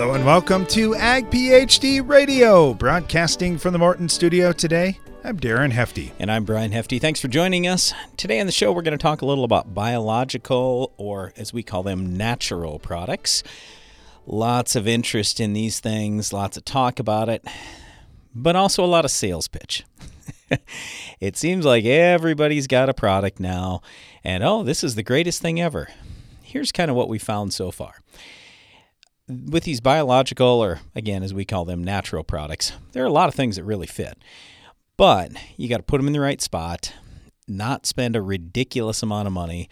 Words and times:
Hello 0.00 0.14
and 0.14 0.24
welcome 0.24 0.64
to 0.68 0.94
Ag 0.94 1.28
PhD 1.30 2.00
Radio, 2.00 2.72
broadcasting 2.72 3.58
from 3.58 3.74
the 3.74 3.78
Morton 3.78 4.08
studio 4.08 4.50
today. 4.50 4.98
I'm 5.22 5.38
Darren 5.38 5.72
Hefty. 5.72 6.14
And 6.18 6.32
I'm 6.32 6.46
Brian 6.46 6.72
Hefty. 6.72 6.98
Thanks 6.98 7.20
for 7.20 7.28
joining 7.28 7.66
us. 7.66 7.92
Today 8.16 8.40
on 8.40 8.46
the 8.46 8.52
show, 8.52 8.72
we're 8.72 8.80
going 8.80 8.96
to 8.96 9.02
talk 9.02 9.20
a 9.20 9.26
little 9.26 9.44
about 9.44 9.74
biological, 9.74 10.94
or 10.96 11.34
as 11.36 11.52
we 11.52 11.62
call 11.62 11.82
them, 11.82 12.16
natural 12.16 12.78
products. 12.78 13.42
Lots 14.26 14.74
of 14.74 14.88
interest 14.88 15.38
in 15.38 15.52
these 15.52 15.80
things, 15.80 16.32
lots 16.32 16.56
of 16.56 16.64
talk 16.64 16.98
about 16.98 17.28
it, 17.28 17.46
but 18.34 18.56
also 18.56 18.82
a 18.82 18.86
lot 18.86 19.04
of 19.04 19.10
sales 19.10 19.48
pitch. 19.48 19.84
it 21.20 21.36
seems 21.36 21.66
like 21.66 21.84
everybody's 21.84 22.66
got 22.66 22.88
a 22.88 22.94
product 22.94 23.38
now, 23.38 23.82
and 24.24 24.42
oh, 24.42 24.62
this 24.62 24.82
is 24.82 24.94
the 24.94 25.02
greatest 25.02 25.42
thing 25.42 25.60
ever. 25.60 25.88
Here's 26.42 26.72
kind 26.72 26.90
of 26.90 26.96
what 26.96 27.10
we 27.10 27.18
found 27.18 27.52
so 27.52 27.70
far 27.70 27.96
with 29.30 29.64
these 29.64 29.80
biological, 29.80 30.46
or 30.46 30.80
again, 30.94 31.22
as 31.22 31.34
we 31.34 31.44
call 31.44 31.64
them, 31.64 31.82
natural 31.82 32.24
products, 32.24 32.72
there 32.92 33.02
are 33.02 33.06
a 33.06 33.12
lot 33.12 33.28
of 33.28 33.34
things 33.34 33.56
that 33.56 33.64
really 33.64 33.86
fit. 33.86 34.18
But 34.96 35.32
you 35.56 35.68
got 35.68 35.78
to 35.78 35.82
put 35.82 35.98
them 35.98 36.06
in 36.06 36.12
the 36.12 36.20
right 36.20 36.40
spot, 36.40 36.92
not 37.48 37.86
spend 37.86 38.16
a 38.16 38.22
ridiculous 38.22 39.02
amount 39.02 39.26
of 39.26 39.32
money. 39.32 39.68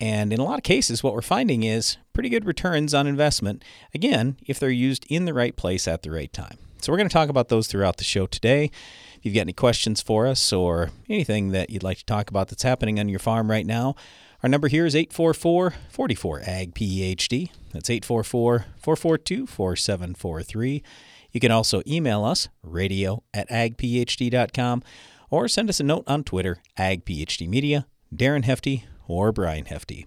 And 0.00 0.32
in 0.32 0.38
a 0.38 0.44
lot 0.44 0.58
of 0.58 0.62
cases, 0.62 1.02
what 1.02 1.14
we're 1.14 1.22
finding 1.22 1.64
is 1.64 1.96
pretty 2.12 2.28
good 2.28 2.44
returns 2.44 2.94
on 2.94 3.06
investment, 3.06 3.64
again, 3.92 4.36
if 4.46 4.58
they're 4.60 4.70
used 4.70 5.04
in 5.08 5.24
the 5.24 5.34
right 5.34 5.56
place 5.56 5.88
at 5.88 6.02
the 6.02 6.10
right 6.10 6.32
time. 6.32 6.58
So 6.80 6.92
we're 6.92 6.98
going 6.98 7.08
to 7.08 7.12
talk 7.12 7.28
about 7.28 7.48
those 7.48 7.66
throughout 7.66 7.96
the 7.96 8.04
show 8.04 8.26
today. 8.26 8.70
If 9.16 9.24
you've 9.24 9.34
got 9.34 9.40
any 9.42 9.52
questions 9.52 10.00
for 10.00 10.28
us 10.28 10.52
or 10.52 10.90
anything 11.08 11.50
that 11.50 11.70
you'd 11.70 11.82
like 11.82 11.98
to 11.98 12.04
talk 12.04 12.30
about 12.30 12.48
that's 12.48 12.62
happening 12.62 13.00
on 13.00 13.08
your 13.08 13.18
farm 13.18 13.50
right 13.50 13.66
now, 13.66 13.96
our 14.42 14.48
number 14.48 14.68
here 14.68 14.86
is 14.86 14.94
844 14.94 15.74
44 15.90 16.40
AG 16.46 16.72
PhD. 16.72 17.50
That's 17.72 17.90
844 17.90 18.66
442 18.78 19.46
4743. 19.46 20.82
You 21.32 21.40
can 21.40 21.50
also 21.50 21.82
email 21.86 22.24
us, 22.24 22.48
radio 22.62 23.22
at 23.34 23.48
agphd.com, 23.50 24.82
or 25.30 25.48
send 25.48 25.68
us 25.68 25.80
a 25.80 25.84
note 25.84 26.04
on 26.06 26.24
Twitter, 26.24 26.58
agphdmedia, 26.78 27.84
Darren 28.14 28.44
Hefty, 28.44 28.84
or 29.06 29.32
Brian 29.32 29.66
Hefty. 29.66 30.06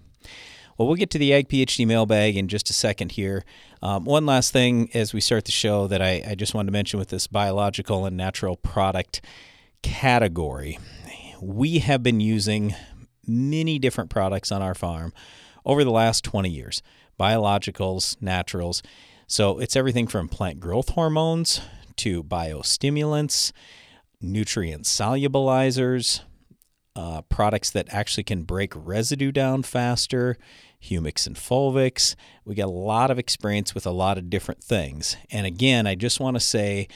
Well, 0.76 0.88
we'll 0.88 0.96
get 0.96 1.10
to 1.10 1.18
the 1.18 1.32
Ag 1.32 1.48
PhD 1.48 1.86
mailbag 1.86 2.36
in 2.36 2.48
just 2.48 2.70
a 2.70 2.72
second 2.72 3.12
here. 3.12 3.44
Um, 3.82 4.04
one 4.04 4.26
last 4.26 4.52
thing 4.52 4.90
as 4.94 5.12
we 5.12 5.20
start 5.20 5.44
the 5.44 5.52
show 5.52 5.86
that 5.86 6.00
I, 6.00 6.24
I 6.26 6.34
just 6.34 6.54
wanted 6.54 6.68
to 6.68 6.72
mention 6.72 6.98
with 6.98 7.10
this 7.10 7.26
biological 7.26 8.06
and 8.06 8.16
natural 8.16 8.56
product 8.56 9.20
category. 9.82 10.78
We 11.40 11.80
have 11.80 12.02
been 12.02 12.20
using 12.20 12.74
many 13.26 13.78
different 13.78 14.10
products 14.10 14.50
on 14.50 14.62
our 14.62 14.74
farm 14.74 15.12
over 15.64 15.84
the 15.84 15.90
last 15.90 16.24
20 16.24 16.48
years 16.48 16.82
biologicals, 17.20 18.20
naturals. 18.20 18.82
So 19.26 19.58
it's 19.58 19.76
everything 19.76 20.06
from 20.06 20.28
plant 20.28 20.60
growth 20.60 20.90
hormones 20.90 21.60
to 21.96 22.24
biostimulants, 22.24 23.52
nutrient 24.20 24.84
solubilizers, 24.84 26.22
uh, 26.94 27.22
products 27.22 27.70
that 27.70 27.86
actually 27.90 28.24
can 28.24 28.42
break 28.42 28.72
residue 28.74 29.32
down 29.32 29.62
faster, 29.62 30.36
humics 30.82 31.26
and 31.26 31.36
fulvics. 31.36 32.14
We 32.44 32.54
got 32.54 32.66
a 32.66 32.70
lot 32.70 33.10
of 33.10 33.18
experience 33.18 33.74
with 33.74 33.86
a 33.86 33.90
lot 33.90 34.18
of 34.18 34.28
different 34.28 34.62
things. 34.62 35.16
And 35.30 35.46
again, 35.46 35.86
I 35.86 35.94
just 35.94 36.20
want 36.20 36.36
to 36.36 36.40
say 36.40 36.88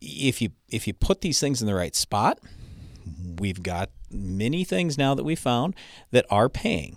if 0.00 0.42
you 0.42 0.50
if 0.68 0.86
you 0.86 0.92
put 0.92 1.20
these 1.20 1.40
things 1.40 1.60
in 1.60 1.66
the 1.66 1.74
right 1.74 1.94
spot, 1.94 2.38
we've 3.38 3.62
got 3.62 3.90
many 4.12 4.64
things 4.64 4.98
now 4.98 5.14
that 5.14 5.24
we 5.24 5.34
found 5.34 5.74
that 6.10 6.26
are 6.30 6.48
paying. 6.48 6.96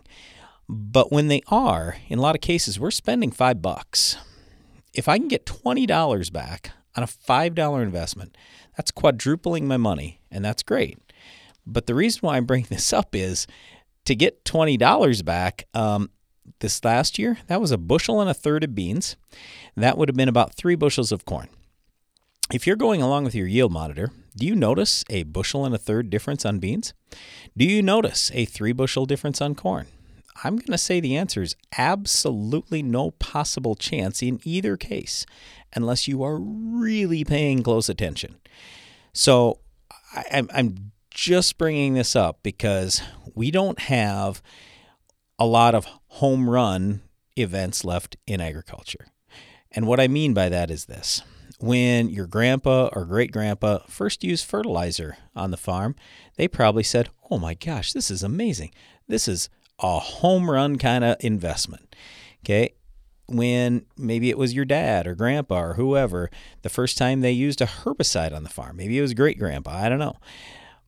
But 0.67 1.11
when 1.11 1.27
they 1.27 1.41
are, 1.47 1.97
in 2.07 2.19
a 2.19 2.21
lot 2.21 2.35
of 2.35 2.41
cases, 2.41 2.79
we're 2.79 2.91
spending 2.91 3.31
five 3.31 3.61
bucks. 3.61 4.17
If 4.93 5.07
I 5.07 5.17
can 5.17 5.27
get 5.27 5.45
$20 5.45 6.31
back 6.31 6.71
on 6.95 7.03
a 7.03 7.07
$5 7.07 7.83
investment, 7.83 8.35
that's 8.75 8.91
quadrupling 8.91 9.67
my 9.67 9.77
money, 9.77 10.21
and 10.31 10.43
that's 10.43 10.63
great. 10.63 10.99
But 11.65 11.87
the 11.87 11.95
reason 11.95 12.19
why 12.21 12.37
I'm 12.37 12.45
bringing 12.45 12.67
this 12.69 12.93
up 12.93 13.15
is 13.15 13.47
to 14.05 14.15
get 14.15 14.45
$20 14.45 15.25
back 15.25 15.65
um, 15.73 16.09
this 16.59 16.83
last 16.83 17.19
year, 17.19 17.37
that 17.47 17.61
was 17.61 17.71
a 17.71 17.77
bushel 17.77 18.21
and 18.21 18.29
a 18.29 18.33
third 18.33 18.63
of 18.63 18.75
beans. 18.75 19.15
That 19.75 19.97
would 19.97 20.09
have 20.09 20.15
been 20.15 20.29
about 20.29 20.53
three 20.53 20.75
bushels 20.75 21.11
of 21.11 21.25
corn. 21.25 21.47
If 22.51 22.67
you're 22.67 22.75
going 22.75 23.01
along 23.01 23.23
with 23.23 23.35
your 23.35 23.47
yield 23.47 23.71
monitor, 23.71 24.11
do 24.35 24.45
you 24.45 24.55
notice 24.55 25.03
a 25.09 25.23
bushel 25.23 25.65
and 25.65 25.73
a 25.73 25.79
third 25.79 26.09
difference 26.09 26.45
on 26.45 26.59
beans? 26.59 26.93
Do 27.55 27.65
you 27.65 27.81
notice 27.81 28.31
a 28.33 28.45
three 28.45 28.73
bushel 28.73 29.05
difference 29.05 29.41
on 29.41 29.55
corn? 29.55 29.87
I'm 30.43 30.57
going 30.57 30.71
to 30.71 30.77
say 30.77 30.99
the 30.99 31.15
answer 31.15 31.41
is 31.41 31.55
absolutely 31.77 32.83
no 32.83 33.11
possible 33.11 33.75
chance 33.75 34.21
in 34.21 34.41
either 34.43 34.75
case 34.75 35.25
unless 35.73 36.07
you 36.07 36.23
are 36.23 36.37
really 36.37 37.23
paying 37.23 37.63
close 37.63 37.87
attention. 37.87 38.35
So 39.13 39.59
I, 40.13 40.43
am 40.53 40.91
just 41.09 41.57
bringing 41.57 41.93
this 41.93 42.15
up 42.15 42.39
because 42.43 43.01
we 43.33 43.49
don't 43.49 43.79
have 43.79 44.41
a 45.39 45.45
lot 45.45 45.73
of 45.73 45.87
home 46.07 46.49
run 46.49 47.01
events 47.37 47.85
left 47.85 48.17
in 48.27 48.41
agriculture. 48.41 49.05
And 49.71 49.87
what 49.87 49.99
I 50.01 50.07
mean 50.09 50.33
by 50.33 50.49
that 50.49 50.69
is 50.69 50.85
this 50.85 51.21
when 51.59 52.09
your 52.09 52.27
grandpa 52.27 52.89
or 52.93 53.05
great 53.05 53.31
grandpa 53.31 53.79
first 53.87 54.23
used 54.23 54.45
fertilizer 54.45 55.17
on 55.35 55.51
the 55.51 55.57
farm, 55.57 55.95
they 56.35 56.47
probably 56.47 56.83
said, 56.83 57.09
Oh 57.29 57.37
my 57.37 57.53
gosh, 57.53 57.93
this 57.93 58.11
is 58.11 58.23
amazing. 58.23 58.71
This 59.07 59.27
is 59.27 59.49
a 59.79 59.99
home 59.99 60.49
run 60.49 60.77
kind 60.77 61.03
of 61.03 61.17
investment. 61.19 61.95
Okay. 62.43 62.73
When 63.27 63.85
maybe 63.97 64.29
it 64.29 64.37
was 64.37 64.53
your 64.53 64.65
dad 64.65 65.07
or 65.07 65.15
grandpa 65.15 65.59
or 65.59 65.73
whoever, 65.73 66.29
the 66.61 66.69
first 66.69 66.97
time 66.97 67.21
they 67.21 67.31
used 67.31 67.59
a 67.59 67.65
herbicide 67.65 68.35
on 68.35 68.43
the 68.43 68.49
farm, 68.49 68.77
maybe 68.77 68.99
it 68.99 69.01
was 69.01 69.15
great 69.15 69.39
grandpa, 69.39 69.71
I 69.71 69.89
don't 69.89 69.97
know. 69.97 70.17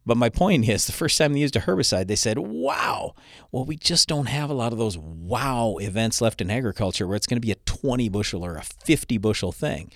But 0.06 0.18
my 0.18 0.30
point 0.30 0.70
is, 0.70 0.86
the 0.86 0.94
first 0.94 1.18
time 1.18 1.34
they 1.34 1.40
used 1.40 1.56
a 1.58 1.62
herbicide, 1.62 2.08
they 2.08 2.16
said, 2.16 2.38
wow. 2.38 3.14
Well, 3.52 3.66
we 3.66 3.76
just 3.76 4.08
don't 4.08 4.28
have 4.28 4.50
a 4.50 4.54
lot 4.54 4.72
of 4.72 4.78
those 4.78 4.98
wow 4.98 5.78
events 5.82 6.22
left 6.22 6.40
in 6.40 6.50
agriculture 6.50 7.06
where 7.08 7.18
it's 7.18 7.28
going 7.28 7.42
to 7.42 7.46
be 7.46 7.52
a 7.52 7.56
20 7.66 8.08
bushel 8.08 8.46
or 8.46 8.56
a 8.56 8.64
50 8.64 9.18
bushel 9.18 9.52
thing. 9.52 9.92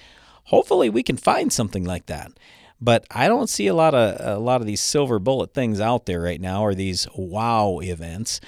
Hopefully, 0.46 0.90
we 0.90 1.04
can 1.04 1.18
find 1.18 1.52
something 1.52 1.84
like 1.84 2.08
that. 2.08 2.32
But 2.80 3.06
I 3.12 3.28
don't 3.28 3.50
see 3.50 3.68
a 3.68 3.76
lot 3.76 3.94
of 3.94 4.20
a 4.20 4.40
lot 4.40 4.62
of 4.62 4.68
these 4.68 4.82
silver 4.82 5.20
bullet 5.20 5.54
things 5.54 5.80
out 5.80 6.08
there 6.08 6.22
right 6.22 6.42
now, 6.42 6.64
or 6.64 6.74
these 6.74 7.08
wow 7.16 7.80
events. 7.82 8.42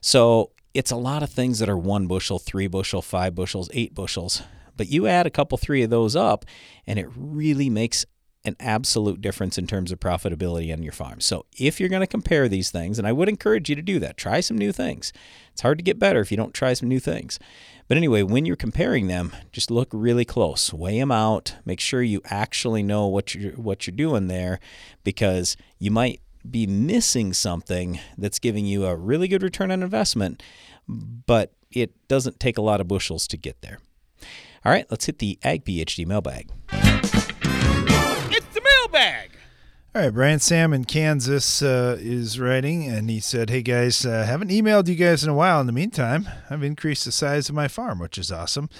So 0.00 0.50
it's 0.72 0.92
a 0.92 0.96
lot 0.96 1.22
of 1.22 1.30
things 1.30 1.58
that 1.58 1.68
are 1.68 1.76
one 1.76 2.06
bushel, 2.06 2.38
three 2.38 2.68
bushel, 2.68 3.02
five 3.02 3.34
bushels, 3.34 3.68
eight 3.72 3.94
bushels. 3.94 4.42
But 4.76 4.88
you 4.88 5.06
add 5.06 5.26
a 5.26 5.30
couple, 5.30 5.58
three 5.58 5.82
of 5.82 5.90
those 5.90 6.16
up, 6.16 6.44
and 6.86 6.98
it 6.98 7.08
really 7.14 7.68
makes 7.68 8.06
an 8.44 8.56
absolute 8.58 9.20
difference 9.20 9.58
in 9.58 9.66
terms 9.66 9.92
of 9.92 10.00
profitability 10.00 10.72
on 10.72 10.82
your 10.82 10.92
farm. 10.92 11.20
So 11.20 11.44
if 11.58 11.78
you're 11.78 11.90
going 11.90 12.00
to 12.00 12.06
compare 12.06 12.48
these 12.48 12.70
things, 12.70 12.98
and 12.98 13.06
I 13.06 13.12
would 13.12 13.28
encourage 13.28 13.68
you 13.68 13.76
to 13.76 13.82
do 13.82 13.98
that, 13.98 14.16
try 14.16 14.40
some 14.40 14.56
new 14.56 14.72
things. 14.72 15.12
It's 15.52 15.60
hard 15.60 15.78
to 15.78 15.84
get 15.84 15.98
better 15.98 16.20
if 16.20 16.30
you 16.30 16.36
don't 16.36 16.54
try 16.54 16.72
some 16.72 16.88
new 16.88 17.00
things. 17.00 17.38
But 17.86 17.96
anyway, 17.96 18.22
when 18.22 18.46
you're 18.46 18.56
comparing 18.56 19.08
them, 19.08 19.32
just 19.52 19.70
look 19.70 19.88
really 19.92 20.24
close, 20.24 20.72
weigh 20.72 20.98
them 21.00 21.10
out, 21.10 21.56
make 21.64 21.80
sure 21.80 22.02
you 22.02 22.22
actually 22.26 22.82
know 22.82 23.06
what 23.08 23.34
you're 23.34 23.52
what 23.54 23.86
you're 23.86 23.96
doing 23.96 24.28
there, 24.28 24.60
because 25.04 25.56
you 25.78 25.90
might 25.90 26.20
be 26.48 26.66
missing 26.66 27.32
something 27.32 28.00
that's 28.16 28.38
giving 28.38 28.64
you 28.64 28.86
a 28.86 28.96
really 28.96 29.28
good 29.28 29.42
return 29.42 29.70
on 29.70 29.82
investment, 29.82 30.42
but 30.88 31.52
it 31.70 31.92
doesn't 32.08 32.40
take 32.40 32.56
a 32.56 32.62
lot 32.62 32.80
of 32.80 32.88
bushels 32.88 33.26
to 33.26 33.36
get 33.36 33.60
there. 33.60 33.80
All 34.64 34.72
right, 34.72 34.86
let's 34.90 35.06
hit 35.06 35.18
the 35.18 35.38
Ag 35.42 35.64
PhD 35.64 36.06
mailbag. 36.06 36.50
All 39.92 40.02
right, 40.02 40.14
Brian 40.14 40.38
Sam 40.38 40.72
in 40.72 40.84
Kansas 40.84 41.62
uh, 41.62 41.96
is 41.98 42.38
writing, 42.38 42.88
and 42.88 43.10
he 43.10 43.18
said, 43.18 43.50
"Hey 43.50 43.60
guys, 43.60 44.06
uh, 44.06 44.22
haven't 44.22 44.52
emailed 44.52 44.86
you 44.86 44.94
guys 44.94 45.24
in 45.24 45.30
a 45.30 45.34
while. 45.34 45.60
In 45.60 45.66
the 45.66 45.72
meantime, 45.72 46.28
I've 46.48 46.62
increased 46.62 47.06
the 47.06 47.10
size 47.10 47.48
of 47.48 47.56
my 47.56 47.66
farm, 47.66 47.98
which 47.98 48.16
is 48.16 48.30
awesome. 48.30 48.70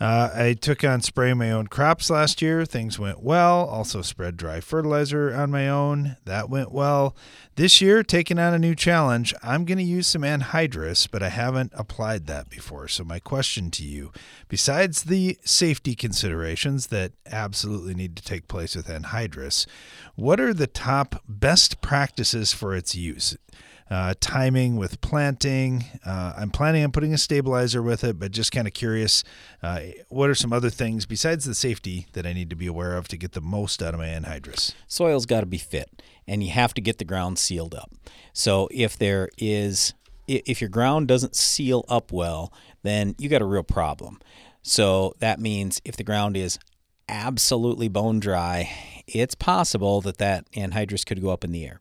Uh, 0.00 0.30
I 0.32 0.52
took 0.52 0.84
on 0.84 1.00
spraying 1.00 1.38
my 1.38 1.50
own 1.50 1.66
crops 1.66 2.08
last 2.08 2.40
year. 2.40 2.64
Things 2.64 3.00
went 3.00 3.20
well. 3.20 3.64
Also 3.64 4.00
spread 4.00 4.36
dry 4.36 4.60
fertilizer 4.60 5.34
on 5.34 5.50
my 5.50 5.68
own. 5.68 6.16
That 6.24 6.48
went 6.48 6.70
well. 6.70 7.16
This 7.56 7.80
year, 7.80 8.04
taking 8.04 8.38
on 8.38 8.54
a 8.54 8.58
new 8.60 8.76
challenge. 8.76 9.34
I'm 9.42 9.64
going 9.64 9.78
to 9.78 9.84
use 9.84 10.06
some 10.06 10.22
anhydrous, 10.22 11.08
but 11.10 11.24
I 11.24 11.30
haven't 11.30 11.72
applied 11.74 12.26
that 12.26 12.48
before. 12.48 12.86
So 12.86 13.02
my 13.02 13.18
question 13.18 13.72
to 13.72 13.82
you, 13.82 14.12
besides 14.48 15.04
the 15.04 15.36
safety 15.44 15.96
considerations 15.96 16.86
that 16.88 17.12
absolutely 17.26 17.94
need 17.94 18.14
to 18.16 18.22
take 18.22 18.46
place 18.46 18.76
with 18.76 18.86
anhydrous, 18.86 19.66
what 20.14 20.38
are 20.38 20.54
the 20.54 20.68
top 20.68 21.24
best 21.28 21.80
practices 21.80 22.52
for 22.52 22.76
its 22.76 22.94
use? 22.94 23.36
Uh, 23.90 24.14
timing 24.20 24.76
with 24.76 25.00
planting. 25.00 25.84
Uh, 26.04 26.34
I'm 26.36 26.50
planning 26.50 26.84
on 26.84 26.92
putting 26.92 27.14
a 27.14 27.18
stabilizer 27.18 27.82
with 27.82 28.04
it, 28.04 28.18
but 28.18 28.32
just 28.32 28.52
kind 28.52 28.66
of 28.66 28.74
curious 28.74 29.24
uh, 29.62 29.80
what 30.08 30.28
are 30.28 30.34
some 30.34 30.52
other 30.52 30.70
things 30.70 31.06
besides 31.06 31.44
the 31.44 31.54
safety 31.54 32.06
that 32.12 32.26
I 32.26 32.32
need 32.32 32.50
to 32.50 32.56
be 32.56 32.66
aware 32.66 32.96
of 32.96 33.08
to 33.08 33.16
get 33.16 33.32
the 33.32 33.40
most 33.40 33.82
out 33.82 33.94
of 33.94 34.00
my 34.00 34.08
anhydrous? 34.08 34.74
Soil's 34.86 35.26
got 35.26 35.40
to 35.40 35.46
be 35.46 35.58
fit, 35.58 36.02
and 36.26 36.42
you 36.42 36.50
have 36.50 36.74
to 36.74 36.80
get 36.80 36.98
the 36.98 37.04
ground 37.04 37.38
sealed 37.38 37.74
up. 37.74 37.92
So 38.32 38.68
if 38.70 38.98
there 38.98 39.30
is, 39.38 39.94
if 40.26 40.60
your 40.60 40.70
ground 40.70 41.08
doesn't 41.08 41.34
seal 41.34 41.84
up 41.88 42.12
well, 42.12 42.52
then 42.82 43.14
you 43.18 43.28
got 43.28 43.42
a 43.42 43.46
real 43.46 43.62
problem. 43.62 44.20
So 44.62 45.14
that 45.20 45.40
means 45.40 45.80
if 45.84 45.96
the 45.96 46.04
ground 46.04 46.36
is 46.36 46.58
absolutely 47.08 47.88
bone 47.88 48.20
dry, 48.20 48.70
it's 49.06 49.34
possible 49.34 50.02
that 50.02 50.18
that 50.18 50.50
anhydrous 50.52 51.06
could 51.06 51.22
go 51.22 51.30
up 51.30 51.42
in 51.42 51.52
the 51.52 51.64
air. 51.64 51.80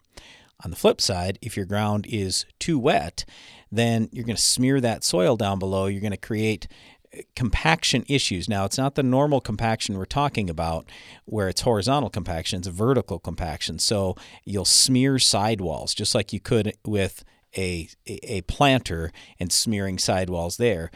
On 0.64 0.72
the 0.72 0.78
flip 0.78 1.00
side, 1.00 1.38
if 1.42 1.56
your 1.56 1.66
ground 1.66 2.08
is 2.10 2.46
too 2.60 2.80
wet, 2.80 3.26
then 3.72 4.10
you're 4.12 4.26
going 4.26 4.36
to 4.36 4.42
smear 4.42 4.82
that 4.82 5.04
soil 5.04 5.36
down 5.38 5.60
below. 5.60 5.86
You're 5.86 6.02
going 6.02 6.12
to 6.12 6.18
create 6.18 6.68
uh, 7.14 7.22
compaction 7.36 8.04
issues. 8.08 8.50
Now, 8.50 8.66
it's 8.66 8.78
not 8.78 8.96
the 8.96 9.04
normal 9.04 9.40
compaction 9.40 9.98
we're 9.98 10.06
talking 10.06 10.50
about 10.50 10.90
where 11.26 11.48
it's 11.48 11.62
horizontal 11.62 12.10
compaction, 12.10 12.60
it's 12.60 12.68
vertical 12.68 13.20
compaction. 13.20 13.78
So 13.78 14.16
you'll 14.46 14.66
smear 14.66 15.20
sidewalls 15.20 15.94
just 15.94 16.16
like 16.16 16.34
you 16.34 16.40
could 16.40 16.74
with 16.86 17.24
a, 17.56 17.90
a 18.06 18.42
planter 18.42 19.12
and 19.40 19.52
smearing 19.52 19.98
sidewalls 19.98 20.58
there. 20.58 20.92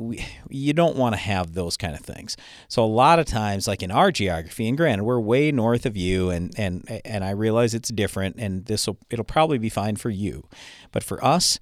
We, 0.00 0.26
you 0.48 0.72
don't 0.72 0.96
want 0.96 1.14
to 1.14 1.20
have 1.20 1.54
those 1.54 1.76
kind 1.76 1.94
of 1.94 2.00
things. 2.00 2.36
So 2.68 2.84
a 2.84 2.86
lot 2.86 3.18
of 3.18 3.26
times, 3.26 3.68
like 3.68 3.82
in 3.82 3.90
our 3.90 4.10
geography, 4.10 4.68
and 4.68 4.76
granted, 4.76 5.04
we're 5.04 5.20
way 5.20 5.52
north 5.52 5.86
of 5.86 5.96
you, 5.96 6.30
and 6.30 6.52
and 6.58 7.00
and 7.04 7.24
I 7.24 7.30
realize 7.30 7.74
it's 7.74 7.90
different, 7.90 8.36
and 8.38 8.64
this 8.66 8.86
will 8.86 8.98
it'll 9.10 9.24
probably 9.24 9.58
be 9.58 9.68
fine 9.68 9.96
for 9.96 10.10
you, 10.10 10.48
but 10.92 11.02
for 11.02 11.22
us, 11.24 11.58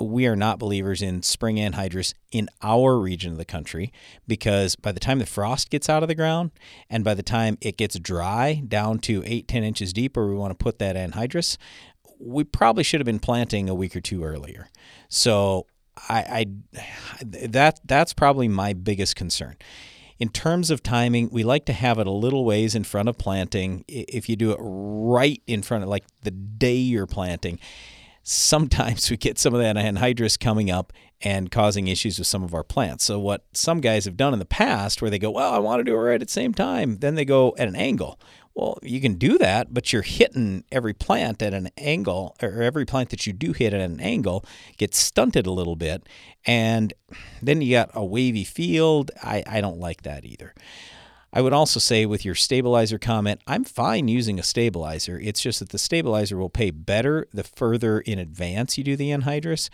we 0.00 0.26
are 0.26 0.36
not 0.36 0.58
believers 0.58 1.02
in 1.02 1.22
spring 1.22 1.56
anhydrous 1.56 2.14
in 2.30 2.48
our 2.62 2.98
region 2.98 3.32
of 3.32 3.38
the 3.38 3.44
country 3.44 3.92
because 4.26 4.74
by 4.76 4.90
the 4.90 5.00
time 5.00 5.18
the 5.18 5.26
frost 5.26 5.70
gets 5.70 5.88
out 5.88 6.02
of 6.02 6.08
the 6.08 6.14
ground 6.14 6.50
and 6.88 7.04
by 7.04 7.14
the 7.14 7.22
time 7.22 7.58
it 7.60 7.76
gets 7.76 7.98
dry 7.98 8.62
down 8.66 8.98
to 8.98 9.22
8 9.26 9.46
10 9.46 9.64
inches 9.64 9.92
deep 9.92 10.16
where 10.16 10.26
we 10.26 10.34
want 10.34 10.50
to 10.50 10.62
put 10.62 10.78
that 10.78 10.96
anhydrous 10.96 11.58
we 12.18 12.44
probably 12.44 12.84
should 12.84 13.00
have 13.00 13.06
been 13.06 13.18
planting 13.18 13.68
a 13.68 13.74
week 13.74 13.94
or 13.94 14.00
two 14.00 14.24
earlier 14.24 14.70
so 15.08 15.66
I, 16.08 16.18
I 16.18 16.46
that 17.22 17.80
that's 17.84 18.12
probably 18.12 18.48
my 18.48 18.72
biggest 18.72 19.16
concern 19.16 19.56
in 20.22 20.28
terms 20.28 20.70
of 20.70 20.84
timing, 20.84 21.30
we 21.32 21.42
like 21.42 21.64
to 21.64 21.72
have 21.72 21.98
it 21.98 22.06
a 22.06 22.12
little 22.12 22.44
ways 22.44 22.76
in 22.76 22.84
front 22.84 23.08
of 23.08 23.18
planting. 23.18 23.84
If 23.88 24.28
you 24.28 24.36
do 24.36 24.52
it 24.52 24.58
right 24.60 25.42
in 25.48 25.62
front 25.62 25.82
of, 25.82 25.90
like 25.90 26.04
the 26.22 26.30
day 26.30 26.76
you're 26.76 27.08
planting, 27.08 27.58
sometimes 28.22 29.10
we 29.10 29.16
get 29.16 29.36
some 29.36 29.52
of 29.52 29.60
that 29.60 29.74
anhydrous 29.74 30.38
coming 30.38 30.70
up 30.70 30.92
and 31.22 31.50
causing 31.50 31.88
issues 31.88 32.20
with 32.20 32.28
some 32.28 32.44
of 32.44 32.54
our 32.54 32.62
plants. 32.62 33.02
So 33.02 33.18
what 33.18 33.46
some 33.52 33.80
guys 33.80 34.04
have 34.04 34.16
done 34.16 34.32
in 34.32 34.38
the 34.38 34.44
past 34.44 35.02
where 35.02 35.10
they 35.10 35.18
go, 35.18 35.32
well, 35.32 35.52
I 35.52 35.58
want 35.58 35.80
to 35.80 35.84
do 35.84 35.92
it 35.92 35.98
right 35.98 36.20
at 36.22 36.28
the 36.28 36.32
same 36.32 36.54
time, 36.54 36.98
then 36.98 37.16
they 37.16 37.24
go 37.24 37.56
at 37.58 37.66
an 37.66 37.74
angle. 37.74 38.20
Well, 38.54 38.78
you 38.82 39.00
can 39.00 39.14
do 39.14 39.38
that, 39.38 39.72
but 39.72 39.92
you're 39.92 40.02
hitting 40.02 40.64
every 40.70 40.92
plant 40.92 41.40
at 41.40 41.54
an 41.54 41.70
angle, 41.78 42.36
or 42.42 42.62
every 42.62 42.84
plant 42.84 43.08
that 43.10 43.26
you 43.26 43.32
do 43.32 43.52
hit 43.52 43.72
at 43.72 43.80
an 43.80 44.00
angle 44.00 44.44
gets 44.76 44.98
stunted 44.98 45.46
a 45.46 45.50
little 45.50 45.76
bit. 45.76 46.06
And 46.44 46.92
then 47.40 47.62
you 47.62 47.72
got 47.72 47.90
a 47.94 48.04
wavy 48.04 48.44
field. 48.44 49.10
I, 49.22 49.42
I 49.46 49.60
don't 49.60 49.78
like 49.78 50.02
that 50.02 50.24
either. 50.24 50.54
I 51.32 51.40
would 51.40 51.54
also 51.54 51.80
say 51.80 52.04
with 52.04 52.26
your 52.26 52.34
stabilizer 52.34 52.98
comment, 52.98 53.40
I'm 53.46 53.64
fine 53.64 54.06
using 54.06 54.38
a 54.38 54.42
stabilizer. 54.42 55.18
It's 55.18 55.40
just 55.40 55.60
that 55.60 55.70
the 55.70 55.78
stabilizer 55.78 56.36
will 56.36 56.50
pay 56.50 56.70
better 56.70 57.26
the 57.32 57.44
further 57.44 58.00
in 58.00 58.18
advance 58.18 58.76
you 58.76 58.84
do 58.84 58.96
the 58.96 59.10
anhydrous. 59.10 59.70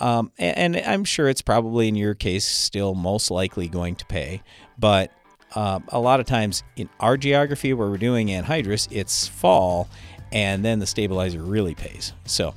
Um, 0.00 0.32
and, 0.36 0.74
and, 0.74 0.84
I'm 0.84 1.04
sure 1.04 1.28
it's 1.28 1.42
probably 1.42 1.86
in 1.86 1.94
your 1.94 2.14
case 2.14 2.44
still 2.44 2.96
most 2.96 3.30
likely 3.30 3.68
going 3.68 3.94
to 3.94 4.06
pay. 4.06 4.42
But 4.76 5.12
uh, 5.54 5.80
a 5.88 6.00
lot 6.00 6.20
of 6.20 6.26
times 6.26 6.62
in 6.76 6.88
our 7.00 7.16
geography 7.16 7.72
where 7.72 7.88
we're 7.88 7.96
doing 7.96 8.28
anhydrous, 8.28 8.88
it's 8.90 9.28
fall, 9.28 9.88
and 10.32 10.64
then 10.64 10.78
the 10.78 10.86
stabilizer 10.86 11.42
really 11.42 11.74
pays. 11.74 12.12
So 12.24 12.54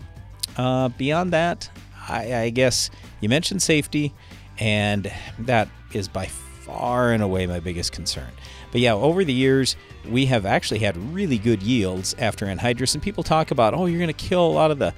uh, 0.57 0.89
beyond 0.89 1.33
that, 1.33 1.69
I, 2.09 2.35
I 2.35 2.49
guess 2.49 2.89
you 3.21 3.29
mentioned 3.29 3.61
safety, 3.61 4.13
and 4.59 5.11
that 5.39 5.67
is 5.93 6.07
by 6.07 6.25
far 6.25 7.11
and 7.11 7.23
away 7.23 7.47
my 7.47 7.59
biggest 7.59 7.91
concern. 7.91 8.29
But 8.71 8.81
yeah, 8.81 8.93
over 8.93 9.23
the 9.23 9.33
years, 9.33 9.75
we 10.09 10.25
have 10.25 10.45
actually 10.45 10.79
had 10.79 10.97
really 11.13 11.37
good 11.37 11.63
yields 11.63 12.15
after 12.19 12.45
anhydrous, 12.45 12.93
and 12.93 13.03
people 13.03 13.23
talk 13.23 13.51
about, 13.51 13.73
oh, 13.73 13.85
you're 13.85 13.99
going 13.99 14.07
to 14.07 14.13
kill 14.13 14.45
a 14.45 14.51
lot 14.51 14.71
of 14.71 14.79
the 14.79 14.93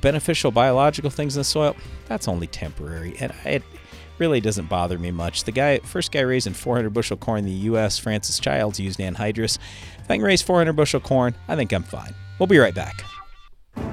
beneficial 0.00 0.50
biological 0.50 1.10
things 1.10 1.36
in 1.36 1.40
the 1.40 1.44
soil. 1.44 1.76
That's 2.06 2.28
only 2.28 2.46
temporary, 2.46 3.16
and 3.20 3.32
it 3.44 3.62
really 4.18 4.40
doesn't 4.40 4.68
bother 4.68 4.98
me 4.98 5.10
much. 5.10 5.44
The 5.44 5.52
guy, 5.52 5.78
first 5.78 6.12
guy 6.12 6.20
raising 6.20 6.54
400 6.54 6.90
bushel 6.90 7.16
corn 7.16 7.40
in 7.40 7.44
the 7.44 7.50
U.S., 7.52 7.98
Francis 7.98 8.38
Childs, 8.38 8.80
used 8.80 8.98
anhydrous. 8.98 9.58
If 9.98 10.10
I 10.10 10.16
can 10.16 10.24
raise 10.24 10.42
400 10.42 10.72
bushel 10.74 11.00
corn, 11.00 11.34
I 11.48 11.56
think 11.56 11.72
I'm 11.72 11.82
fine. 11.82 12.14
We'll 12.38 12.46
be 12.46 12.58
right 12.58 12.74
back. 12.74 13.04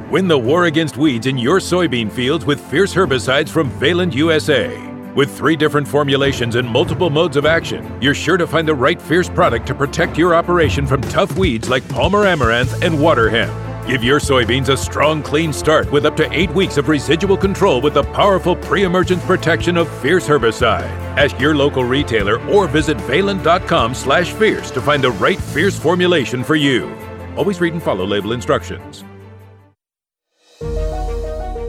Win 0.09 0.27
the 0.27 0.37
war 0.37 0.65
against 0.65 0.97
weeds 0.97 1.27
in 1.27 1.37
your 1.37 1.59
soybean 1.59 2.11
fields 2.11 2.45
with 2.45 2.59
fierce 2.69 2.93
herbicides 2.93 3.49
from 3.49 3.69
Valent 3.71 4.13
USA. 4.13 4.77
With 5.15 5.35
three 5.35 5.55
different 5.55 5.87
formulations 5.87 6.55
and 6.55 6.67
multiple 6.67 7.09
modes 7.09 7.37
of 7.37 7.45
action, 7.45 8.01
you're 8.01 8.15
sure 8.15 8.37
to 8.37 8.47
find 8.47 8.67
the 8.67 8.73
right 8.75 9.01
fierce 9.01 9.29
product 9.29 9.67
to 9.67 9.75
protect 9.75 10.17
your 10.17 10.33
operation 10.33 10.87
from 10.87 11.01
tough 11.01 11.37
weeds 11.37 11.69
like 11.69 11.87
Palmer 11.89 12.25
amaranth 12.25 12.81
and 12.81 12.99
water 12.99 13.29
hemp. 13.29 13.51
Give 13.85 14.01
your 14.01 14.19
soybeans 14.19 14.69
a 14.69 14.77
strong, 14.77 15.21
clean 15.21 15.51
start 15.51 15.91
with 15.91 16.05
up 16.05 16.15
to 16.15 16.31
eight 16.31 16.49
weeks 16.51 16.77
of 16.77 16.87
residual 16.87 17.35
control 17.35 17.81
with 17.81 17.95
the 17.95 18.03
powerful 18.03 18.55
pre-emergence 18.55 19.23
protection 19.25 19.75
of 19.75 19.89
Fierce 20.01 20.25
herbicide. 20.25 20.87
Ask 21.17 21.37
your 21.37 21.53
local 21.53 21.83
retailer 21.83 22.39
or 22.47 22.67
visit 22.67 22.99
valent.com 23.01 23.93
slash 23.93 24.31
fierce 24.31 24.71
to 24.71 24.81
find 24.81 25.03
the 25.03 25.11
right 25.11 25.39
Fierce 25.39 25.77
formulation 25.77 26.45
for 26.45 26.55
you. 26.55 26.95
Always 27.35 27.59
read 27.59 27.73
and 27.73 27.83
follow 27.83 28.05
label 28.05 28.31
instructions. 28.31 29.03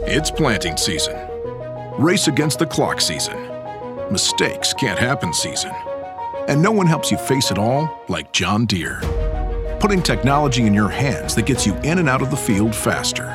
It's 0.06 0.30
planting 0.30 0.76
season 0.76 1.16
race 1.98 2.28
against 2.28 2.60
the 2.60 2.66
clock 2.66 3.00
season, 3.00 3.36
mistakes 4.12 4.72
can't 4.72 4.98
happen 4.98 5.32
season. 5.32 5.72
And 6.48 6.62
no 6.62 6.70
one 6.70 6.86
helps 6.86 7.10
you 7.10 7.16
face 7.16 7.50
it 7.50 7.58
all 7.58 8.04
like 8.08 8.32
John 8.32 8.66
Deere. 8.66 9.00
Putting 9.84 10.02
technology 10.02 10.62
in 10.62 10.72
your 10.72 10.88
hands 10.88 11.34
that 11.34 11.44
gets 11.44 11.66
you 11.66 11.74
in 11.82 11.98
and 11.98 12.08
out 12.08 12.22
of 12.22 12.30
the 12.30 12.36
field 12.38 12.74
faster, 12.74 13.26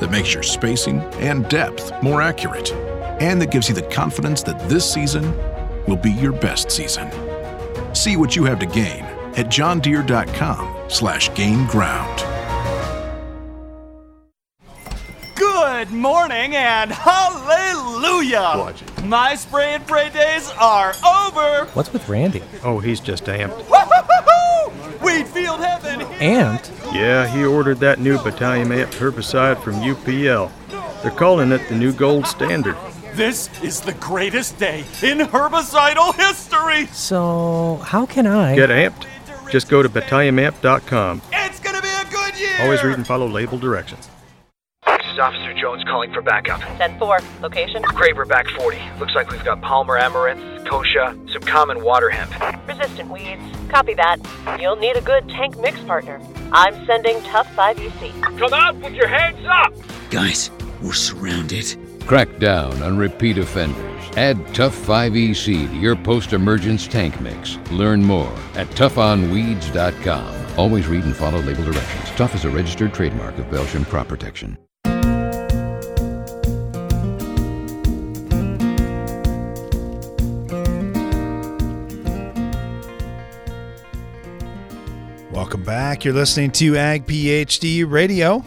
that 0.00 0.10
makes 0.10 0.34
your 0.34 0.42
spacing 0.42 0.98
and 1.20 1.48
depth 1.48 1.92
more 2.02 2.20
accurate, 2.20 2.72
and 3.20 3.40
that 3.40 3.52
gives 3.52 3.68
you 3.68 3.76
the 3.76 3.82
confidence 3.82 4.42
that 4.42 4.58
this 4.68 4.92
season 4.92 5.32
will 5.86 5.94
be 5.94 6.10
your 6.10 6.32
best 6.32 6.68
season. 6.72 7.08
See 7.94 8.16
what 8.16 8.34
you 8.34 8.42
have 8.42 8.58
to 8.58 8.66
gain 8.66 9.04
at 9.36 9.46
johndeere.com 9.46 10.90
slash 10.90 11.32
gain 11.36 11.64
Good 15.76 15.90
morning 15.90 16.54
and 16.54 16.92
hallelujah! 16.92 18.52
Watch 18.56 18.82
it. 18.82 19.04
My 19.04 19.34
spray 19.34 19.74
and 19.74 19.84
pray 19.84 20.08
days 20.08 20.48
are 20.52 20.94
over! 21.04 21.68
What's 21.72 21.92
with 21.92 22.08
Randy? 22.08 22.44
Oh, 22.62 22.78
he's 22.78 23.00
just 23.00 23.24
amped. 23.24 23.58
Wheat 25.02 25.26
field 25.26 25.58
heaven! 25.58 26.02
And? 26.20 26.70
Yeah, 26.92 27.26
he 27.26 27.44
ordered 27.44 27.80
that 27.80 27.98
new 27.98 28.18
Battalion 28.18 28.68
Amped 28.68 28.92
herbicide 28.92 29.60
from 29.64 29.74
UPL. 29.74 30.48
They're 31.02 31.10
calling 31.10 31.50
it 31.50 31.68
the 31.68 31.74
new 31.74 31.92
gold 31.92 32.28
standard. 32.28 32.76
This 33.14 33.50
is 33.60 33.80
the 33.80 33.94
greatest 33.94 34.56
day 34.58 34.84
in 35.02 35.18
herbicidal 35.18 36.14
history! 36.14 36.86
So, 36.92 37.80
how 37.84 38.06
can 38.06 38.28
I? 38.28 38.54
Get 38.54 38.70
amped. 38.70 39.06
Just 39.50 39.68
go 39.68 39.82
to 39.82 39.88
battalionamp.com. 39.88 41.20
It's 41.32 41.58
gonna 41.58 41.82
be 41.82 41.88
a 41.88 42.04
good 42.12 42.38
year! 42.38 42.60
Always 42.60 42.84
read 42.84 42.94
and 42.94 43.04
follow 43.04 43.26
label 43.26 43.58
directions 43.58 44.08
is 45.14 45.20
Officer 45.20 45.54
Jones 45.54 45.84
calling 45.84 46.12
for 46.12 46.22
backup. 46.22 46.60
10-4. 46.60 47.40
Location? 47.40 47.82
Craver 47.82 48.26
back 48.26 48.48
40. 48.48 48.78
Looks 48.98 49.14
like 49.14 49.30
we've 49.30 49.44
got 49.44 49.60
Palmer 49.62 49.96
amaranth, 49.96 50.40
kochia, 50.66 51.14
some 51.30 51.42
common 51.42 51.82
water 51.82 52.10
hemp. 52.10 52.32
Resistant 52.66 53.10
weeds. 53.10 53.42
Copy 53.68 53.94
that. 53.94 54.18
You'll 54.60 54.76
need 54.76 54.96
a 54.96 55.00
good 55.00 55.28
tank 55.28 55.56
mix 55.58 55.80
partner. 55.82 56.20
I'm 56.52 56.84
sending 56.84 57.22
Tough 57.22 57.52
5 57.54 57.78
EC. 57.78 58.22
Come 58.22 58.52
out 58.52 58.74
with 58.76 58.94
your 58.94 59.06
hands 59.06 59.46
up! 59.48 59.72
Guys, 60.10 60.50
we're 60.82 60.92
surrounded. 60.92 61.78
Crack 62.06 62.38
down 62.38 62.82
on 62.82 62.98
repeat 62.98 63.38
offenders. 63.38 64.02
Add 64.16 64.52
Tough 64.52 64.74
5 64.74 65.16
EC 65.16 65.36
to 65.36 65.76
your 65.76 65.94
post-emergence 65.94 66.88
tank 66.88 67.20
mix. 67.20 67.56
Learn 67.70 68.02
more 68.02 68.32
at 68.54 68.66
toughonweeds.com. 68.68 70.58
Always 70.58 70.88
read 70.88 71.04
and 71.04 71.16
follow 71.16 71.40
label 71.40 71.64
directions. 71.64 72.10
Tough 72.16 72.34
is 72.34 72.44
a 72.44 72.50
registered 72.50 72.92
trademark 72.92 73.38
of 73.38 73.46
Belchim 73.46 73.86
Crop 73.86 74.08
Protection. 74.08 74.58
Back. 85.64 86.04
You're 86.04 86.12
listening 86.12 86.50
to 86.52 86.76
Ag 86.76 87.06
PhD 87.06 87.90
Radio, 87.90 88.44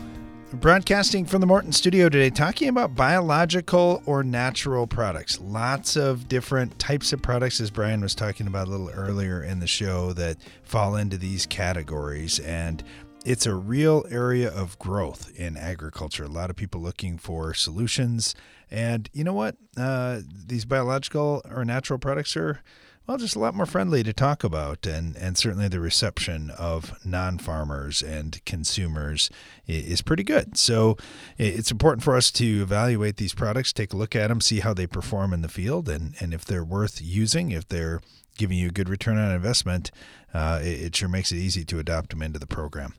broadcasting 0.54 1.26
from 1.26 1.42
the 1.42 1.48
Morton 1.48 1.72
studio 1.72 2.10
today, 2.10 2.30
talking 2.30 2.70
about 2.70 2.94
biological 2.94 4.04
or 4.06 4.24
natural 4.24 4.86
products. 4.86 5.40
Lots 5.42 5.96
of 5.96 6.28
different 6.28 6.78
types 6.78 7.14
of 7.14 7.24
products, 7.24 7.60
as 7.60 7.72
Brian 7.72 8.02
was 8.02 8.14
talking 8.14 8.46
about 8.46 8.68
a 8.68 8.70
little 8.70 8.92
earlier 8.92 9.42
in 9.42 9.60
the 9.60 9.66
show, 9.66 10.14
that 10.14 10.38
fall 10.62 10.96
into 10.96 11.18
these 11.18 11.48
categories. 11.48 12.38
And 12.40 12.84
it's 13.26 13.48
a 13.48 13.56
real 13.56 14.06
area 14.12 14.52
of 14.52 14.78
growth 14.78 15.32
in 15.36 15.58
agriculture. 15.58 16.24
A 16.24 16.30
lot 16.30 16.52
of 16.52 16.56
people 16.56 16.82
looking 16.82 17.18
for 17.18 17.56
solutions. 17.56 18.36
And 18.70 19.10
you 19.12 19.24
know 19.24 19.34
what? 19.34 19.56
Uh, 19.76 20.20
these 20.46 20.66
biological 20.66 21.42
or 21.50 21.66
natural 21.66 21.98
products 21.98 22.38
are 22.38 22.62
well, 23.08 23.18
just 23.18 23.38
a 23.38 23.40
lot 23.40 23.56
more 23.56 23.66
friendly 23.66 24.04
to 24.04 24.12
talk 24.12 24.44
about, 24.44 24.86
and, 24.86 25.16
and 25.16 25.38
certainly 25.38 25.70
the 25.70 25.80
reception 25.80 26.50
of 26.52 26.94
non 27.06 27.38
farmers 27.38 28.02
and 28.02 28.44
consumers 28.46 29.30
is 29.66 30.02
pretty 30.02 30.24
good. 30.24 30.58
So 30.58 30.98
it's 31.38 31.72
important 31.72 32.04
for 32.04 32.18
us 32.18 32.32
to 32.32 32.62
evaluate 32.62 33.16
these 33.16 33.34
products, 33.34 33.72
take 33.72 33.94
a 33.94 33.98
look 33.98 34.14
at 34.14 34.28
them, 34.28 34.42
see 34.42 34.60
how 34.60 34.74
they 34.74 34.88
perform 34.88 35.32
in 35.32 35.42
the 35.42 35.48
field, 35.48 35.88
and, 35.88 36.16
and 36.20 36.34
if 36.34 36.44
they're 36.44 36.66
worth 36.66 37.02
using, 37.02 37.52
if 37.52 37.66
they're 37.66 38.02
giving 38.38 38.58
you 38.58 38.68
a 38.68 38.72
good 38.72 38.90
return 38.90 39.18
on 39.18 39.32
investment, 39.32 39.90
uh, 40.34 40.60
it, 40.62 40.82
it, 40.82 40.96
sure 40.96 41.08
makes 41.08 41.32
it 41.32 41.38
easy 41.38 41.64
to 41.64 41.80
adopt 41.80 42.10
them 42.10 42.22
into 42.22 42.38
the 42.40 42.46
program. 42.46 42.94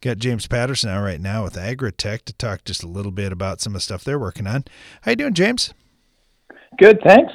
Got 0.00 0.18
James 0.18 0.48
Patterson 0.48 0.90
out 0.90 1.02
right 1.02 1.20
now 1.20 1.44
with 1.44 1.54
Agritech 1.54 2.24
to 2.24 2.32
talk 2.32 2.64
just 2.64 2.82
a 2.82 2.88
little 2.88 3.12
bit 3.12 3.32
about 3.32 3.60
some 3.60 3.70
of 3.70 3.74
the 3.74 3.80
stuff 3.80 4.02
they're 4.02 4.18
working 4.18 4.48
on. 4.48 4.64
How 5.02 5.12
you 5.12 5.16
doing, 5.16 5.34
James? 5.34 5.72
Good, 6.78 6.98
thanks. 7.04 7.32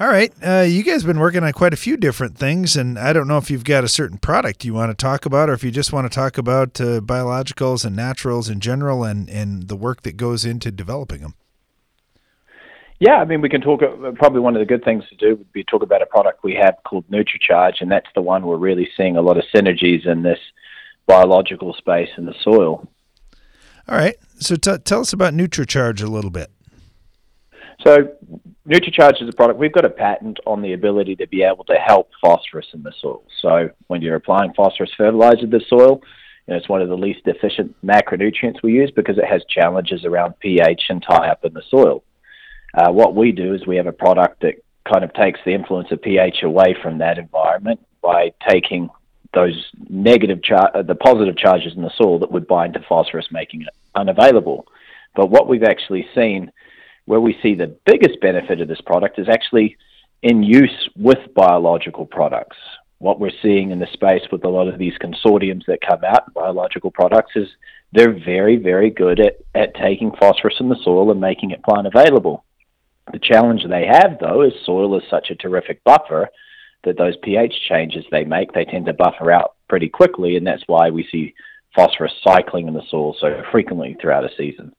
All 0.00 0.08
right. 0.08 0.32
Uh, 0.42 0.64
you 0.66 0.82
guys 0.82 1.02
have 1.02 1.06
been 1.06 1.18
working 1.18 1.44
on 1.44 1.52
quite 1.52 1.74
a 1.74 1.76
few 1.76 1.98
different 1.98 2.38
things, 2.38 2.74
and 2.74 2.98
I 2.98 3.12
don't 3.12 3.28
know 3.28 3.36
if 3.36 3.50
you've 3.50 3.64
got 3.64 3.84
a 3.84 3.88
certain 3.88 4.16
product 4.16 4.64
you 4.64 4.72
want 4.72 4.90
to 4.90 4.94
talk 4.94 5.26
about, 5.26 5.50
or 5.50 5.52
if 5.52 5.62
you 5.62 5.70
just 5.70 5.92
want 5.92 6.10
to 6.10 6.14
talk 6.14 6.38
about 6.38 6.80
uh, 6.80 7.00
biologicals 7.00 7.84
and 7.84 7.94
naturals 7.94 8.48
in 8.48 8.60
general 8.60 9.04
and, 9.04 9.28
and 9.28 9.68
the 9.68 9.76
work 9.76 10.00
that 10.04 10.16
goes 10.16 10.46
into 10.46 10.70
developing 10.70 11.20
them. 11.20 11.34
Yeah, 12.98 13.16
I 13.16 13.26
mean, 13.26 13.42
we 13.42 13.50
can 13.50 13.60
talk. 13.60 13.82
Uh, 13.82 14.12
probably 14.12 14.40
one 14.40 14.56
of 14.56 14.60
the 14.60 14.66
good 14.66 14.82
things 14.82 15.04
to 15.10 15.16
do 15.16 15.36
would 15.36 15.52
be 15.52 15.64
talk 15.64 15.82
about 15.82 16.00
a 16.00 16.06
product 16.06 16.42
we 16.42 16.54
have 16.54 16.76
called 16.84 17.04
NutriCharge, 17.10 17.82
and 17.82 17.90
that's 17.90 18.08
the 18.14 18.22
one 18.22 18.46
we're 18.46 18.56
really 18.56 18.88
seeing 18.96 19.18
a 19.18 19.22
lot 19.22 19.36
of 19.36 19.44
synergies 19.54 20.06
in 20.06 20.22
this 20.22 20.38
biological 21.06 21.74
space 21.74 22.08
in 22.16 22.24
the 22.24 22.34
soil. 22.42 22.88
All 23.86 23.98
right. 23.98 24.16
So 24.38 24.56
t- 24.56 24.78
tell 24.78 25.00
us 25.00 25.12
about 25.12 25.34
NutriCharge 25.34 26.02
a 26.02 26.06
little 26.06 26.30
bit. 26.30 26.50
So 27.84 28.08
NutriCharge 28.68 29.22
is 29.22 29.28
a 29.28 29.32
product. 29.32 29.58
We've 29.58 29.72
got 29.72 29.84
a 29.84 29.90
patent 29.90 30.38
on 30.46 30.60
the 30.62 30.74
ability 30.74 31.16
to 31.16 31.26
be 31.26 31.42
able 31.42 31.64
to 31.64 31.74
help 31.74 32.10
phosphorus 32.20 32.66
in 32.74 32.82
the 32.82 32.92
soil. 33.00 33.22
So 33.40 33.70
when 33.86 34.02
you're 34.02 34.16
applying 34.16 34.52
phosphorus 34.54 34.90
fertilizer 34.96 35.42
to 35.42 35.46
the 35.46 35.62
soil, 35.68 36.00
you 36.46 36.54
know, 36.54 36.56
it's 36.56 36.68
one 36.68 36.82
of 36.82 36.88
the 36.88 36.96
least 36.96 37.20
efficient 37.26 37.74
macronutrients 37.84 38.62
we 38.62 38.72
use 38.72 38.90
because 38.94 39.18
it 39.18 39.24
has 39.24 39.42
challenges 39.48 40.04
around 40.04 40.38
pH 40.40 40.82
and 40.88 41.02
tie 41.02 41.28
up 41.28 41.44
in 41.44 41.54
the 41.54 41.62
soil. 41.70 42.02
Uh, 42.74 42.90
what 42.90 43.14
we 43.14 43.32
do 43.32 43.54
is 43.54 43.66
we 43.66 43.76
have 43.76 43.86
a 43.86 43.92
product 43.92 44.42
that 44.42 44.54
kind 44.90 45.04
of 45.04 45.12
takes 45.14 45.40
the 45.44 45.52
influence 45.52 45.90
of 45.90 46.02
pH 46.02 46.42
away 46.42 46.74
from 46.82 46.98
that 46.98 47.18
environment 47.18 47.80
by 48.02 48.32
taking 48.48 48.88
those 49.32 49.70
negative 49.88 50.42
char- 50.42 50.70
uh, 50.76 50.82
the 50.82 50.94
positive 50.94 51.36
charges 51.36 51.74
in 51.76 51.82
the 51.82 51.92
soil 51.96 52.18
that 52.18 52.32
would 52.32 52.46
bind 52.46 52.74
to 52.74 52.80
phosphorus, 52.88 53.26
making 53.30 53.62
it 53.62 53.68
unavailable. 53.94 54.66
But 55.14 55.26
what 55.30 55.48
we've 55.48 55.62
actually 55.62 56.06
seen 56.14 56.50
where 57.10 57.20
we 57.20 57.36
see 57.42 57.56
the 57.56 57.76
biggest 57.86 58.20
benefit 58.20 58.60
of 58.60 58.68
this 58.68 58.80
product 58.82 59.18
is 59.18 59.28
actually 59.28 59.76
in 60.22 60.44
use 60.44 60.88
with 60.94 61.18
biological 61.34 62.06
products. 62.06 62.56
What 62.98 63.18
we're 63.18 63.32
seeing 63.42 63.72
in 63.72 63.80
the 63.80 63.88
space 63.92 64.22
with 64.30 64.44
a 64.44 64.48
lot 64.48 64.68
of 64.68 64.78
these 64.78 64.92
consortiums 65.02 65.66
that 65.66 65.80
come 65.84 66.04
out, 66.04 66.32
biological 66.34 66.92
products, 66.92 67.32
is 67.34 67.48
they're 67.90 68.16
very, 68.24 68.58
very 68.58 68.90
good 68.90 69.18
at, 69.18 69.38
at 69.56 69.74
taking 69.74 70.12
phosphorus 70.20 70.60
in 70.60 70.68
the 70.68 70.78
soil 70.84 71.10
and 71.10 71.20
making 71.20 71.50
it 71.50 71.64
plant 71.64 71.88
available. 71.88 72.44
The 73.12 73.18
challenge 73.18 73.64
they 73.68 73.86
have, 73.86 74.18
though, 74.20 74.42
is 74.42 74.52
soil 74.64 74.96
is 74.96 75.02
such 75.10 75.30
a 75.30 75.34
terrific 75.34 75.82
buffer 75.82 76.28
that 76.84 76.96
those 76.96 77.16
pH 77.24 77.54
changes 77.68 78.04
they 78.12 78.22
make, 78.22 78.52
they 78.52 78.66
tend 78.66 78.86
to 78.86 78.92
buffer 78.92 79.32
out 79.32 79.56
pretty 79.68 79.88
quickly, 79.88 80.36
and 80.36 80.46
that's 80.46 80.62
why 80.68 80.90
we 80.90 81.08
see 81.10 81.34
phosphorus 81.74 82.12
cycling 82.22 82.68
in 82.68 82.74
the 82.74 82.86
soil 82.88 83.16
so 83.20 83.42
frequently 83.50 83.96
throughout 84.00 84.24
a 84.24 84.30
season. 84.36 84.72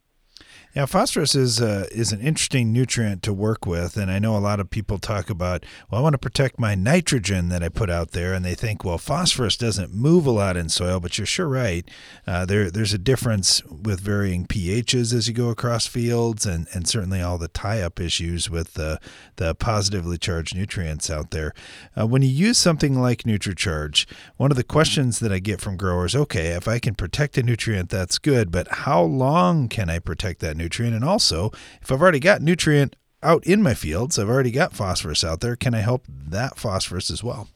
Yeah, 0.73 0.85
phosphorus 0.85 1.35
is 1.35 1.59
uh, 1.59 1.87
is 1.91 2.13
an 2.13 2.21
interesting 2.21 2.71
nutrient 2.71 3.23
to 3.23 3.33
work 3.33 3.65
with, 3.65 3.97
and 3.97 4.09
I 4.09 4.19
know 4.19 4.37
a 4.37 4.39
lot 4.39 4.61
of 4.61 4.69
people 4.69 4.99
talk 4.99 5.29
about, 5.29 5.65
well, 5.89 5.99
I 5.99 6.01
want 6.01 6.13
to 6.13 6.17
protect 6.17 6.57
my 6.57 6.75
nitrogen 6.75 7.49
that 7.49 7.61
I 7.61 7.67
put 7.67 7.89
out 7.89 8.11
there, 8.11 8.33
and 8.33 8.45
they 8.45 8.55
think, 8.55 8.85
well, 8.85 8.97
phosphorus 8.97 9.57
doesn't 9.57 9.93
move 9.93 10.25
a 10.25 10.31
lot 10.31 10.55
in 10.55 10.69
soil, 10.69 11.01
but 11.01 11.17
you're 11.17 11.27
sure 11.27 11.49
right. 11.49 11.85
Uh, 12.25 12.45
there, 12.45 12.71
there's 12.71 12.93
a 12.93 12.97
difference 12.97 13.61
with 13.65 13.99
varying 13.99 14.45
pHs 14.45 15.13
as 15.13 15.27
you 15.27 15.33
go 15.33 15.49
across 15.49 15.87
fields, 15.87 16.45
and, 16.45 16.67
and 16.73 16.87
certainly 16.87 17.21
all 17.21 17.37
the 17.37 17.49
tie-up 17.49 17.99
issues 17.99 18.49
with 18.49 18.75
the 18.75 18.97
the 19.35 19.53
positively 19.55 20.17
charged 20.17 20.55
nutrients 20.55 21.09
out 21.09 21.31
there. 21.31 21.53
Uh, 21.99 22.07
when 22.07 22.21
you 22.21 22.29
use 22.29 22.57
something 22.57 22.97
like 22.97 23.23
NutriCharge, 23.23 24.05
one 24.37 24.51
of 24.51 24.57
the 24.57 24.63
questions 24.63 25.19
that 25.19 25.33
I 25.33 25.39
get 25.39 25.59
from 25.59 25.75
growers, 25.75 26.15
okay, 26.15 26.49
if 26.51 26.67
I 26.69 26.79
can 26.79 26.95
protect 26.95 27.37
a 27.37 27.43
nutrient, 27.43 27.89
that's 27.89 28.17
good, 28.19 28.51
but 28.51 28.69
how 28.69 29.01
long 29.01 29.67
can 29.67 29.89
I 29.89 29.99
protect 29.99 30.39
that? 30.39 30.60
Nutrient? 30.61 30.95
And 30.95 31.03
also, 31.03 31.51
if 31.81 31.91
I've 31.91 32.01
already 32.01 32.19
got 32.19 32.41
nutrient 32.41 32.95
out 33.23 33.45
in 33.45 33.61
my 33.61 33.73
fields, 33.73 34.17
I've 34.17 34.29
already 34.29 34.51
got 34.51 34.73
phosphorus 34.73 35.23
out 35.23 35.41
there, 35.41 35.55
can 35.55 35.73
I 35.73 35.79
help 35.79 36.05
that 36.07 36.57
phosphorus 36.57 37.11
as 37.11 37.23
well? 37.23 37.47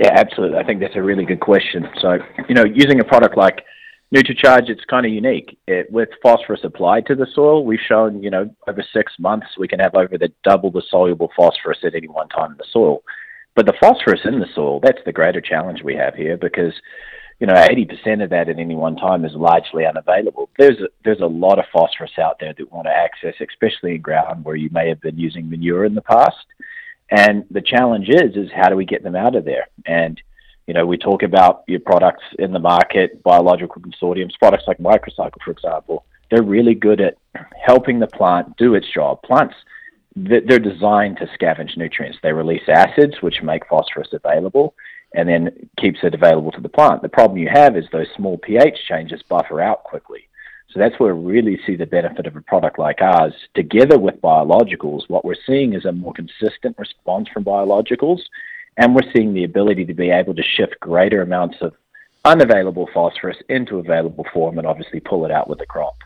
Yeah, 0.00 0.12
absolutely. 0.14 0.58
I 0.58 0.64
think 0.64 0.80
that's 0.80 0.96
a 0.96 1.02
really 1.02 1.24
good 1.24 1.40
question. 1.40 1.88
So, 2.00 2.18
you 2.48 2.54
know, 2.54 2.64
using 2.64 3.00
a 3.00 3.04
product 3.04 3.36
like 3.36 3.64
NutriCharge, 4.14 4.68
it's 4.70 4.84
kind 4.88 5.04
of 5.04 5.12
unique. 5.12 5.58
It, 5.66 5.90
with 5.90 6.08
phosphorus 6.22 6.60
applied 6.62 7.06
to 7.06 7.14
the 7.14 7.26
soil, 7.34 7.64
we've 7.64 7.80
shown, 7.86 8.22
you 8.22 8.30
know, 8.30 8.48
over 8.68 8.82
six 8.92 9.12
months 9.18 9.46
we 9.58 9.68
can 9.68 9.80
have 9.80 9.94
over 9.94 10.16
the 10.16 10.32
double 10.44 10.70
the 10.70 10.82
soluble 10.88 11.30
phosphorus 11.36 11.78
at 11.84 11.94
any 11.94 12.08
one 12.08 12.28
time 12.28 12.52
in 12.52 12.56
the 12.58 12.64
soil. 12.72 13.02
But 13.56 13.66
the 13.66 13.74
phosphorus 13.80 14.20
in 14.24 14.38
the 14.38 14.46
soil, 14.54 14.80
that's 14.80 15.00
the 15.04 15.12
greater 15.12 15.40
challenge 15.40 15.82
we 15.82 15.96
have 15.96 16.14
here 16.14 16.36
because 16.36 16.72
you 17.40 17.46
know, 17.46 17.54
80% 17.54 18.22
of 18.22 18.30
that 18.30 18.48
at 18.48 18.58
any 18.58 18.74
one 18.74 18.96
time 18.96 19.24
is 19.24 19.32
largely 19.34 19.86
unavailable. 19.86 20.50
There's 20.58 20.80
a, 20.80 20.88
there's 21.04 21.20
a 21.20 21.26
lot 21.26 21.58
of 21.58 21.66
phosphorus 21.72 22.18
out 22.18 22.38
there 22.40 22.52
that 22.52 22.72
want 22.72 22.86
to 22.86 22.92
access, 22.92 23.34
especially 23.40 23.94
in 23.94 24.00
ground 24.00 24.44
where 24.44 24.56
you 24.56 24.70
may 24.70 24.88
have 24.88 25.00
been 25.00 25.18
using 25.18 25.48
manure 25.48 25.84
in 25.84 25.94
the 25.94 26.02
past. 26.02 26.46
And 27.10 27.44
the 27.50 27.62
challenge 27.62 28.08
is, 28.08 28.34
is 28.34 28.50
how 28.54 28.68
do 28.68 28.76
we 28.76 28.84
get 28.84 29.04
them 29.04 29.14
out 29.14 29.36
of 29.36 29.44
there? 29.44 29.68
And, 29.86 30.20
you 30.66 30.74
know, 30.74 30.84
we 30.84 30.98
talk 30.98 31.22
about 31.22 31.62
your 31.68 31.80
products 31.80 32.24
in 32.40 32.52
the 32.52 32.58
market, 32.58 33.22
biological 33.22 33.80
consortiums, 33.80 34.38
products 34.38 34.64
like 34.66 34.78
Microcycle, 34.78 35.40
for 35.44 35.52
example. 35.52 36.04
They're 36.30 36.42
really 36.42 36.74
good 36.74 37.00
at 37.00 37.16
helping 37.64 38.00
the 38.00 38.08
plant 38.08 38.56
do 38.56 38.74
its 38.74 38.86
job. 38.92 39.22
Plants, 39.22 39.54
they're 40.16 40.58
designed 40.58 41.18
to 41.18 41.26
scavenge 41.38 41.76
nutrients. 41.76 42.18
They 42.20 42.32
release 42.32 42.68
acids, 42.68 43.14
which 43.20 43.42
make 43.42 43.66
phosphorus 43.68 44.08
available 44.12 44.74
and 45.14 45.28
then 45.28 45.68
keeps 45.78 46.00
it 46.02 46.14
available 46.14 46.52
to 46.52 46.60
the 46.60 46.68
plant. 46.68 47.02
The 47.02 47.08
problem 47.08 47.38
you 47.38 47.48
have 47.52 47.76
is 47.76 47.86
those 47.90 48.08
small 48.16 48.38
pH 48.38 48.78
changes 48.86 49.22
buffer 49.22 49.60
out 49.60 49.84
quickly. 49.84 50.28
So 50.70 50.78
that's 50.78 50.98
where 51.00 51.16
we 51.16 51.32
really 51.32 51.58
see 51.66 51.76
the 51.76 51.86
benefit 51.86 52.26
of 52.26 52.36
a 52.36 52.42
product 52.42 52.78
like 52.78 53.00
ours. 53.00 53.32
Together 53.54 53.98
with 53.98 54.20
biologicals, 54.20 55.08
what 55.08 55.24
we're 55.24 55.34
seeing 55.46 55.72
is 55.72 55.86
a 55.86 55.92
more 55.92 56.12
consistent 56.12 56.76
response 56.78 57.28
from 57.32 57.44
biologicals, 57.44 58.20
and 58.76 58.94
we're 58.94 59.10
seeing 59.14 59.32
the 59.32 59.44
ability 59.44 59.86
to 59.86 59.94
be 59.94 60.10
able 60.10 60.34
to 60.34 60.42
shift 60.42 60.78
greater 60.80 61.22
amounts 61.22 61.56
of 61.62 61.74
unavailable 62.24 62.88
phosphorus 62.92 63.38
into 63.48 63.78
available 63.78 64.26
form 64.32 64.58
and 64.58 64.66
obviously 64.66 65.00
pull 65.00 65.24
it 65.24 65.30
out 65.30 65.48
with 65.48 65.58
the 65.58 65.66
crop. 65.66 65.96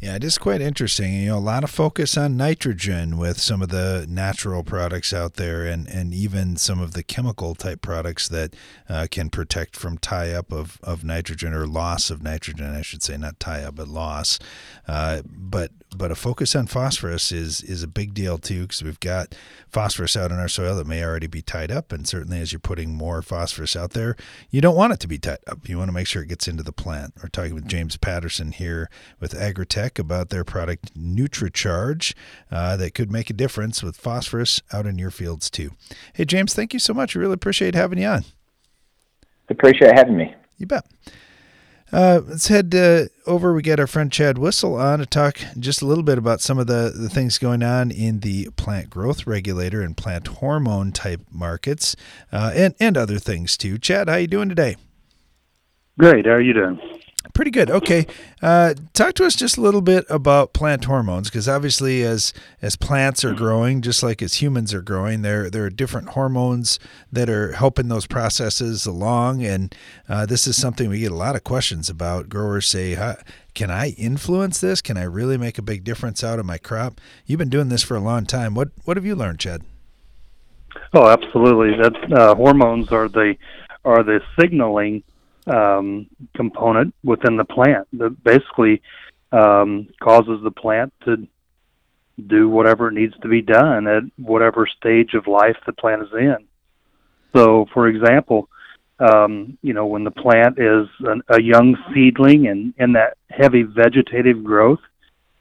Yeah, 0.00 0.14
it 0.14 0.22
is 0.22 0.38
quite 0.38 0.60
interesting. 0.60 1.12
You 1.12 1.30
know, 1.30 1.38
a 1.38 1.40
lot 1.40 1.64
of 1.64 1.70
focus 1.70 2.16
on 2.16 2.36
nitrogen 2.36 3.18
with 3.18 3.40
some 3.40 3.60
of 3.60 3.70
the 3.70 4.06
natural 4.08 4.62
products 4.62 5.12
out 5.12 5.34
there, 5.34 5.66
and, 5.66 5.88
and 5.88 6.14
even 6.14 6.56
some 6.56 6.80
of 6.80 6.92
the 6.92 7.02
chemical 7.02 7.56
type 7.56 7.82
products 7.82 8.28
that 8.28 8.54
uh, 8.88 9.08
can 9.10 9.28
protect 9.28 9.74
from 9.74 9.98
tie 9.98 10.30
up 10.30 10.52
of, 10.52 10.78
of 10.84 11.02
nitrogen 11.02 11.52
or 11.52 11.66
loss 11.66 12.10
of 12.10 12.22
nitrogen, 12.22 12.76
I 12.76 12.82
should 12.82 13.02
say, 13.02 13.16
not 13.16 13.40
tie 13.40 13.64
up, 13.64 13.74
but 13.74 13.88
loss. 13.88 14.38
Uh, 14.86 15.22
but 15.26 15.72
but 15.96 16.10
a 16.10 16.14
focus 16.14 16.54
on 16.54 16.66
phosphorus 16.66 17.32
is 17.32 17.62
is 17.62 17.82
a 17.82 17.88
big 17.88 18.12
deal 18.12 18.36
too 18.36 18.62
because 18.62 18.82
we've 18.82 19.00
got 19.00 19.34
phosphorus 19.70 20.16
out 20.16 20.30
in 20.30 20.38
our 20.38 20.48
soil 20.48 20.76
that 20.76 20.86
may 20.86 21.02
already 21.02 21.26
be 21.26 21.42
tied 21.42 21.72
up, 21.72 21.92
and 21.92 22.06
certainly 22.06 22.40
as 22.40 22.52
you're 22.52 22.60
putting 22.60 22.94
more 22.94 23.22
phosphorus 23.22 23.74
out 23.74 23.92
there, 23.92 24.14
you 24.50 24.60
don't 24.60 24.76
want 24.76 24.92
it 24.92 25.00
to 25.00 25.08
be 25.08 25.18
tied 25.18 25.38
up. 25.46 25.68
You 25.68 25.78
want 25.78 25.88
to 25.88 25.94
make 25.94 26.06
sure 26.06 26.22
it 26.22 26.28
gets 26.28 26.46
into 26.46 26.62
the 26.62 26.72
plant. 26.72 27.14
We're 27.22 27.30
talking 27.30 27.54
with 27.54 27.66
James 27.66 27.96
Patterson 27.96 28.52
here 28.52 28.90
with 29.18 29.32
Agritech 29.32 29.87
about 29.96 30.30
their 30.30 30.42
product 30.42 30.98
NutriCharge 30.98 32.14
uh, 32.50 32.76
that 32.76 32.94
could 32.94 33.12
make 33.12 33.30
a 33.30 33.32
difference 33.32 33.80
with 33.80 33.96
phosphorus 33.96 34.60
out 34.72 34.86
in 34.86 34.98
your 34.98 35.12
fields 35.12 35.48
too. 35.48 35.70
Hey 36.14 36.24
James, 36.24 36.52
thank 36.52 36.72
you 36.72 36.80
so 36.80 36.92
much. 36.92 37.14
I 37.14 37.20
really 37.20 37.34
appreciate 37.34 37.76
having 37.76 38.00
you 38.00 38.08
on. 38.08 38.24
Appreciate 39.48 39.94
having 39.94 40.16
me. 40.16 40.34
You 40.58 40.66
bet. 40.66 40.84
Uh, 41.90 42.20
let's 42.26 42.48
head 42.48 42.74
uh, 42.74 43.06
over. 43.26 43.54
We 43.54 43.62
get 43.62 43.80
our 43.80 43.86
friend 43.86 44.12
Chad 44.12 44.36
Whistle 44.36 44.74
on 44.74 44.98
to 44.98 45.06
talk 45.06 45.38
just 45.58 45.80
a 45.80 45.86
little 45.86 46.04
bit 46.04 46.18
about 46.18 46.42
some 46.42 46.58
of 46.58 46.66
the, 46.66 46.92
the 46.94 47.08
things 47.08 47.38
going 47.38 47.62
on 47.62 47.90
in 47.90 48.20
the 48.20 48.50
plant 48.56 48.90
growth 48.90 49.26
regulator 49.26 49.80
and 49.80 49.96
plant 49.96 50.26
hormone 50.26 50.92
type 50.92 51.22
markets, 51.32 51.96
uh, 52.30 52.52
and 52.54 52.74
and 52.78 52.98
other 52.98 53.18
things 53.18 53.56
too. 53.56 53.78
Chad, 53.78 54.08
how 54.08 54.16
you 54.16 54.26
doing 54.26 54.50
today? 54.50 54.76
Great. 55.98 56.26
How 56.26 56.32
are 56.32 56.40
you 56.40 56.52
doing? 56.52 56.78
Pretty 57.38 57.52
good. 57.52 57.70
Okay, 57.70 58.04
uh, 58.42 58.74
talk 58.94 59.14
to 59.14 59.24
us 59.24 59.36
just 59.36 59.56
a 59.58 59.60
little 59.60 59.80
bit 59.80 60.04
about 60.10 60.52
plant 60.52 60.86
hormones, 60.86 61.30
because 61.30 61.48
obviously, 61.48 62.02
as 62.02 62.34
as 62.60 62.74
plants 62.74 63.24
are 63.24 63.32
growing, 63.32 63.80
just 63.80 64.02
like 64.02 64.20
as 64.22 64.42
humans 64.42 64.74
are 64.74 64.82
growing, 64.82 65.22
there 65.22 65.48
there 65.48 65.64
are 65.64 65.70
different 65.70 66.08
hormones 66.08 66.80
that 67.12 67.30
are 67.30 67.52
helping 67.52 67.86
those 67.86 68.08
processes 68.08 68.86
along. 68.86 69.44
And 69.44 69.72
uh, 70.08 70.26
this 70.26 70.48
is 70.48 70.60
something 70.60 70.90
we 70.90 70.98
get 70.98 71.12
a 71.12 71.14
lot 71.14 71.36
of 71.36 71.44
questions 71.44 71.88
about. 71.88 72.28
Growers 72.28 72.66
say, 72.66 72.96
"Can 73.54 73.70
I 73.70 73.90
influence 73.90 74.60
this? 74.60 74.82
Can 74.82 74.96
I 74.96 75.04
really 75.04 75.38
make 75.38 75.58
a 75.58 75.62
big 75.62 75.84
difference 75.84 76.24
out 76.24 76.40
of 76.40 76.44
my 76.44 76.58
crop?" 76.58 77.00
You've 77.24 77.38
been 77.38 77.50
doing 77.50 77.68
this 77.68 77.84
for 77.84 77.96
a 77.96 78.00
long 78.00 78.26
time. 78.26 78.56
What 78.56 78.70
what 78.84 78.96
have 78.96 79.06
you 79.06 79.14
learned, 79.14 79.38
Chad? 79.38 79.62
Oh, 80.92 81.06
absolutely. 81.06 81.80
That 81.80 82.12
uh, 82.12 82.34
hormones 82.34 82.90
are 82.90 83.08
the 83.08 83.36
are 83.84 84.02
the 84.02 84.22
signaling 84.36 85.04
um, 85.50 86.06
component 86.34 86.94
within 87.04 87.36
the 87.36 87.44
plant 87.44 87.86
that 87.94 88.22
basically 88.22 88.82
um, 89.32 89.88
causes 90.00 90.40
the 90.42 90.50
plant 90.50 90.92
to 91.04 91.26
do 92.26 92.48
whatever 92.48 92.90
needs 92.90 93.14
to 93.22 93.28
be 93.28 93.42
done 93.42 93.86
at 93.86 94.02
whatever 94.16 94.66
stage 94.66 95.14
of 95.14 95.26
life 95.26 95.56
the 95.66 95.72
plant 95.72 96.02
is 96.02 96.08
in. 96.12 96.36
So, 97.34 97.66
for 97.72 97.88
example, 97.88 98.48
um, 98.98 99.56
you 99.62 99.74
know, 99.74 99.86
when 99.86 100.02
the 100.02 100.10
plant 100.10 100.58
is 100.58 100.88
an, 101.00 101.22
a 101.28 101.40
young 101.40 101.76
seedling 101.92 102.48
and 102.48 102.74
in 102.78 102.92
that 102.94 103.16
heavy 103.30 103.62
vegetative 103.62 104.42
growth, 104.42 104.80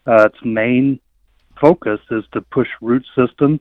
uh, 0.05 0.25
its 0.25 0.37
main 0.43 0.99
focus 1.59 1.99
is 2.11 2.23
to 2.33 2.41
push 2.41 2.67
root 2.81 3.05
system, 3.15 3.59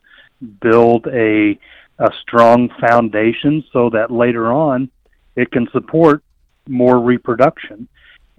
build 0.60 1.06
a, 1.06 1.58
a 1.98 2.10
strong 2.20 2.68
foundation 2.78 3.64
so 3.72 3.88
that 3.90 4.10
later 4.10 4.52
on 4.52 4.90
it 5.34 5.50
can 5.50 5.66
support 5.72 6.22
more 6.68 6.98
reproduction. 6.98 7.88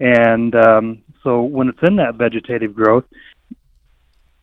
And 0.00 0.54
um, 0.54 1.02
so 1.22 1.42
when 1.42 1.68
it's 1.68 1.82
in 1.82 1.96
that 1.96 2.14
vegetative 2.14 2.74
growth, 2.74 3.04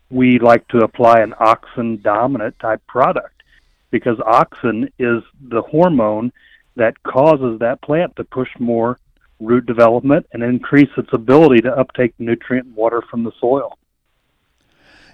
we 0.09 0.39
like 0.39 0.67
to 0.69 0.79
apply 0.79 1.21
an 1.21 1.33
auxin 1.39 2.01
dominant 2.01 2.57
type 2.59 2.85
product 2.87 3.43
because 3.91 4.17
auxin 4.19 4.91
is 4.99 5.23
the 5.49 5.61
hormone 5.61 6.31
that 6.75 7.01
causes 7.03 7.59
that 7.59 7.81
plant 7.81 8.15
to 8.15 8.23
push 8.23 8.49
more 8.59 8.99
root 9.39 9.65
development 9.65 10.25
and 10.33 10.43
increase 10.43 10.89
its 10.97 11.09
ability 11.13 11.61
to 11.61 11.77
uptake 11.77 12.13
nutrient 12.19 12.67
and 12.67 12.75
water 12.75 13.01
from 13.09 13.23
the 13.23 13.31
soil. 13.39 13.77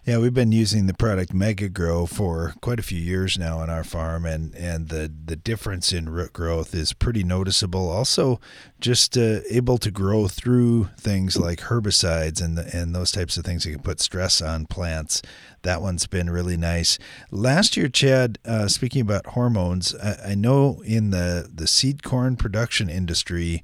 Yeah, 0.03 0.17
we've 0.17 0.33
been 0.33 0.51
using 0.51 0.87
the 0.87 0.95
product 0.95 1.31
Mega 1.31 1.69
Grow 1.69 2.07
for 2.07 2.55
quite 2.59 2.79
a 2.79 2.83
few 2.83 2.99
years 2.99 3.37
now 3.37 3.59
on 3.59 3.69
our 3.69 3.83
farm, 3.83 4.25
and, 4.25 4.55
and 4.55 4.89
the, 4.89 5.13
the 5.25 5.35
difference 5.35 5.93
in 5.93 6.09
root 6.09 6.33
growth 6.33 6.73
is 6.73 6.91
pretty 6.91 7.23
noticeable. 7.23 7.87
Also, 7.87 8.39
just 8.79 9.15
uh, 9.15 9.41
able 9.51 9.77
to 9.77 9.91
grow 9.91 10.27
through 10.27 10.89
things 10.97 11.37
like 11.37 11.59
herbicides 11.59 12.41
and 12.41 12.57
the, 12.57 12.67
and 12.75 12.95
those 12.95 13.11
types 13.11 13.37
of 13.37 13.45
things 13.45 13.63
that 13.63 13.73
can 13.73 13.83
put 13.83 13.99
stress 13.99 14.41
on 14.41 14.65
plants. 14.65 15.21
That 15.61 15.83
one's 15.83 16.07
been 16.07 16.31
really 16.31 16.57
nice. 16.57 16.97
Last 17.29 17.77
year, 17.77 17.87
Chad, 17.87 18.39
uh, 18.43 18.69
speaking 18.69 19.01
about 19.01 19.27
hormones, 19.27 19.93
I, 19.93 20.31
I 20.31 20.35
know 20.35 20.81
in 20.83 21.11
the, 21.11 21.47
the 21.53 21.67
seed 21.67 22.01
corn 22.01 22.37
production 22.37 22.89
industry, 22.89 23.63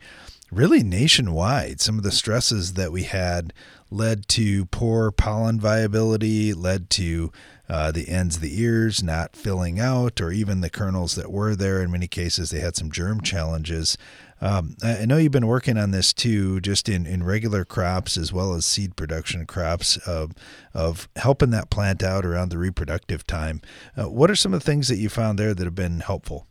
really 0.51 0.83
nationwide, 0.83 1.81
some 1.81 1.97
of 1.97 2.03
the 2.03 2.11
stresses 2.11 2.73
that 2.73 2.91
we 2.91 3.03
had 3.03 3.53
led 3.89 4.27
to 4.29 4.65
poor 4.65 5.11
pollen 5.11 5.59
viability, 5.59 6.53
led 6.53 6.89
to 6.91 7.31
uh, 7.69 7.91
the 7.91 8.09
ends 8.09 8.37
of 8.37 8.41
the 8.41 8.61
ears 8.61 9.03
not 9.03 9.35
filling 9.35 9.79
out, 9.79 10.21
or 10.21 10.31
even 10.31 10.61
the 10.61 10.69
kernels 10.69 11.15
that 11.15 11.31
were 11.31 11.55
there. 11.55 11.81
In 11.81 11.91
many 11.91 12.07
cases, 12.07 12.49
they 12.49 12.59
had 12.59 12.75
some 12.75 12.91
germ 12.91 13.21
challenges. 13.21 13.97
Um, 14.39 14.75
I 14.83 15.05
know 15.05 15.17
you've 15.17 15.31
been 15.31 15.47
working 15.47 15.77
on 15.77 15.91
this 15.91 16.13
too, 16.13 16.61
just 16.61 16.87
in, 16.87 17.05
in 17.05 17.23
regular 17.23 17.65
crops 17.65 18.17
as 18.17 18.31
well 18.31 18.53
as 18.53 18.65
seed 18.65 18.95
production 18.95 19.45
crops, 19.45 19.97
of, 19.97 20.33
of 20.73 21.09
helping 21.15 21.49
that 21.51 21.69
plant 21.69 22.03
out 22.03 22.25
around 22.25 22.49
the 22.49 22.57
reproductive 22.57 23.25
time. 23.25 23.61
Uh, 23.97 24.09
what 24.09 24.29
are 24.29 24.35
some 24.35 24.53
of 24.53 24.59
the 24.59 24.65
things 24.65 24.87
that 24.89 24.97
you 24.97 25.09
found 25.09 25.39
there 25.39 25.53
that 25.53 25.65
have 25.65 25.75
been 25.75 26.01
helpful? 26.01 26.45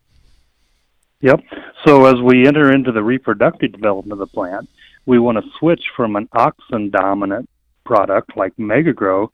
Yep. 1.20 1.40
So 1.86 2.04
as 2.06 2.20
we 2.20 2.46
enter 2.46 2.72
into 2.72 2.90
the 2.90 3.02
reproductive 3.02 3.72
development 3.72 4.12
of 4.12 4.18
the 4.18 4.26
plant, 4.26 4.68
we 5.06 5.18
want 5.18 5.38
to 5.38 5.50
switch 5.58 5.84
from 5.96 6.16
an 6.16 6.28
auxin 6.34 6.90
dominant 6.90 7.48
product 7.84 8.36
like 8.36 8.54
Megagrow 8.56 9.28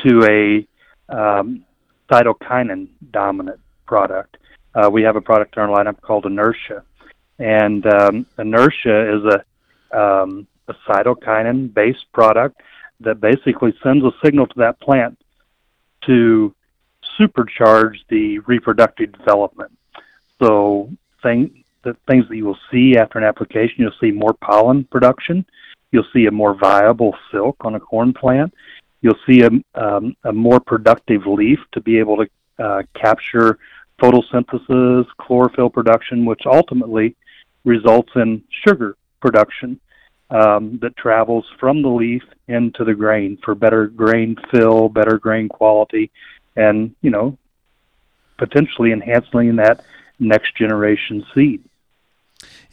to 0.00 0.22
a 0.24 1.14
um, 1.14 1.64
cytokinin 2.10 2.88
dominant 3.10 3.60
product. 3.86 4.36
Uh, 4.74 4.90
we 4.90 5.02
have 5.02 5.16
a 5.16 5.20
product 5.20 5.56
in 5.56 5.62
our 5.62 5.68
lineup 5.68 6.00
called 6.00 6.26
Inertia, 6.26 6.82
and 7.38 7.86
um, 7.86 8.26
Inertia 8.38 9.16
is 9.16 9.24
a, 9.24 9.98
um, 9.98 10.46
a 10.68 10.74
cytokinin 10.86 11.72
based 11.72 12.06
product 12.12 12.60
that 13.00 13.20
basically 13.20 13.74
sends 13.82 14.04
a 14.04 14.12
signal 14.22 14.46
to 14.46 14.54
that 14.58 14.78
plant 14.80 15.18
to 16.06 16.54
supercharge 17.18 17.96
the 18.08 18.38
reproductive 18.40 19.12
development. 19.12 19.76
So, 20.42 20.90
thing, 21.22 21.63
the 21.84 21.96
things 22.08 22.28
that 22.28 22.36
you 22.36 22.44
will 22.44 22.58
see 22.70 22.96
after 22.96 23.18
an 23.18 23.24
application. 23.24 23.76
You'll 23.78 23.92
see 24.00 24.10
more 24.10 24.34
pollen 24.34 24.84
production. 24.84 25.44
You'll 25.92 26.06
see 26.12 26.26
a 26.26 26.30
more 26.30 26.54
viable 26.54 27.14
silk 27.30 27.56
on 27.60 27.74
a 27.74 27.80
corn 27.80 28.12
plant. 28.12 28.52
You'll 29.00 29.18
see 29.26 29.42
a, 29.42 29.50
um, 29.74 30.16
a 30.24 30.32
more 30.32 30.60
productive 30.60 31.26
leaf 31.26 31.58
to 31.72 31.80
be 31.80 31.98
able 31.98 32.16
to 32.16 32.64
uh, 32.64 32.82
capture 32.94 33.58
photosynthesis, 34.00 35.06
chlorophyll 35.18 35.70
production, 35.70 36.24
which 36.24 36.46
ultimately 36.46 37.14
results 37.64 38.10
in 38.16 38.42
sugar 38.66 38.96
production 39.20 39.78
um, 40.30 40.78
that 40.82 40.96
travels 40.96 41.44
from 41.60 41.82
the 41.82 41.88
leaf 41.88 42.22
into 42.48 42.84
the 42.84 42.94
grain 42.94 43.38
for 43.44 43.54
better 43.54 43.86
grain 43.86 44.36
fill, 44.50 44.88
better 44.88 45.18
grain 45.18 45.48
quality, 45.48 46.10
and 46.56 46.94
you 47.02 47.10
know 47.10 47.36
potentially 48.36 48.92
enhancing 48.92 49.56
that 49.56 49.84
next 50.18 50.56
generation 50.56 51.24
seed. 51.34 51.62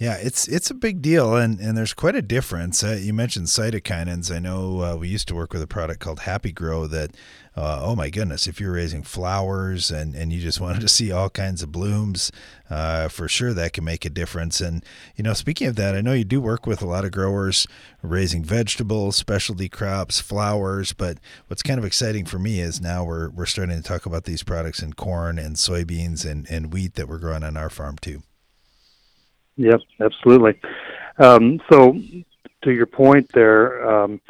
Yeah, 0.02 0.18
it's 0.20 0.48
it's 0.48 0.72
a 0.72 0.74
big 0.74 1.04
deal, 1.04 1.36
and, 1.36 1.60
and 1.60 1.78
there's 1.78 1.94
quite 1.94 2.16
a 2.16 2.24
difference. 2.24 2.84
Uh, 2.84 2.98
you 3.00 3.14
mentioned 3.14 3.46
cytokinins. 3.46 4.36
I 4.36 4.40
know 4.40 4.82
uh, 4.82 4.96
we 4.96 5.08
used 5.08 5.28
to 5.28 5.36
work 5.36 5.54
with 5.54 5.62
a 5.62 5.68
product 5.68 6.00
called 6.00 6.22
Happy 6.22 6.52
Grow 6.52 6.88
that, 6.88 7.12
uh, 7.56 7.82
oh 7.84 7.96
my 7.96 8.10
goodness, 8.10 8.48
if 8.48 8.60
you're 8.60 8.72
raising 8.72 9.04
flowers 9.04 9.92
and, 9.92 10.16
and 10.16 10.34
you 10.34 10.42
just 10.42 10.60
wanted 10.62 10.82
to 10.82 10.88
see 10.88 11.12
all 11.12 11.30
kinds 11.30 11.62
of 11.62 11.72
blooms, 11.72 12.32
uh, 12.68 13.10
for 13.10 13.28
sure 13.28 13.54
that 13.54 13.74
can 13.74 13.84
make 13.84 14.04
a 14.04 14.10
difference. 14.10 14.60
And 14.60 14.84
you 15.16 15.24
know, 15.24 15.34
speaking 15.34 15.68
of 15.68 15.76
that, 15.76 15.94
I 15.94 16.02
know 16.02 16.14
you 16.14 16.24
do 16.24 16.42
work 16.42 16.66
with 16.66 16.82
a 16.82 16.88
lot 16.88 17.06
of 17.06 17.12
growers 17.12 17.68
raising 18.02 18.44
vegetables, 18.44 19.18
specialty 19.18 19.70
crops, 19.70 20.20
flowers. 20.20 20.94
But 20.94 21.20
what's 21.46 21.62
kind 21.62 21.78
of 21.78 21.86
exciting 21.86 22.26
for 22.26 22.40
me 22.40 22.60
is 22.60 22.82
now 22.82 23.04
we're 23.04 23.30
we're 23.30 23.46
starting 23.46 23.78
to 23.78 23.84
talk 23.84 24.08
about 24.08 24.24
these 24.24 24.42
products 24.42 24.82
in 24.82 24.94
corn 24.94 25.38
and 25.38 25.58
soybeans 25.58 26.28
and, 26.28 26.50
and 26.50 26.74
wheat 26.74 26.96
that 26.96 27.08
we're 27.08 27.20
growing 27.20 27.44
on 27.44 27.56
our 27.56 27.70
farm 27.70 28.00
too. 28.00 28.24
Yep, 29.58 29.82
absolutely. 30.00 30.60
Um, 31.18 31.60
so, 31.72 31.96
to 32.64 32.72
your 32.72 32.86
point 32.86 33.30
there, 33.34 33.90
um, 33.90 34.22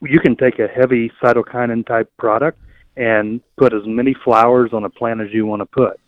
you 0.00 0.20
can 0.20 0.36
take 0.36 0.58
a 0.58 0.68
heavy 0.68 1.10
cytokinin 1.22 1.86
type 1.86 2.10
product 2.18 2.58
and 2.96 3.40
put 3.56 3.72
as 3.72 3.82
many 3.86 4.14
flowers 4.24 4.70
on 4.72 4.84
a 4.84 4.90
plant 4.90 5.20
as 5.20 5.28
you 5.32 5.46
want 5.46 5.60
to 5.60 5.66
put. 5.66 5.98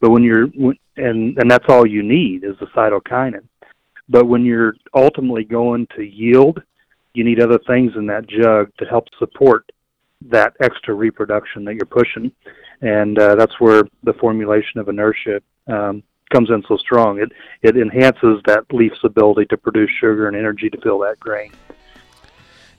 But 0.00 0.10
when 0.10 0.22
you're 0.22 0.48
and 0.96 1.38
and 1.38 1.50
that's 1.50 1.64
all 1.68 1.86
you 1.86 2.02
need 2.02 2.44
is 2.44 2.56
the 2.60 2.66
cytokinin. 2.66 3.46
But 4.08 4.26
when 4.26 4.44
you're 4.44 4.74
ultimately 4.94 5.44
going 5.44 5.86
to 5.96 6.02
yield, 6.02 6.62
you 7.14 7.24
need 7.24 7.40
other 7.40 7.58
things 7.66 7.92
in 7.96 8.06
that 8.06 8.26
jug 8.26 8.70
to 8.78 8.84
help 8.86 9.04
support 9.18 9.70
that 10.30 10.54
extra 10.60 10.94
reproduction 10.94 11.64
that 11.64 11.74
you're 11.74 11.86
pushing, 11.86 12.32
and 12.80 13.18
uh, 13.18 13.34
that's 13.34 13.60
where 13.60 13.82
the 14.02 14.14
formulation 14.14 14.80
of 14.80 14.88
inertia 14.88 15.40
um, 15.68 16.02
comes 16.28 16.50
in 16.50 16.62
so 16.68 16.76
strong. 16.76 17.20
It 17.20 17.32
it 17.62 17.76
enhances 17.76 18.40
that 18.46 18.64
leaf's 18.72 19.04
ability 19.04 19.46
to 19.46 19.56
produce 19.56 19.90
sugar 20.00 20.28
and 20.28 20.36
energy 20.36 20.70
to 20.70 20.80
fill 20.80 20.98
that 21.00 21.18
grain. 21.20 21.52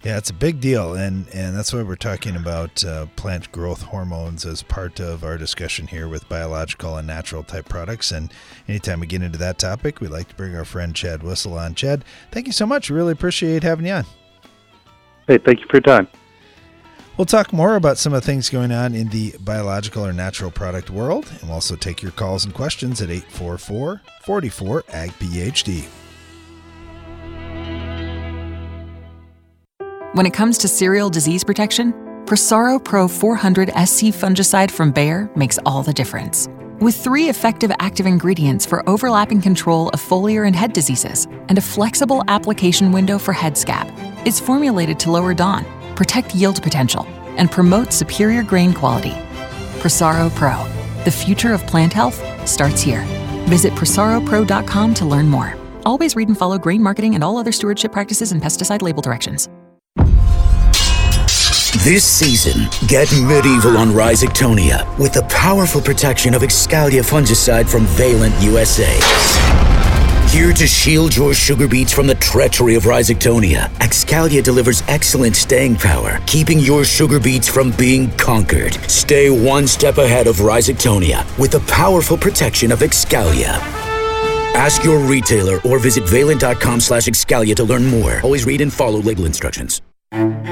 Yeah, 0.01 0.17
it's 0.17 0.29
a 0.29 0.33
big 0.33 0.61
deal, 0.61 0.93
and 0.93 1.27
and 1.33 1.57
that's 1.57 1.73
why 1.73 1.83
we're 1.83 1.97
talking 1.97 2.37
about 2.37 2.85
uh, 2.85 3.07
plant 3.17 3.51
growth 3.51 3.81
hormones 3.81 4.45
as 4.45 4.63
part 4.63 5.01
of 5.01 5.25
our 5.25 5.37
discussion 5.37 5.87
here 5.87 6.07
with 6.07 6.29
biological 6.29 6.95
and 6.95 7.05
natural 7.05 7.43
type 7.43 7.67
products. 7.67 8.11
And 8.11 8.31
anytime 8.69 9.01
we 9.01 9.07
get 9.07 9.21
into 9.21 9.37
that 9.39 9.57
topic, 9.57 9.99
we 9.99 10.07
like 10.07 10.29
to 10.29 10.35
bring 10.35 10.55
our 10.55 10.63
friend 10.63 10.95
Chad 10.95 11.21
Whistle 11.21 11.59
on. 11.59 11.75
Chad, 11.75 12.05
thank 12.31 12.47
you 12.47 12.53
so 12.53 12.65
much. 12.65 12.89
Really 12.89 13.11
appreciate 13.11 13.61
having 13.63 13.87
you 13.87 13.91
on. 13.91 14.05
Hey, 15.27 15.37
thank 15.37 15.59
you 15.59 15.65
for 15.69 15.75
your 15.75 15.81
time. 15.81 16.07
We'll 17.19 17.25
talk 17.25 17.51
more 17.51 17.75
about 17.75 17.97
some 17.97 18.13
of 18.13 18.21
the 18.21 18.25
things 18.25 18.49
going 18.49 18.71
on 18.71 18.95
in 18.95 19.09
the 19.09 19.35
biological 19.41 20.05
or 20.05 20.13
natural 20.13 20.51
product 20.51 20.89
world, 20.89 21.29
and 21.29 21.41
we'll 21.41 21.55
also 21.55 21.75
take 21.75 22.01
your 22.01 22.13
calls 22.13 22.45
and 22.45 22.53
questions 22.53 23.01
at 23.01 23.09
844 23.09 24.01
44 24.21 24.83
AG 24.93 25.11
PhD. 25.19 25.83
When 30.13 30.25
it 30.25 30.31
comes 30.31 30.57
to 30.59 30.69
cereal 30.69 31.09
disease 31.09 31.43
protection, 31.43 31.91
Prosaro 32.23 32.81
Pro 32.81 33.09
400 33.09 33.67
SC 33.71 34.15
fungicide 34.15 34.71
from 34.71 34.93
Bayer 34.93 35.29
makes 35.35 35.59
all 35.65 35.83
the 35.83 35.91
difference. 35.91 36.47
With 36.79 36.95
three 36.95 37.27
effective 37.27 37.73
active 37.79 38.05
ingredients 38.05 38.65
for 38.65 38.87
overlapping 38.89 39.41
control 39.41 39.89
of 39.89 39.99
foliar 39.99 40.47
and 40.47 40.55
head 40.55 40.71
diseases, 40.71 41.27
and 41.49 41.57
a 41.57 41.61
flexible 41.61 42.23
application 42.29 42.93
window 42.93 43.17
for 43.17 43.33
head 43.33 43.57
scab, 43.57 43.91
it's 44.25 44.39
formulated 44.39 44.97
to 45.01 45.11
lower 45.11 45.33
DON, 45.33 45.65
protect 45.99 46.33
yield 46.33 46.63
potential, 46.63 47.05
and 47.35 47.51
promote 47.51 47.91
superior 47.91 48.41
grain 48.41 48.73
quality. 48.73 49.11
Prosaro 49.81 50.33
Pro. 50.33 50.55
The 51.03 51.11
future 51.11 51.53
of 51.53 51.61
plant 51.67 51.91
health 51.91 52.17
starts 52.47 52.81
here. 52.81 53.01
Visit 53.49 53.73
prosaropro.com 53.73 54.93
to 54.93 55.05
learn 55.05 55.27
more. 55.27 55.57
Always 55.85 56.15
read 56.15 56.29
and 56.29 56.37
follow 56.37 56.57
grain 56.57 56.81
marketing 56.81 57.15
and 57.15 57.23
all 57.23 57.37
other 57.37 57.51
stewardship 57.51 57.91
practices 57.91 58.31
and 58.31 58.41
pesticide 58.41 58.81
label 58.81 59.01
directions. 59.01 59.49
This 61.83 62.05
season, 62.05 62.69
get 62.87 63.11
medieval 63.11 63.77
on 63.77 63.89
Rhizoctonia 63.89 64.97
with 64.97 65.11
the 65.11 65.23
powerful 65.23 65.81
protection 65.81 66.33
of 66.33 66.43
Excalia 66.43 67.03
fungicide 67.03 67.67
from 67.67 67.85
Valent 67.85 68.33
USA. 68.41 69.68
Here 70.29 70.53
to 70.53 70.67
shield 70.67 71.15
your 71.15 71.33
sugar 71.33 71.67
beets 71.67 71.91
from 71.91 72.05
the 72.05 72.13
treachery 72.13 72.75
of 72.75 72.83
Rhizoctonia, 72.83 73.67
Excalia 73.79 74.43
delivers 74.43 74.83
excellent 74.87 75.35
staying 75.35 75.77
power, 75.77 76.19
keeping 76.27 76.59
your 76.59 76.83
sugar 76.85 77.19
beets 77.19 77.47
from 77.47 77.71
being 77.71 78.11
conquered. 78.11 78.75
Stay 78.87 79.31
one 79.31 79.65
step 79.65 79.97
ahead 79.97 80.27
of 80.27 80.35
Rhizoctonia 80.37 81.25
with 81.39 81.49
the 81.49 81.61
powerful 81.61 82.15
protection 82.15 82.71
of 82.71 82.81
Excalia. 82.81 83.57
Ask 84.53 84.83
your 84.83 84.99
retailer 84.99 85.59
or 85.65 85.79
visit 85.79 86.07
valent.com 86.07 86.79
slash 86.79 87.07
Excalia 87.07 87.55
to 87.55 87.63
learn 87.63 87.87
more. 87.87 88.21
Always 88.21 88.45
read 88.45 88.61
and 88.61 88.71
follow 88.71 89.01
label 89.01 89.25
instructions. 89.25 89.81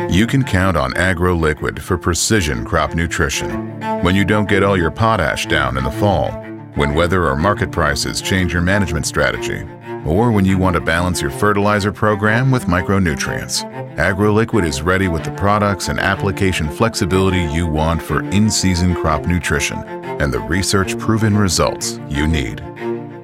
You 0.09 0.25
can 0.25 0.43
count 0.43 0.75
on 0.75 0.91
AgroLiquid 0.93 1.79
for 1.79 1.99
precision 1.99 2.65
crop 2.65 2.95
nutrition. 2.95 3.79
When 4.01 4.15
you 4.15 4.25
don't 4.25 4.49
get 4.49 4.63
all 4.63 4.75
your 4.75 4.91
potash 4.91 5.45
down 5.45 5.77
in 5.77 5.83
the 5.83 5.91
fall, 5.91 6.31
when 6.77 6.93
weather 6.93 7.27
or 7.27 7.35
market 7.35 7.71
prices 7.71 8.21
change 8.21 8.53
your 8.53 8.61
management 8.61 9.05
strategy, 9.05 9.67
or 10.05 10.31
when 10.31 10.45
you 10.45 10.57
want 10.57 10.75
to 10.75 10.79
balance 10.79 11.21
your 11.21 11.31
fertilizer 11.31 11.91
program 11.91 12.51
with 12.51 12.65
micronutrients. 12.65 13.63
AgroLiquid 13.95 14.63
is 14.63 14.83
ready 14.83 15.07
with 15.07 15.23
the 15.23 15.31
products 15.31 15.89
and 15.89 15.99
application 15.99 16.69
flexibility 16.69 17.41
you 17.41 17.65
want 17.65 18.01
for 18.01 18.23
in 18.29 18.49
season 18.49 18.93
crop 18.93 19.25
nutrition 19.25 19.83
and 20.21 20.31
the 20.31 20.39
research 20.39 20.97
proven 20.99 21.35
results 21.35 21.99
you 22.07 22.27
need. 22.27 22.59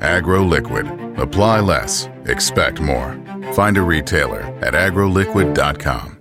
AgroLiquid. 0.01 1.19
Apply 1.19 1.59
less, 1.59 2.09
expect 2.25 2.81
more. 2.81 3.17
Find 3.53 3.77
a 3.77 3.81
retailer 3.83 4.41
at 4.61 4.73
agroliquid.com. 4.73 6.19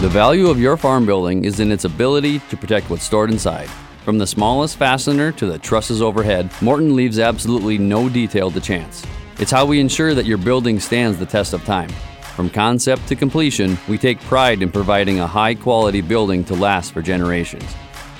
The 0.00 0.08
value 0.08 0.48
of 0.48 0.60
your 0.60 0.76
farm 0.76 1.06
building 1.06 1.44
is 1.44 1.58
in 1.58 1.72
its 1.72 1.84
ability 1.84 2.38
to 2.50 2.56
protect 2.56 2.88
what's 2.88 3.02
stored 3.02 3.30
inside. 3.30 3.68
From 4.08 4.16
the 4.16 4.26
smallest 4.26 4.78
fastener 4.78 5.32
to 5.32 5.44
the 5.44 5.58
trusses 5.58 6.00
overhead, 6.00 6.50
Morton 6.62 6.96
leaves 6.96 7.18
absolutely 7.18 7.76
no 7.76 8.08
detail 8.08 8.50
to 8.50 8.58
chance. 8.58 9.04
It's 9.38 9.50
how 9.50 9.66
we 9.66 9.80
ensure 9.80 10.14
that 10.14 10.24
your 10.24 10.38
building 10.38 10.80
stands 10.80 11.18
the 11.18 11.26
test 11.26 11.52
of 11.52 11.62
time. 11.66 11.90
From 12.34 12.48
concept 12.48 13.06
to 13.08 13.16
completion, 13.16 13.76
we 13.86 13.98
take 13.98 14.18
pride 14.20 14.62
in 14.62 14.72
providing 14.72 15.20
a 15.20 15.26
high 15.26 15.54
quality 15.54 16.00
building 16.00 16.42
to 16.44 16.54
last 16.54 16.92
for 16.92 17.02
generations. 17.02 17.70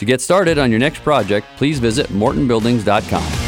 To 0.00 0.04
get 0.04 0.20
started 0.20 0.58
on 0.58 0.68
your 0.68 0.78
next 0.78 1.02
project, 1.02 1.46
please 1.56 1.78
visit 1.78 2.08
mortonbuildings.com. 2.08 3.47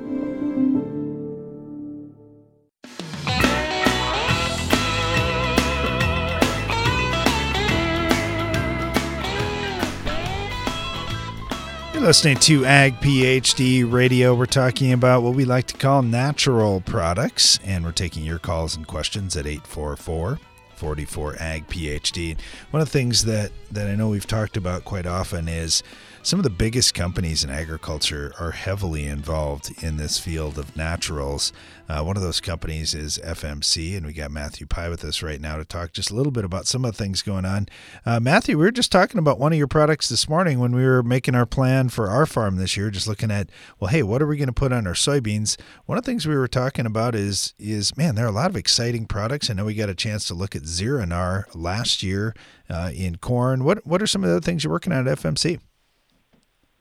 You're 12.01 12.07
listening 12.07 12.37
to 12.37 12.65
Ag 12.65 12.95
PhD 12.95 13.89
Radio. 13.89 14.33
We're 14.33 14.47
talking 14.47 14.91
about 14.91 15.21
what 15.21 15.35
we 15.35 15.45
like 15.45 15.67
to 15.67 15.77
call 15.77 16.01
natural 16.01 16.81
products, 16.81 17.59
and 17.63 17.85
we're 17.85 17.91
taking 17.91 18.23
your 18.25 18.39
calls 18.39 18.75
and 18.75 18.87
questions 18.87 19.37
at 19.37 19.45
844 19.45 20.39
44 20.73 21.35
Ag 21.39 21.67
PhD. 21.67 22.37
One 22.71 22.81
of 22.81 22.87
the 22.87 22.91
things 22.91 23.25
that, 23.25 23.51
that 23.69 23.87
I 23.87 23.93
know 23.93 24.09
we've 24.09 24.25
talked 24.25 24.57
about 24.57 24.83
quite 24.83 25.05
often 25.05 25.47
is 25.47 25.83
some 26.23 26.39
of 26.39 26.43
the 26.43 26.51
biggest 26.51 26.93
companies 26.93 27.43
in 27.43 27.49
agriculture 27.49 28.31
are 28.39 28.51
heavily 28.51 29.05
involved 29.05 29.83
in 29.83 29.97
this 29.97 30.19
field 30.19 30.59
of 30.59 30.75
naturals. 30.77 31.51
Uh, 31.89 32.03
one 32.03 32.15
of 32.15 32.21
those 32.21 32.39
companies 32.39 32.93
is 32.93 33.19
FMC, 33.25 33.97
and 33.97 34.05
we 34.05 34.13
got 34.13 34.29
Matthew 34.29 34.67
Pye 34.67 34.87
with 34.87 35.03
us 35.03 35.23
right 35.23 35.41
now 35.41 35.57
to 35.57 35.65
talk 35.65 35.93
just 35.93 36.11
a 36.11 36.15
little 36.15 36.31
bit 36.31 36.45
about 36.45 36.67
some 36.67 36.85
of 36.85 36.91
the 36.91 36.97
things 37.03 37.23
going 37.23 37.43
on. 37.43 37.67
Uh, 38.05 38.19
Matthew, 38.19 38.55
we 38.55 38.65
were 38.65 38.71
just 38.71 38.91
talking 38.91 39.17
about 39.17 39.39
one 39.39 39.51
of 39.51 39.57
your 39.57 39.67
products 39.67 40.09
this 40.09 40.29
morning 40.29 40.59
when 40.59 40.75
we 40.75 40.83
were 40.83 41.01
making 41.01 41.33
our 41.33 41.47
plan 41.47 41.89
for 41.89 42.07
our 42.07 42.27
farm 42.27 42.57
this 42.57 42.77
year, 42.77 42.91
just 42.91 43.07
looking 43.07 43.31
at, 43.31 43.49
well, 43.79 43.89
hey, 43.89 44.03
what 44.03 44.21
are 44.21 44.27
we 44.27 44.37
going 44.37 44.45
to 44.45 44.53
put 44.53 44.71
on 44.71 44.85
our 44.85 44.93
soybeans? 44.93 45.59
One 45.87 45.97
of 45.97 46.03
the 46.03 46.11
things 46.11 46.27
we 46.27 46.35
were 46.35 46.47
talking 46.47 46.85
about 46.85 47.15
is, 47.15 47.55
is 47.57 47.97
man, 47.97 48.13
there 48.13 48.25
are 48.25 48.29
a 48.29 48.31
lot 48.31 48.51
of 48.51 48.55
exciting 48.55 49.07
products. 49.07 49.49
I 49.49 49.53
know 49.53 49.65
we 49.65 49.73
got 49.73 49.89
a 49.89 49.95
chance 49.95 50.27
to 50.27 50.35
look 50.35 50.55
at 50.55 50.63
Zironar 50.63 51.45
last 51.55 52.03
year 52.03 52.35
uh, 52.69 52.91
in 52.93 53.17
corn. 53.17 53.63
What, 53.63 53.87
what 53.87 54.03
are 54.03 54.07
some 54.07 54.23
of 54.23 54.29
the 54.29 54.35
other 54.35 54.45
things 54.45 54.63
you're 54.63 54.71
working 54.71 54.93
on 54.93 55.07
at 55.07 55.17
FMC? 55.17 55.59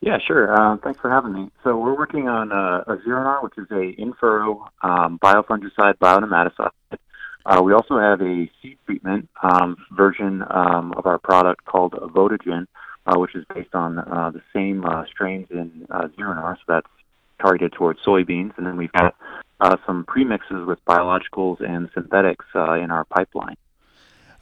Yeah, 0.01 0.19
sure. 0.27 0.53
Uh, 0.53 0.79
thanks 0.83 0.99
for 1.01 1.11
having 1.11 1.35
me. 1.35 1.51
So 1.63 1.77
we're 1.77 1.97
working 1.97 2.27
on 2.27 2.53
uh, 2.53 2.85
a 2.87 2.97
Zironar, 2.99 3.43
which 3.43 3.59
is 3.59 3.67
a 3.71 4.01
in-furrow 4.01 4.67
um, 4.83 5.19
biofungicide, 5.23 5.99
bionematicide. 6.01 6.71
Uh, 7.45 7.61
we 7.63 7.73
also 7.75 7.99
have 7.99 8.21
a 8.23 8.51
seed 8.61 8.79
treatment 8.87 9.29
um, 9.43 9.77
version 9.93 10.43
um, 10.51 10.95
of 10.97 11.07
our 11.07 11.19
product 11.19 11.65
called 11.67 11.93
Votogen, 11.93 12.67
uh, 13.07 13.19
which 13.19 13.35
is 13.35 13.45
based 13.55 13.75
on 13.75 13.99
uh, 13.99 14.31
the 14.31 14.43
same 14.55 14.85
uh, 14.85 15.05
strains 15.07 15.47
in 15.51 15.87
uh, 15.91 16.09
Zironar, 16.19 16.57
so 16.57 16.63
that's 16.69 16.87
targeted 17.41 17.73
towards 17.73 17.99
soybeans. 18.01 18.57
And 18.57 18.67
then 18.67 18.77
we've 18.77 18.93
got 18.93 19.15
uh, 19.61 19.77
some 19.87 20.05
premixes 20.05 20.67
with 20.67 20.79
biologicals 20.87 21.63
and 21.67 21.91
synthetics 21.95 22.45
uh, 22.55 22.75
in 22.75 22.91
our 22.91 23.05
pipeline. 23.05 23.57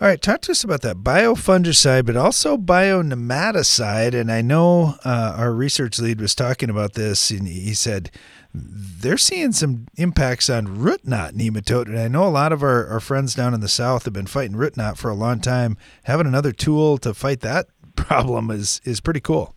All 0.01 0.07
right, 0.07 0.23
talk 0.23 0.43
to 0.43 0.53
us 0.53 0.63
about 0.63 0.83
that 0.83 0.99
biofungicide, 0.99 2.07
but 2.07 2.17
also 2.17 2.57
bionematicide. 2.57 4.15
And 4.15 4.31
I 4.31 4.43
know 4.43 4.95
uh, 5.05 5.35
our 5.37 5.53
research 5.53 5.99
lead 5.99 6.21
was 6.21 6.37
talking 6.37 6.71
about 6.71 6.93
this, 6.95 7.33
and 7.33 7.49
he 7.49 7.75
said 7.75 8.13
they're 8.55 9.19
seeing 9.19 9.51
some 9.51 9.89
impacts 9.97 10.49
on 10.49 10.79
root 10.79 11.05
knot 11.05 11.35
nematode. 11.35 11.87
And 11.87 11.99
I 11.99 12.07
know 12.07 12.25
a 12.25 12.31
lot 12.31 12.53
of 12.53 12.63
our, 12.63 12.87
our 12.87 13.01
friends 13.01 13.35
down 13.35 13.55
in 13.55 13.61
the 13.61 13.69
south 13.69 14.05
have 14.05 14.13
been 14.13 14.29
fighting 14.29 14.55
root 14.55 14.77
knot 14.77 14.99
for 14.99 15.11
a 15.11 15.17
long 15.17 15.41
time. 15.41 15.77
Having 16.05 16.29
another 16.29 16.53
tool 16.53 16.99
to 16.99 17.13
fight 17.13 17.41
that 17.41 17.67
problem 17.97 18.53
is 18.53 18.81
is 18.85 19.01
pretty 19.01 19.21
cool. 19.21 19.57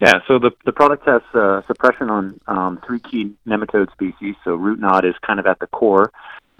Yeah, 0.00 0.20
so 0.26 0.38
the 0.38 0.52
the 0.64 0.72
product 0.72 1.04
has 1.06 1.20
uh, 1.34 1.60
suppression 1.66 2.08
on 2.08 2.40
um, 2.46 2.80
three 2.86 3.00
key 3.00 3.34
nematode 3.46 3.92
species. 3.92 4.34
So 4.44 4.54
root 4.54 4.80
knot 4.80 5.04
is 5.04 5.14
kind 5.20 5.38
of 5.38 5.46
at 5.46 5.58
the 5.58 5.66
core. 5.66 6.10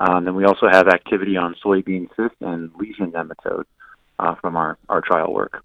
Um, 0.00 0.24
then 0.24 0.34
we 0.34 0.44
also 0.44 0.68
have 0.68 0.88
activity 0.88 1.36
on 1.36 1.56
soybean 1.64 2.08
cyst 2.16 2.36
and 2.40 2.70
lesion 2.76 3.12
nematode 3.12 3.64
uh, 4.18 4.34
from 4.36 4.56
our, 4.56 4.78
our 4.88 5.00
trial 5.00 5.32
work. 5.32 5.62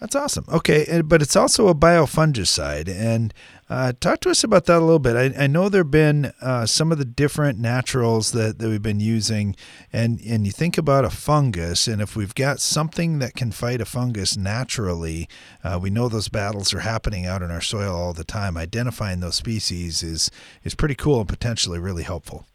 That's 0.00 0.14
awesome. 0.14 0.44
Okay, 0.48 1.02
but 1.04 1.22
it's 1.22 1.34
also 1.34 1.66
a 1.66 1.74
biofungicide, 1.74 2.88
and 2.88 3.34
uh, 3.68 3.92
talk 3.98 4.20
to 4.20 4.30
us 4.30 4.44
about 4.44 4.66
that 4.66 4.78
a 4.78 4.84
little 4.84 5.00
bit. 5.00 5.16
I, 5.16 5.44
I 5.44 5.46
know 5.48 5.68
there've 5.68 5.90
been 5.90 6.32
uh, 6.40 6.66
some 6.66 6.92
of 6.92 6.98
the 6.98 7.04
different 7.04 7.58
naturals 7.58 8.30
that, 8.30 8.60
that 8.60 8.68
we've 8.68 8.80
been 8.80 9.00
using, 9.00 9.56
and 9.92 10.20
and 10.20 10.46
you 10.46 10.52
think 10.52 10.78
about 10.78 11.04
a 11.04 11.10
fungus, 11.10 11.88
and 11.88 12.00
if 12.00 12.14
we've 12.14 12.34
got 12.34 12.60
something 12.60 13.18
that 13.18 13.34
can 13.34 13.50
fight 13.50 13.80
a 13.80 13.84
fungus 13.84 14.36
naturally, 14.36 15.28
uh, 15.64 15.80
we 15.82 15.90
know 15.90 16.08
those 16.08 16.28
battles 16.28 16.72
are 16.72 16.80
happening 16.80 17.26
out 17.26 17.42
in 17.42 17.50
our 17.50 17.60
soil 17.60 17.96
all 17.96 18.12
the 18.12 18.22
time. 18.22 18.56
Identifying 18.56 19.18
those 19.18 19.34
species 19.34 20.04
is 20.04 20.30
is 20.62 20.76
pretty 20.76 20.94
cool 20.94 21.18
and 21.18 21.28
potentially 21.28 21.80
really 21.80 22.04
helpful. 22.04 22.46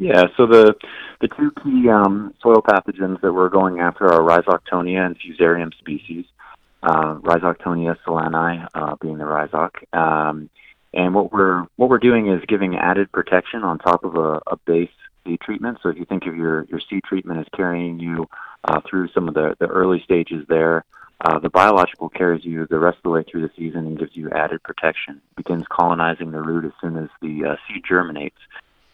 Yeah, 0.00 0.26
so 0.36 0.46
the 0.46 0.76
the 1.20 1.26
two 1.26 1.50
key 1.62 1.88
um, 1.88 2.32
soil 2.40 2.62
pathogens 2.62 3.20
that 3.20 3.32
we're 3.32 3.48
going 3.48 3.80
after 3.80 4.06
are 4.06 4.20
Rhizoctonia 4.20 5.04
and 5.04 5.16
Fusarium 5.18 5.76
species. 5.76 6.24
Uh, 6.84 7.16
Rhizoctonia 7.16 7.96
solani 8.06 8.64
uh, 8.74 8.94
being 9.00 9.18
the 9.18 9.24
rhizoc, 9.24 9.72
um, 9.92 10.48
and 10.94 11.14
what 11.16 11.32
we're 11.32 11.66
what 11.74 11.88
we're 11.90 11.98
doing 11.98 12.28
is 12.28 12.40
giving 12.46 12.76
added 12.76 13.10
protection 13.10 13.64
on 13.64 13.78
top 13.78 14.04
of 14.04 14.14
a, 14.14 14.40
a 14.46 14.56
base 14.64 14.88
seed 15.26 15.40
treatment. 15.40 15.78
So 15.82 15.88
if 15.88 15.96
you 15.96 16.04
think 16.04 16.26
of 16.26 16.36
your 16.36 16.62
your 16.66 16.80
seed 16.88 17.02
treatment 17.02 17.40
as 17.40 17.46
carrying 17.52 17.98
you 17.98 18.28
uh, 18.62 18.80
through 18.88 19.08
some 19.08 19.26
of 19.26 19.34
the 19.34 19.56
the 19.58 19.66
early 19.66 20.00
stages 20.04 20.46
there, 20.48 20.84
uh, 21.22 21.40
the 21.40 21.50
biological 21.50 22.08
carries 22.08 22.44
you 22.44 22.68
the 22.70 22.78
rest 22.78 22.98
of 22.98 23.02
the 23.02 23.10
way 23.10 23.24
through 23.24 23.42
the 23.42 23.50
season 23.56 23.88
and 23.88 23.98
gives 23.98 24.14
you 24.14 24.30
added 24.30 24.62
protection. 24.62 25.20
Begins 25.36 25.64
colonizing 25.68 26.30
the 26.30 26.40
root 26.40 26.64
as 26.64 26.72
soon 26.80 26.96
as 26.96 27.08
the 27.20 27.44
uh, 27.44 27.56
seed 27.66 27.82
germinates. 27.84 28.38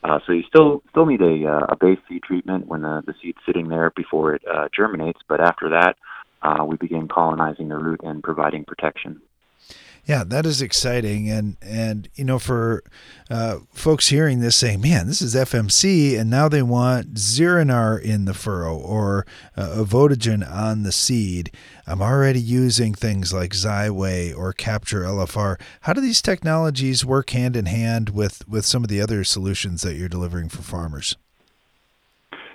Uh, 0.04 0.18
so 0.26 0.32
you 0.32 0.42
still 0.46 0.82
still 0.90 1.06
need 1.06 1.22
a, 1.22 1.46
uh, 1.46 1.66
a 1.70 1.76
base 1.80 1.98
seed 2.08 2.22
treatment 2.22 2.66
when 2.66 2.82
the, 2.82 3.02
the 3.06 3.14
seed's 3.22 3.38
sitting 3.46 3.68
there 3.68 3.90
before 3.96 4.34
it 4.34 4.42
uh, 4.52 4.68
germinates, 4.74 5.20
but 5.28 5.40
after 5.40 5.70
that, 5.70 5.96
uh, 6.42 6.62
we 6.62 6.76
begin 6.76 7.08
colonizing 7.08 7.68
the 7.68 7.76
root 7.76 8.00
and 8.04 8.22
providing 8.22 8.64
protection. 8.64 9.20
Yeah, 10.06 10.22
that 10.24 10.44
is 10.44 10.60
exciting, 10.60 11.30
and 11.30 11.56
and 11.62 12.10
you 12.14 12.24
know 12.24 12.38
for 12.38 12.84
uh, 13.30 13.60
folks 13.72 14.08
hearing 14.08 14.40
this 14.40 14.54
saying, 14.54 14.82
"Man, 14.82 15.06
this 15.06 15.22
is 15.22 15.34
FMC," 15.34 16.18
and 16.18 16.28
now 16.28 16.46
they 16.46 16.62
want 16.62 17.14
Zironar 17.14 18.00
in 18.02 18.26
the 18.26 18.34
furrow 18.34 18.76
or 18.76 19.24
uh, 19.56 19.76
Avotogen 19.78 20.46
on 20.46 20.82
the 20.82 20.92
seed. 20.92 21.50
I'm 21.86 22.02
already 22.02 22.40
using 22.40 22.92
things 22.92 23.32
like 23.32 23.52
Xyway 23.52 24.36
or 24.36 24.52
Capture 24.52 25.04
LFR. 25.04 25.58
How 25.82 25.94
do 25.94 26.02
these 26.02 26.20
technologies 26.20 27.04
work 27.04 27.30
hand 27.30 27.56
in 27.56 27.64
hand 27.64 28.10
with 28.10 28.46
with 28.46 28.66
some 28.66 28.84
of 28.84 28.90
the 28.90 29.00
other 29.00 29.24
solutions 29.24 29.80
that 29.82 29.94
you're 29.94 30.10
delivering 30.10 30.50
for 30.50 30.60
farmers? 30.60 31.16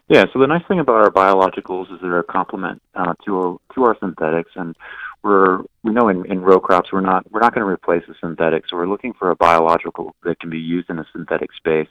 Yeah, 0.07 0.25
so 0.33 0.39
the 0.39 0.47
nice 0.47 0.65
thing 0.67 0.79
about 0.79 1.03
our 1.03 1.12
biologicals 1.12 1.93
is 1.93 2.01
they're 2.01 2.17
a 2.17 2.23
complement 2.23 2.81
uh, 2.95 3.13
to 3.25 3.38
our, 3.38 3.57
to 3.75 3.83
our 3.83 3.97
synthetics, 3.99 4.51
and 4.55 4.75
we're 5.23 5.60
we 5.84 5.91
know 5.91 6.10
in, 6.10 6.25
in 6.25 6.41
row 6.41 6.60
crops 6.60 6.91
we're 6.91 7.01
not 7.01 7.29
we're 7.32 7.41
not 7.41 7.53
going 7.53 7.65
to 7.65 7.71
replace 7.71 8.03
the 8.08 8.15
synthetic, 8.19 8.65
so 8.67 8.77
we're 8.77 8.88
looking 8.88 9.13
for 9.13 9.32
a 9.32 9.36
biological 9.36 10.15
that 10.23 10.39
can 10.39 10.49
be 10.49 10.60
used 10.60 10.89
in 10.89 10.99
a 10.99 11.05
synthetic 11.12 11.51
space. 11.53 11.89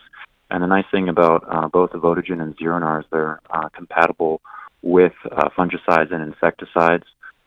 And 0.51 0.63
the 0.63 0.67
nice 0.67 0.87
thing 0.91 1.09
about 1.09 1.45
uh, 1.49 1.69
both 1.69 1.91
Avotogen 1.91 2.41
and 2.41 2.57
Zironar 2.57 3.01
is 3.01 3.07
they're 3.11 3.41
uh, 3.51 3.69
compatible 3.69 4.41
with 4.81 5.13
uh, 5.31 5.51
fungicides 5.57 6.13
and 6.13 6.23
insecticides. 6.23 7.05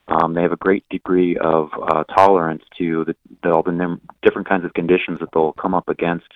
Um, 0.08 0.34
they 0.34 0.42
have 0.42 0.52
a 0.52 0.58
great 0.58 0.88
degree 0.90 1.38
of 1.38 1.70
uh, 1.82 2.04
tolerance 2.04 2.64
to 2.78 3.06
the, 3.06 3.16
the, 3.42 3.52
all 3.52 3.64
the 3.64 4.00
different 4.22 4.48
kinds 4.48 4.66
of 4.66 4.74
conditions 4.74 5.20
that 5.20 5.30
they'll 5.34 5.54
come 5.54 5.74
up 5.74 5.90
against 5.90 6.28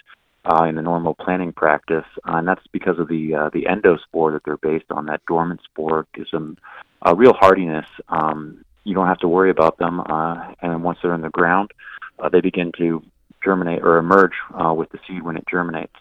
uh, 0.46 0.64
in 0.64 0.76
the 0.76 0.82
normal 0.82 1.14
planting 1.14 1.52
practice, 1.52 2.06
uh, 2.28 2.38
and 2.38 2.48
that's 2.48 2.66
because 2.72 2.98
of 2.98 3.08
the 3.10 3.50
the 3.54 3.66
endospore 3.66 4.34
that 4.34 4.42
they're 4.44 4.58
based 4.58 4.86
on. 4.90 5.06
That 5.06 5.22
dormant 5.28 5.62
spore 5.64 6.08
gives 6.16 6.32
them 6.32 6.58
a 7.02 7.14
real 7.14 7.34
hardiness 7.34 7.88
um, 8.10 8.66
you 8.86 8.94
don't 8.94 9.08
have 9.08 9.20
to 9.20 9.28
worry 9.28 9.50
about 9.50 9.78
them. 9.78 10.00
Uh, 10.00 10.54
and 10.62 10.84
once 10.84 11.00
they're 11.02 11.14
in 11.14 11.22
the 11.22 11.30
ground, 11.30 11.72
uh, 12.20 12.30
they 12.30 12.40
begin 12.40 12.72
to 12.78 13.04
germinate 13.44 13.84
or 13.84 13.98
emerge 13.98 14.34
uh, 14.54 14.74
with 14.74 14.90
the 14.92 15.00
seed 15.06 15.24
when 15.24 15.36
it 15.36 15.44
germinates. 15.50 15.96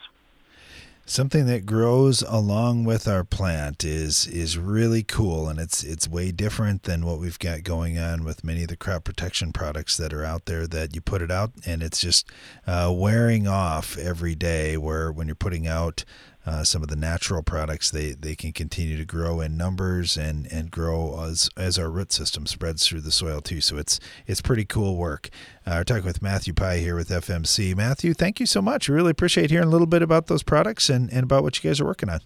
Something 1.06 1.44
that 1.46 1.66
grows 1.66 2.22
along 2.22 2.84
with 2.84 3.06
our 3.06 3.24
plant 3.24 3.84
is 3.84 4.26
is 4.26 4.56
really 4.56 5.02
cool, 5.02 5.50
and 5.50 5.58
it's 5.58 5.84
it's 5.84 6.08
way 6.08 6.32
different 6.32 6.84
than 6.84 7.04
what 7.04 7.18
we've 7.18 7.38
got 7.38 7.62
going 7.62 7.98
on 7.98 8.24
with 8.24 8.42
many 8.42 8.62
of 8.62 8.68
the 8.68 8.76
crop 8.76 9.04
protection 9.04 9.52
products 9.52 9.98
that 9.98 10.14
are 10.14 10.24
out 10.24 10.46
there. 10.46 10.66
That 10.66 10.94
you 10.94 11.02
put 11.02 11.20
it 11.20 11.30
out, 11.30 11.52
and 11.66 11.82
it's 11.82 12.00
just 12.00 12.30
uh, 12.66 12.90
wearing 12.96 13.46
off 13.46 13.98
every 13.98 14.34
day. 14.34 14.78
Where 14.78 15.12
when 15.12 15.26
you're 15.26 15.34
putting 15.34 15.66
out 15.66 16.06
uh, 16.46 16.62
some 16.62 16.82
of 16.82 16.88
the 16.88 16.96
natural 16.96 17.42
products 17.42 17.90
they, 17.90 18.12
they 18.12 18.34
can 18.34 18.52
continue 18.52 18.96
to 18.98 19.04
grow 19.04 19.40
in 19.40 19.56
numbers 19.56 20.16
and, 20.16 20.50
and 20.52 20.70
grow 20.70 21.22
as 21.22 21.48
as 21.56 21.78
our 21.78 21.90
root 21.90 22.12
system 22.12 22.46
spreads 22.46 22.86
through 22.86 23.00
the 23.00 23.10
soil 23.10 23.40
too. 23.40 23.60
So 23.60 23.76
it's 23.76 23.98
it's 24.26 24.42
pretty 24.42 24.64
cool 24.64 24.96
work. 24.96 25.30
Uh, 25.66 25.76
we're 25.78 25.84
talking 25.84 26.04
with 26.04 26.22
Matthew 26.22 26.52
Pye 26.52 26.78
here 26.78 26.96
with 26.96 27.08
FMC. 27.08 27.74
Matthew, 27.76 28.12
thank 28.12 28.40
you 28.40 28.46
so 28.46 28.60
much. 28.60 28.88
We 28.88 28.94
really 28.94 29.10
appreciate 29.10 29.50
hearing 29.50 29.68
a 29.68 29.70
little 29.70 29.86
bit 29.86 30.02
about 30.02 30.26
those 30.26 30.42
products 30.42 30.90
and, 30.90 31.10
and 31.10 31.24
about 31.24 31.42
what 31.42 31.62
you 31.62 31.68
guys 31.68 31.80
are 31.80 31.86
working 31.86 32.10
on. 32.10 32.20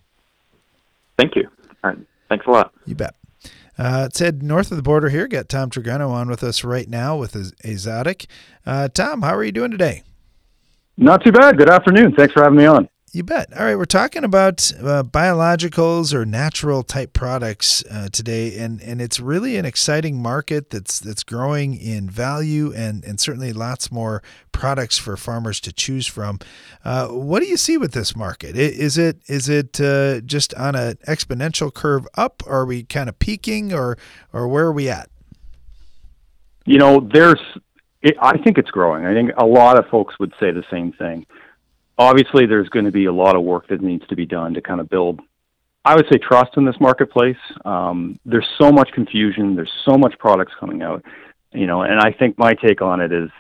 Thank 1.17 1.37
you. 1.37 1.49
All 1.85 1.91
right. 1.91 1.99
Thanks 2.29 2.47
a 2.47 2.51
lot. 2.51 2.73
You 2.87 2.95
bet. 2.95 3.15
Uh, 3.79 4.01
let's 4.03 4.19
head 4.19 4.43
north 4.43 4.73
of 4.73 4.77
the 4.77 4.83
border 4.83 5.09
here. 5.09 5.29
Got 5.29 5.49
Tom 5.49 5.71
Trigano 5.71 6.11
on 6.11 6.29
with 6.29 6.43
us 6.43 6.65
right 6.65 6.89
now 6.89 7.17
with 7.17 7.35
Azotic. 7.35 8.27
Uh, 8.67 8.89
Tom, 8.89 9.23
how 9.23 9.37
are 9.37 9.45
you 9.45 9.53
doing 9.53 9.71
today? 9.71 10.03
Not 10.97 11.23
too 11.23 11.31
bad. 11.31 11.57
Good 11.57 11.71
afternoon. 11.71 12.13
Thanks 12.17 12.35
for 12.35 12.43
having 12.43 12.59
me 12.59 12.67
on. 12.67 12.89
You 13.11 13.23
bet. 13.23 13.57
All 13.57 13.65
right, 13.65 13.77
we're 13.77 13.87
talking 13.87 14.23
about 14.23 14.71
uh, 14.79 15.03
biologicals 15.03 16.13
or 16.13 16.27
natural 16.27 16.83
type 16.83 17.15
products 17.15 17.83
uh, 17.91 18.09
today, 18.13 18.59
and, 18.59 18.83
and 18.83 19.01
it's 19.01 19.19
really 19.19 19.57
an 19.57 19.65
exciting 19.65 20.21
market 20.21 20.69
that's 20.69 20.99
that's 20.99 21.23
growing 21.23 21.75
in 21.75 22.11
value 22.11 22.71
and, 22.75 23.03
and 23.05 23.19
certainly 23.19 23.55
lots 23.55 23.91
more 23.91 24.23
products 24.53 24.99
for 24.99 25.17
farmers 25.17 25.59
to 25.61 25.73
choose 25.73 26.07
from. 26.07 26.39
Uh, 26.85 27.09
what 27.09 27.41
do 27.41 27.47
you 27.47 27.57
see 27.57 27.79
with 27.79 27.93
this 27.93 28.15
market? 28.15 28.57
Is 28.57 28.99
it 28.99 29.23
is 29.27 29.49
it 29.49 29.81
uh, 29.81 30.21
just 30.21 30.53
on 30.55 30.75
an 30.75 30.99
exponential 31.07 31.73
curve 31.73 32.07
up? 32.15 32.43
Are 32.47 32.67
we 32.67 32.83
kind 32.83 33.09
of 33.09 33.19
peaking, 33.19 33.73
or 33.73 33.97
or 34.35 34.47
where 34.49 34.67
are 34.67 34.73
we 34.73 34.91
at? 34.91 35.09
You 36.67 36.77
know, 36.77 37.09
there's. 37.13 37.41
It, 38.03 38.17
I 38.21 38.37
think 38.39 38.59
it's 38.59 38.71
growing. 38.71 39.07
I 39.07 39.15
think 39.15 39.31
a 39.39 39.47
lot 39.47 39.79
of 39.79 39.87
folks 39.91 40.19
would 40.21 40.33
say 40.39 40.51
the 40.51 40.63
same 40.71 40.93
thing 40.93 41.27
obviously 41.99 42.47
there's 42.47 42.69
going 42.69 42.85
to 42.85 42.93
be 42.93 43.07
a 43.07 43.13
lot 43.13 43.37
of 43.37 43.43
work 43.43 43.69
that 43.69 43.83
needs 43.83 44.07
to 44.07 44.17
be 44.17 44.25
done 44.25 44.55
to 44.55 44.63
kind 44.63 44.81
of 44.81 44.89
build 44.89 45.21
i 45.85 45.95
would 45.95 46.07
say 46.11 46.19
trust 46.19 46.57
in 46.57 46.65
this 46.65 46.77
marketplace. 46.81 47.37
Um, 47.65 48.19
there's 48.25 48.49
so 48.61 48.71
much 48.71 48.91
confusion. 48.93 49.55
There's 49.57 49.73
so 49.85 49.97
much 49.97 50.19
products 50.19 50.53
coming 50.59 50.83
out 50.83 51.05
you 51.53 51.67
know 51.67 51.83
and 51.83 52.01
i 52.01 52.13
think 52.13 52.39
my 52.39 52.55
take 52.55 52.83
on 52.83 53.01
it 53.01 53.13
is 53.13 53.31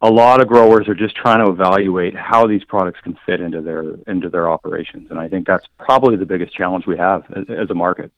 a 0.00 0.08
lot 0.08 0.40
of 0.40 0.46
growers 0.46 0.86
are 0.86 0.94
just 0.94 1.16
trying 1.16 1.44
to 1.44 1.50
evaluate 1.50 2.14
how 2.14 2.46
these 2.46 2.62
products 2.64 3.00
can 3.02 3.18
fit 3.26 3.40
into 3.40 3.60
their 3.62 3.94
into 4.06 4.28
their 4.28 4.50
operations 4.50 5.08
and 5.10 5.18
i 5.18 5.28
think 5.28 5.46
that's 5.46 5.66
probably 5.78 6.16
the 6.16 6.26
biggest 6.26 6.52
challenge 6.54 6.86
we 6.86 6.96
have 6.96 7.24
as, 7.34 7.44
as 7.48 7.70
a 7.70 7.74
market. 7.74 8.12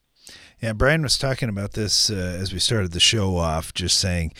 Yeah 0.60 0.72
brian 0.72 1.02
was 1.02 1.16
talking 1.16 1.48
about 1.48 1.72
this 1.72 2.10
uh, 2.10 2.14
as 2.14 2.52
we 2.52 2.58
started 2.58 2.92
the 2.92 3.00
show 3.00 3.36
off 3.36 3.72
just 3.72 3.98
saying 3.98 4.32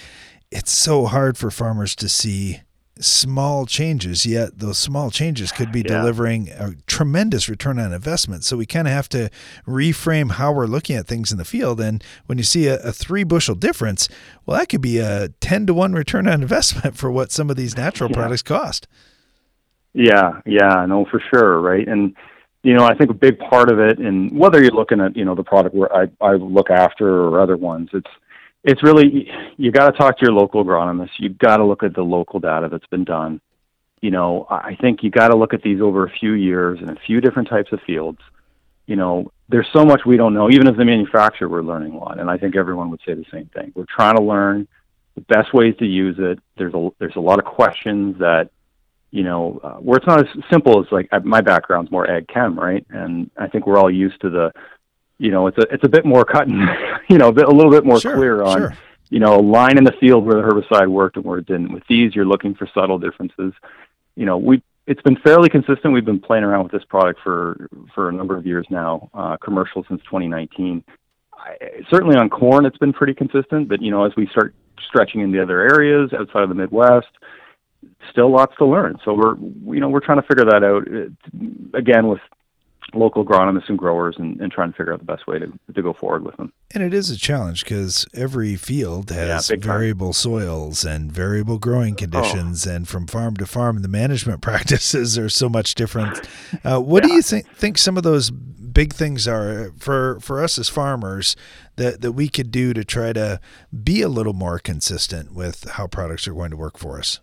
it's 0.51 0.73
so 0.73 1.07
hard 1.07 1.39
for 1.39 1.51
farmers 1.51 1.95
to 1.97 2.09
see 2.09 2.61
small 3.01 3.67
changes, 3.67 4.27
yet 4.27 4.59
those 4.59 4.79
small 4.79 5.11
changes 5.11 5.53
could 5.53 5.73
be 5.73 5.81
yeah. 5.81 5.99
delivering 5.99 6.49
a 6.51 6.75
tremendous 6.87 7.49
return 7.49 7.79
on 7.79 7.93
investment. 7.93 8.45
So 8.45 8.57
we 8.57 8.67
kind 8.67 8.87
of 8.87 8.95
have 8.95 9.09
to 9.11 9.31
reframe 9.67 10.33
how 10.33 10.53
we're 10.53 10.67
looking 10.67 10.97
at 10.97 11.07
things 11.07 11.33
in 11.33 11.39
the 11.39 11.45
field. 11.45 11.81
And 11.81 12.03
when 12.27 12.39
you 12.39 12.45
see 12.45 12.67
a, 12.67 12.79
a, 12.81 12.93
three 12.93 13.25
bushel 13.25 13.55
difference, 13.55 14.09
well, 14.47 14.59
that 14.59 14.69
could 14.69 14.81
be 14.81 14.99
a 14.99 15.29
10 15.41 15.67
to 15.67 15.75
1 15.75 15.93
return 15.93 16.29
on 16.29 16.43
investment 16.43 16.97
for 16.97 17.11
what 17.11 17.33
some 17.33 17.51
of 17.51 17.57
these 17.57 17.77
natural 17.77 18.11
yeah. 18.11 18.17
products 18.17 18.43
cost. 18.43 18.87
Yeah, 19.93 20.41
yeah, 20.47 20.87
no, 20.87 21.05
for 21.11 21.21
sure, 21.33 21.61
right? 21.61 21.87
And 21.87 22.15
you 22.63 22.75
know, 22.75 22.85
I 22.85 22.95
think 22.95 23.11
a 23.11 23.15
big 23.15 23.39
part 23.39 23.71
of 23.73 23.79
it, 23.81 23.99
and 23.99 24.37
whether 24.39 24.63
you're 24.63 24.71
looking 24.71 25.01
at 25.01 25.17
you 25.17 25.25
know 25.25 25.35
the 25.35 25.43
product 25.43 25.75
where 25.75 25.93
I 25.95 26.09
I 26.21 26.35
look 26.35 26.71
after 26.71 27.09
or 27.09 27.41
other 27.41 27.57
ones, 27.57 27.89
it's 27.93 28.11
it's 28.65 28.83
really 28.83 29.29
you 29.57 29.73
got 29.73 29.91
to 29.91 29.97
talk 29.97 30.19
to 30.19 30.25
your 30.25 30.35
local 30.35 30.65
agronomist. 30.65 31.11
You 31.19 31.31
got 31.31 31.59
to 31.59 31.65
look 31.65 31.83
at 31.83 31.95
the 31.95 32.03
local 32.03 32.41
data 32.41 32.69
that's 32.71 32.87
been 32.87 33.05
done. 33.05 33.41
You 34.01 34.11
know, 34.11 34.47
I 34.49 34.77
think 34.81 35.03
you 35.03 35.11
got 35.11 35.29
to 35.29 35.37
look 35.37 35.53
at 35.53 35.63
these 35.63 35.81
over 35.81 36.07
a 36.07 36.11
few 36.11 36.33
years 36.33 36.79
in 36.81 36.89
a 36.89 36.97
few 37.07 37.21
different 37.21 37.49
types 37.49 37.71
of 37.73 37.81
fields. 37.87 38.19
You 38.87 38.97
know, 38.97 39.31
there's 39.49 39.69
so 39.73 39.85
much 39.85 40.03
we 40.07 40.17
don't 40.17 40.35
know. 40.35 40.51
Even 40.51 40.69
as 40.69 40.77
the 40.77 40.85
manufacturer, 40.85 41.49
we're 41.49 41.63
learning 41.63 41.93
a 41.93 41.99
lot, 41.99 42.19
and 42.19 42.31
I 42.31 42.39
think 42.39 42.57
everyone 42.57 42.91
would 42.91 43.01
say 43.07 43.15
the 43.15 43.25
same 43.33 43.47
thing. 43.55 43.73
We're 43.75 43.85
trying 43.85 44.17
to 44.17 44.23
learn 44.23 44.67
the 45.15 45.21
best 45.23 45.53
ways 45.53 45.75
to 45.79 45.87
use 45.87 46.17
it. 46.19 46.39
There's 46.57 46.75
a 46.75 46.91
there's 46.99 47.17
a 47.17 47.21
lot 47.21 47.39
of 47.39 47.45
questions 47.45 48.19
that 48.19 48.51
you 49.11 49.23
know 49.23 49.61
uh, 49.63 49.75
where 49.75 49.99
it's 49.99 50.07
not 50.07 50.21
as 50.21 50.27
simple 50.51 50.81
as 50.81 50.91
like 50.91 51.09
my 51.25 51.41
background's 51.41 51.91
more 51.91 52.11
ag 52.11 52.27
chem, 52.29 52.59
right? 52.59 52.85
And 52.91 53.31
I 53.37 53.49
think 53.49 53.67
we're 53.67 53.79
all 53.79 53.91
used 53.91 54.21
to 54.23 54.31
the 54.31 54.53
you 55.21 55.31
know, 55.31 55.47
it's 55.47 55.59
a 55.59 55.67
it's 55.71 55.85
a 55.85 55.89
bit 55.89 56.07
more 56.07 56.25
cut 56.25 56.49
and 56.49 56.69
you 57.09 57.19
know, 57.19 57.29
a, 57.29 57.33
bit, 57.33 57.47
a 57.47 57.51
little 57.51 57.71
bit 57.71 57.85
more 57.85 58.01
sure, 58.01 58.17
clear 58.17 58.43
on 58.43 58.59
sure. 58.59 58.77
you 59.11 59.19
know, 59.19 59.37
a 59.37 59.43
line 59.43 59.77
in 59.77 59.85
the 59.85 59.93
field 60.01 60.25
where 60.25 60.37
the 60.37 60.43
herbicide 60.43 60.89
worked 60.89 61.17
and 61.17 61.25
where 61.25 61.39
it 61.39 61.47
didn't. 61.47 61.73
With 61.73 61.87
these, 61.89 62.15
you're 62.15 62.25
looking 62.25 62.55
for 62.55 62.69
subtle 62.73 62.99
differences. 62.99 63.53
You 64.17 64.25
know, 64.25 64.39
we 64.39 64.63
it's 64.87 65.03
been 65.03 65.17
fairly 65.17 65.51
consistent. 65.51 65.93
We've 65.93 66.05
been 66.05 66.21
playing 66.21 66.45
around 66.45 66.63
with 66.65 66.73
this 66.73 66.85
product 66.85 67.21
for 67.23 67.69
for 67.95 68.09
a 68.09 68.13
number 68.13 68.37
of 68.37 68.47
years 68.47 68.67
now, 68.71 69.11
uh, 69.13 69.37
commercial 69.37 69.85
since 69.89 70.01
2019. 70.05 70.83
I, 71.35 71.57
certainly 71.91 72.17
on 72.17 72.31
corn, 72.31 72.65
it's 72.65 72.79
been 72.79 72.95
pretty 72.95 73.15
consistent. 73.15 73.69
But 73.69 73.83
you 73.83 73.91
know, 73.91 74.05
as 74.05 74.13
we 74.17 74.27
start 74.29 74.55
stretching 74.89 75.21
into 75.21 75.43
other 75.43 75.61
areas 75.61 76.13
outside 76.19 76.45
of 76.45 76.49
the 76.49 76.55
Midwest, 76.55 77.09
still 78.11 78.31
lots 78.31 78.57
to 78.57 78.65
learn. 78.65 78.99
So 79.05 79.13
we're 79.13 79.37
you 79.75 79.81
know 79.81 79.91
we're 79.91 80.01
trying 80.01 80.21
to 80.23 80.27
figure 80.27 80.47
that 80.47 80.65
out 80.65 80.89
uh, 80.89 81.79
again 81.79 82.09
with 82.09 82.21
local 82.95 83.25
agronomists 83.25 83.69
and 83.69 83.79
growers 83.79 84.17
and, 84.19 84.41
and 84.41 84.53
trying 84.53 84.73
to 84.73 84.77
figure 84.77 84.93
out 84.93 84.99
the 84.99 85.05
best 85.05 85.27
way 85.27 85.39
to, 85.39 85.53
to 85.75 85.83
go 85.83 85.93
forward 85.93 86.25
with 86.25 86.37
them. 86.37 86.53
And 86.73 86.83
it 86.83 86.95
is 86.95 87.11
a 87.11 87.17
challenge 87.17 87.65
because 87.65 88.07
every 88.15 88.57
field 88.57 89.11
has 89.11 89.51
yeah, 89.51 89.57
variable 89.59 90.09
time. 90.09 90.13
soils 90.13 90.85
and 90.85 91.11
variable 91.11 91.59
growing 91.59 91.95
oh. 91.95 91.97
conditions, 91.97 92.67
oh. 92.67 92.73
and 92.73 92.89
from 92.89 93.07
farm 93.07 93.37
to 93.37 93.47
farm, 93.47 93.83
the 93.83 93.89
management 93.89 94.41
practices 94.43 95.19
are 95.19 95.29
so 95.29 95.49
much 95.49 95.75
different. 95.75 96.21
Uh, 96.65 96.81
what 96.81 97.03
yeah. 97.03 97.09
do 97.09 97.15
you 97.15 97.23
think 97.23 97.49
think 97.55 97.79
some 97.79 97.97
of 97.97 98.03
those 98.03 98.31
big 98.31 98.93
things 98.93 99.27
are 99.27 99.73
for 99.79 100.19
for 100.21 100.43
us 100.43 100.59
as 100.59 100.69
farmers 100.69 101.37
that 101.77 102.01
that 102.01 102.13
we 102.13 102.29
could 102.29 102.51
do 102.51 102.73
to 102.73 102.85
try 102.85 103.13
to 103.13 103.41
be 103.83 104.03
a 104.03 104.09
little 104.09 104.33
more 104.33 104.59
consistent 104.59 105.33
with 105.33 105.69
how 105.71 105.87
products 105.87 106.29
are 106.29 106.35
going 106.35 106.51
to 106.51 106.57
work 106.57 106.79
for 106.79 106.99
us? 106.99 107.21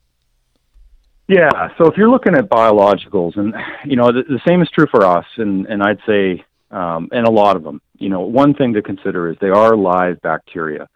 Yeah. 1.28 1.70
So 1.78 1.88
if 1.88 1.98
you're 1.98 2.10
looking 2.10 2.36
at 2.36 2.50
biologicals, 2.50 3.38
and 3.38 3.54
you 3.86 3.96
know 3.96 4.08
the, 4.08 4.24
the 4.24 4.40
same 4.48 4.62
is 4.62 4.70
true 4.70 4.88
for 4.90 5.06
us, 5.06 5.26
and 5.38 5.66
and 5.68 5.84
I'd 5.84 6.00
say, 6.08 6.44
um, 6.72 7.10
and 7.12 7.28
a 7.28 7.32
lot 7.32 7.56
of 7.56 7.63
them. 7.63 7.82
You 7.98 8.10
know, 8.10 8.22
one 8.22 8.54
thing 8.54 8.74
to 8.74 8.82
consider 8.82 9.30
is 9.30 9.38
they 9.42 9.50
are 9.50 9.76
live 9.76 10.22
bacteria. 10.22 10.88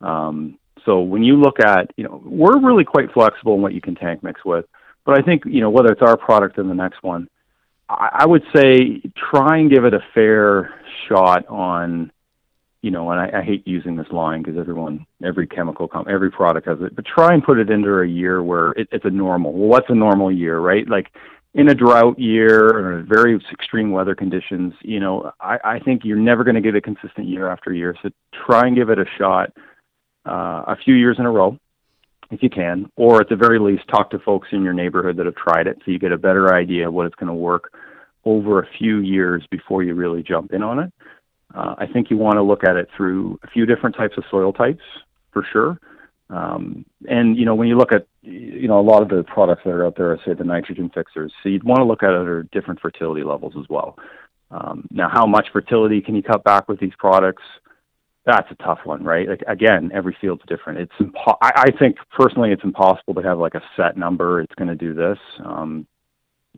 Um, 0.00 0.58
so 0.84 1.00
when 1.00 1.22
you 1.22 1.36
look 1.36 1.60
at, 1.60 1.90
you 1.96 2.04
know, 2.04 2.22
we're 2.24 2.58
really 2.60 2.84
quite 2.84 3.12
flexible 3.12 3.54
in 3.54 3.62
what 3.62 3.74
you 3.74 3.80
can 3.80 3.94
tank 3.94 4.22
mix 4.22 4.44
with. 4.44 4.64
But 5.04 5.18
I 5.18 5.22
think, 5.22 5.42
you 5.44 5.60
know, 5.60 5.70
whether 5.70 5.90
it's 5.90 6.02
our 6.02 6.16
product 6.16 6.58
or 6.58 6.62
the 6.62 6.74
next 6.74 7.02
one, 7.02 7.28
I, 7.88 8.20
I 8.20 8.26
would 8.26 8.42
say 8.54 9.02
try 9.30 9.58
and 9.58 9.70
give 9.70 9.84
it 9.84 9.92
a 9.92 10.00
fair 10.14 10.74
shot 11.08 11.46
on 11.48 12.10
you 12.82 12.90
know, 12.90 13.10
and 13.10 13.20
I, 13.20 13.40
I 13.40 13.42
hate 13.42 13.66
using 13.66 13.96
this 13.96 14.06
line 14.12 14.42
because 14.42 14.58
everyone, 14.58 15.06
every 15.24 15.46
chemical, 15.46 15.88
com- 15.88 16.06
every 16.08 16.30
product 16.30 16.68
has 16.68 16.78
it, 16.80 16.94
but 16.94 17.04
try 17.04 17.34
and 17.34 17.42
put 17.42 17.58
it 17.58 17.70
into 17.70 17.98
a 17.98 18.06
year 18.06 18.42
where 18.42 18.72
it, 18.72 18.88
it's 18.92 19.04
a 19.04 19.10
normal. 19.10 19.52
Well, 19.52 19.68
what's 19.68 19.90
a 19.90 19.94
normal 19.94 20.30
year, 20.30 20.60
right? 20.60 20.88
Like 20.88 21.12
in 21.54 21.68
a 21.68 21.74
drought 21.74 22.18
year 22.18 22.68
or 22.68 23.02
very 23.02 23.40
extreme 23.52 23.90
weather 23.90 24.14
conditions, 24.14 24.74
you 24.82 25.00
know, 25.00 25.32
I, 25.40 25.58
I 25.64 25.78
think 25.80 26.02
you're 26.04 26.16
never 26.16 26.44
going 26.44 26.54
to 26.54 26.60
get 26.60 26.76
a 26.76 26.80
consistent 26.80 27.26
year 27.26 27.48
after 27.48 27.72
year. 27.72 27.96
So 28.02 28.10
try 28.46 28.66
and 28.66 28.76
give 28.76 28.90
it 28.90 28.98
a 28.98 29.06
shot 29.18 29.52
uh, 30.26 30.62
a 30.68 30.76
few 30.84 30.94
years 30.94 31.16
in 31.18 31.26
a 31.26 31.30
row 31.30 31.58
if 32.30 32.42
you 32.42 32.50
can, 32.50 32.90
or 32.96 33.20
at 33.20 33.28
the 33.28 33.36
very 33.36 33.58
least, 33.58 33.88
talk 33.88 34.10
to 34.10 34.18
folks 34.18 34.48
in 34.52 34.62
your 34.62 34.74
neighborhood 34.74 35.16
that 35.16 35.26
have 35.26 35.34
tried 35.34 35.66
it 35.66 35.78
so 35.78 35.90
you 35.90 35.98
get 35.98 36.12
a 36.12 36.18
better 36.18 36.54
idea 36.54 36.86
of 36.86 36.94
what 36.94 37.06
it's 37.06 37.14
going 37.14 37.28
to 37.28 37.34
work 37.34 37.72
over 38.24 38.60
a 38.60 38.68
few 38.78 38.98
years 38.98 39.42
before 39.50 39.82
you 39.82 39.94
really 39.94 40.22
jump 40.22 40.52
in 40.52 40.62
on 40.62 40.78
it. 40.78 40.92
Uh, 41.54 41.74
I 41.78 41.86
think 41.86 42.10
you 42.10 42.16
want 42.16 42.36
to 42.36 42.42
look 42.42 42.64
at 42.64 42.76
it 42.76 42.88
through 42.96 43.38
a 43.42 43.48
few 43.48 43.66
different 43.66 43.96
types 43.96 44.16
of 44.18 44.24
soil 44.30 44.52
types 44.52 44.82
for 45.32 45.44
sure. 45.52 45.80
Um, 46.30 46.84
and 47.08 47.36
you 47.36 47.44
know, 47.44 47.54
when 47.54 47.68
you 47.68 47.76
look 47.76 47.92
at 47.92 48.06
you 48.22 48.68
know 48.68 48.78
a 48.78 48.82
lot 48.82 49.02
of 49.02 49.08
the 49.08 49.22
products 49.24 49.62
that 49.64 49.70
are 49.70 49.86
out 49.86 49.96
there, 49.96 50.18
say 50.26 50.34
the 50.34 50.44
nitrogen 50.44 50.90
fixers, 50.94 51.32
so 51.42 51.48
you'd 51.48 51.64
want 51.64 51.78
to 51.78 51.84
look 51.84 52.02
at 52.02 52.12
at 52.12 52.50
different 52.50 52.80
fertility 52.80 53.22
levels 53.22 53.54
as 53.58 53.64
well. 53.70 53.96
Um, 54.50 54.86
now, 54.90 55.08
how 55.10 55.26
much 55.26 55.48
fertility 55.52 56.00
can 56.00 56.14
you 56.14 56.22
cut 56.22 56.44
back 56.44 56.68
with 56.68 56.80
these 56.80 56.92
products? 56.98 57.42
That's 58.26 58.50
a 58.50 58.54
tough 58.56 58.80
one, 58.84 59.02
right? 59.02 59.26
Like 59.26 59.42
again, 59.46 59.90
every 59.94 60.14
field's 60.20 60.42
different. 60.46 60.80
It's 60.80 60.92
impo- 61.00 61.38
I, 61.40 61.64
I 61.68 61.78
think 61.78 61.96
personally, 62.14 62.52
it's 62.52 62.64
impossible 62.64 63.14
to 63.14 63.22
have 63.22 63.38
like 63.38 63.54
a 63.54 63.62
set 63.74 63.96
number. 63.96 64.42
It's 64.42 64.54
going 64.54 64.68
to 64.68 64.74
do 64.74 64.92
this. 64.92 65.18
Um, 65.42 65.86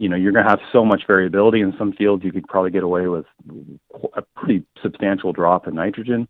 you 0.00 0.08
know 0.08 0.16
you're 0.16 0.32
going 0.32 0.44
to 0.44 0.50
have 0.50 0.60
so 0.72 0.82
much 0.82 1.02
variability 1.06 1.60
in 1.60 1.74
some 1.78 1.92
fields 1.92 2.24
you 2.24 2.32
could 2.32 2.48
probably 2.48 2.70
get 2.70 2.82
away 2.82 3.06
with 3.06 3.26
a 4.14 4.22
pretty 4.34 4.64
substantial 4.82 5.32
drop 5.32 5.68
in 5.68 5.74
nitrogen. 5.74 6.26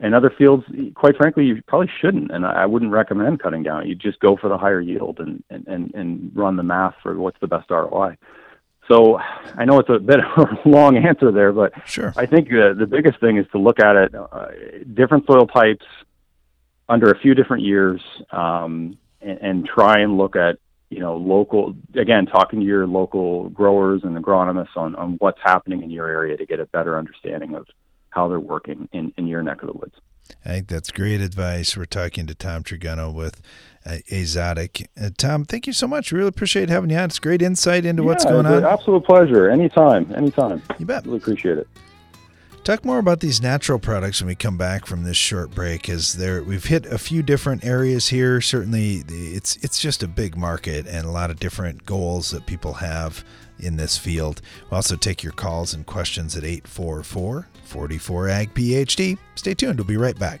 In 0.00 0.12
other 0.12 0.34
fields 0.36 0.64
quite 0.96 1.16
frankly 1.16 1.44
you 1.44 1.62
probably 1.68 1.90
shouldn't 2.00 2.32
and 2.32 2.44
i 2.44 2.66
wouldn't 2.66 2.90
recommend 2.90 3.40
cutting 3.40 3.62
down. 3.62 3.88
You 3.88 3.94
just 3.94 4.18
go 4.18 4.36
for 4.36 4.48
the 4.48 4.58
higher 4.58 4.80
yield 4.80 5.20
and 5.20 5.42
and 5.48 5.94
and 5.94 6.32
run 6.34 6.56
the 6.56 6.64
math 6.64 6.96
for 7.00 7.16
what's 7.16 7.38
the 7.40 7.46
best 7.46 7.70
roi 7.70 8.16
so 8.88 9.20
i 9.56 9.64
know 9.64 9.78
it's 9.78 9.88
a 9.88 10.00
bit 10.00 10.18
of 10.36 10.48
a 10.64 10.68
long 10.68 10.96
answer 10.96 11.30
there 11.30 11.52
but 11.52 11.72
sure. 11.86 12.12
I 12.16 12.26
think 12.26 12.48
uh, 12.48 12.74
the 12.74 12.88
biggest 12.90 13.20
thing 13.20 13.36
is 13.36 13.46
to 13.52 13.58
look 13.58 13.78
at 13.78 13.94
it 13.94 14.14
uh, 14.16 14.48
different 14.92 15.26
soil 15.26 15.46
types 15.46 15.86
under 16.88 17.12
a 17.12 17.18
few 17.20 17.36
different 17.36 17.62
years 17.62 18.00
um, 18.32 18.98
and, 19.20 19.38
and 19.40 19.66
try 19.66 20.00
and 20.00 20.18
look 20.18 20.34
at 20.34 20.58
you 20.92 21.00
know, 21.00 21.16
local, 21.16 21.74
again, 21.94 22.26
talking 22.26 22.60
to 22.60 22.66
your 22.66 22.86
local 22.86 23.48
growers 23.48 24.02
and 24.04 24.16
agronomists 24.16 24.76
on, 24.76 24.94
on 24.96 25.14
what's 25.20 25.40
happening 25.42 25.82
in 25.82 25.90
your 25.90 26.06
area 26.06 26.36
to 26.36 26.44
get 26.44 26.60
a 26.60 26.66
better 26.66 26.98
understanding 26.98 27.54
of 27.54 27.66
how 28.10 28.28
they're 28.28 28.38
working 28.38 28.88
in, 28.92 29.12
in 29.16 29.26
your 29.26 29.42
neck 29.42 29.62
of 29.62 29.68
the 29.68 29.72
woods. 29.72 29.94
I 30.44 30.50
think 30.50 30.68
that's 30.68 30.90
great 30.90 31.20
advice. 31.20 31.76
We're 31.76 31.86
talking 31.86 32.26
to 32.26 32.34
Tom 32.34 32.62
Tregunno 32.62 33.12
with 33.12 33.40
uh, 33.86 33.98
Azotic. 34.10 34.86
Uh, 35.00 35.10
Tom, 35.16 35.44
thank 35.44 35.66
you 35.66 35.72
so 35.72 35.86
much. 35.86 36.12
Really 36.12 36.28
appreciate 36.28 36.68
having 36.68 36.90
you 36.90 36.96
on. 36.96 37.04
It's 37.04 37.18
great 37.18 37.42
insight 37.42 37.84
into 37.86 38.02
yeah, 38.02 38.08
what's 38.08 38.24
going 38.24 38.46
on. 38.46 38.64
Absolute 38.64 39.04
pleasure. 39.04 39.50
Anytime. 39.50 40.12
Anytime. 40.14 40.62
You 40.78 40.86
bet. 40.86 41.06
Really 41.06 41.16
appreciate 41.16 41.58
it. 41.58 41.68
Talk 42.64 42.84
more 42.84 43.00
about 43.00 43.18
these 43.18 43.42
natural 43.42 43.80
products 43.80 44.20
when 44.20 44.28
we 44.28 44.36
come 44.36 44.56
back 44.56 44.86
from 44.86 45.02
this 45.02 45.16
short 45.16 45.50
break. 45.50 45.88
As 45.88 46.12
there, 46.12 46.44
we've 46.44 46.62
hit 46.62 46.86
a 46.86 46.96
few 46.96 47.20
different 47.20 47.64
areas 47.64 48.06
here. 48.06 48.40
Certainly, 48.40 49.02
it's 49.08 49.56
it's 49.56 49.80
just 49.80 50.04
a 50.04 50.08
big 50.08 50.36
market 50.36 50.86
and 50.86 51.04
a 51.04 51.10
lot 51.10 51.30
of 51.30 51.40
different 51.40 51.84
goals 51.84 52.30
that 52.30 52.46
people 52.46 52.74
have 52.74 53.24
in 53.58 53.76
this 53.76 53.98
field. 53.98 54.42
We'll 54.70 54.76
also 54.76 54.94
take 54.94 55.24
your 55.24 55.32
calls 55.32 55.74
and 55.74 55.84
questions 55.84 56.36
at 56.36 56.44
844 56.44 57.48
44 57.64 58.28
Ag 58.28 58.54
PhD. 58.54 59.18
Stay 59.34 59.54
tuned. 59.54 59.80
We'll 59.80 59.86
be 59.88 59.96
right 59.96 60.16
back. 60.16 60.40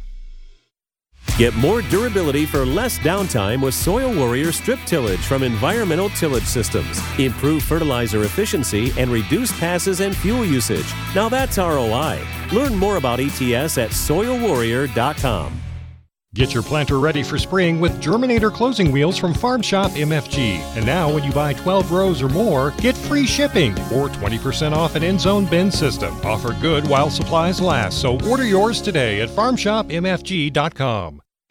Get 1.37 1.55
more 1.55 1.81
durability 1.81 2.45
for 2.45 2.65
less 2.65 2.99
downtime 2.99 3.63
with 3.63 3.73
Soil 3.73 4.13
Warrior 4.13 4.51
strip 4.51 4.79
tillage 4.85 5.21
from 5.21 5.41
Environmental 5.43 6.09
Tillage 6.09 6.43
Systems. 6.43 7.01
Improve 7.17 7.63
fertilizer 7.63 8.23
efficiency 8.23 8.91
and 8.97 9.11
reduce 9.11 9.57
passes 9.59 10.01
and 10.01 10.15
fuel 10.15 10.45
usage. 10.45 10.93
Now 11.15 11.29
that's 11.29 11.57
ROI. 11.57 12.19
Learn 12.53 12.75
more 12.75 12.97
about 12.97 13.19
ETS 13.19 13.77
at 13.77 13.89
soilwarrior.com. 13.89 15.61
Get 16.33 16.53
your 16.53 16.63
planter 16.63 16.97
ready 16.97 17.23
for 17.23 17.37
spring 17.37 17.81
with 17.81 18.01
Germinator 18.01 18.53
closing 18.53 18.89
wheels 18.93 19.17
from 19.17 19.33
Farm 19.33 19.61
Shop 19.61 19.91
MFG. 19.91 20.59
And 20.77 20.85
now, 20.85 21.13
when 21.13 21.25
you 21.25 21.31
buy 21.33 21.51
12 21.51 21.91
rows 21.91 22.21
or 22.21 22.29
more, 22.29 22.71
get 22.77 22.95
free 22.95 23.25
shipping 23.25 23.73
or 23.91 24.07
20% 24.07 24.71
off 24.71 24.95
an 24.95 25.03
end 25.03 25.19
zone 25.19 25.45
bin 25.45 25.69
system. 25.69 26.15
Offer 26.23 26.53
good 26.61 26.87
while 26.87 27.09
supplies 27.09 27.59
last. 27.59 27.99
So 27.99 28.17
order 28.29 28.45
yours 28.45 28.79
today 28.79 29.19
at 29.19 29.27
farmshopmfg.com. 29.27 31.20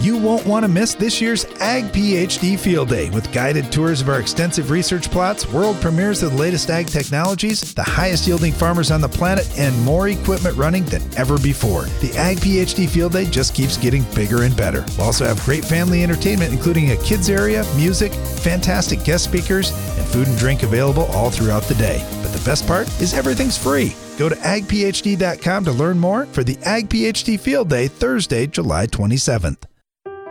You 0.00 0.16
won't 0.16 0.46
want 0.46 0.64
to 0.64 0.68
miss 0.68 0.94
this 0.94 1.20
year's 1.20 1.44
Ag 1.60 1.84
PhD 1.92 2.58
Field 2.58 2.88
Day 2.88 3.10
with 3.10 3.30
guided 3.32 3.70
tours 3.70 4.00
of 4.00 4.08
our 4.08 4.18
extensive 4.18 4.70
research 4.70 5.10
plots, 5.10 5.46
world 5.52 5.76
premieres 5.82 6.22
of 6.22 6.32
the 6.32 6.38
latest 6.38 6.70
ag 6.70 6.86
technologies, 6.86 7.74
the 7.74 7.82
highest 7.82 8.26
yielding 8.26 8.54
farmers 8.54 8.90
on 8.90 9.02
the 9.02 9.08
planet, 9.10 9.46
and 9.58 9.78
more 9.84 10.08
equipment 10.08 10.56
running 10.56 10.86
than 10.86 11.02
ever 11.18 11.36
before. 11.36 11.82
The 12.00 12.14
Ag 12.16 12.38
PhD 12.38 12.88
Field 12.88 13.12
Day 13.12 13.26
just 13.26 13.54
keeps 13.54 13.76
getting 13.76 14.04
bigger 14.14 14.44
and 14.44 14.56
better. 14.56 14.86
We'll 14.96 15.08
also 15.08 15.26
have 15.26 15.44
great 15.44 15.66
family 15.66 16.02
entertainment, 16.02 16.50
including 16.50 16.92
a 16.92 16.96
kids 16.96 17.28
area, 17.28 17.62
music, 17.76 18.14
fantastic 18.14 19.04
guest 19.04 19.24
speakers, 19.24 19.70
and 19.98 20.06
food 20.06 20.28
and 20.28 20.38
drink 20.38 20.62
available 20.62 21.04
all 21.12 21.30
throughout 21.30 21.64
the 21.64 21.74
day. 21.74 22.02
But 22.22 22.32
the 22.32 22.42
best 22.46 22.66
part 22.66 22.88
is 23.02 23.12
everything's 23.12 23.58
free. 23.58 23.94
Go 24.16 24.30
to 24.30 24.36
agphd.com 24.36 25.64
to 25.66 25.72
learn 25.72 25.98
more 25.98 26.24
for 26.24 26.42
the 26.42 26.56
Ag 26.64 26.88
PhD 26.88 27.38
Field 27.38 27.68
Day 27.68 27.86
Thursday, 27.86 28.46
July 28.46 28.86
27th. 28.86 29.69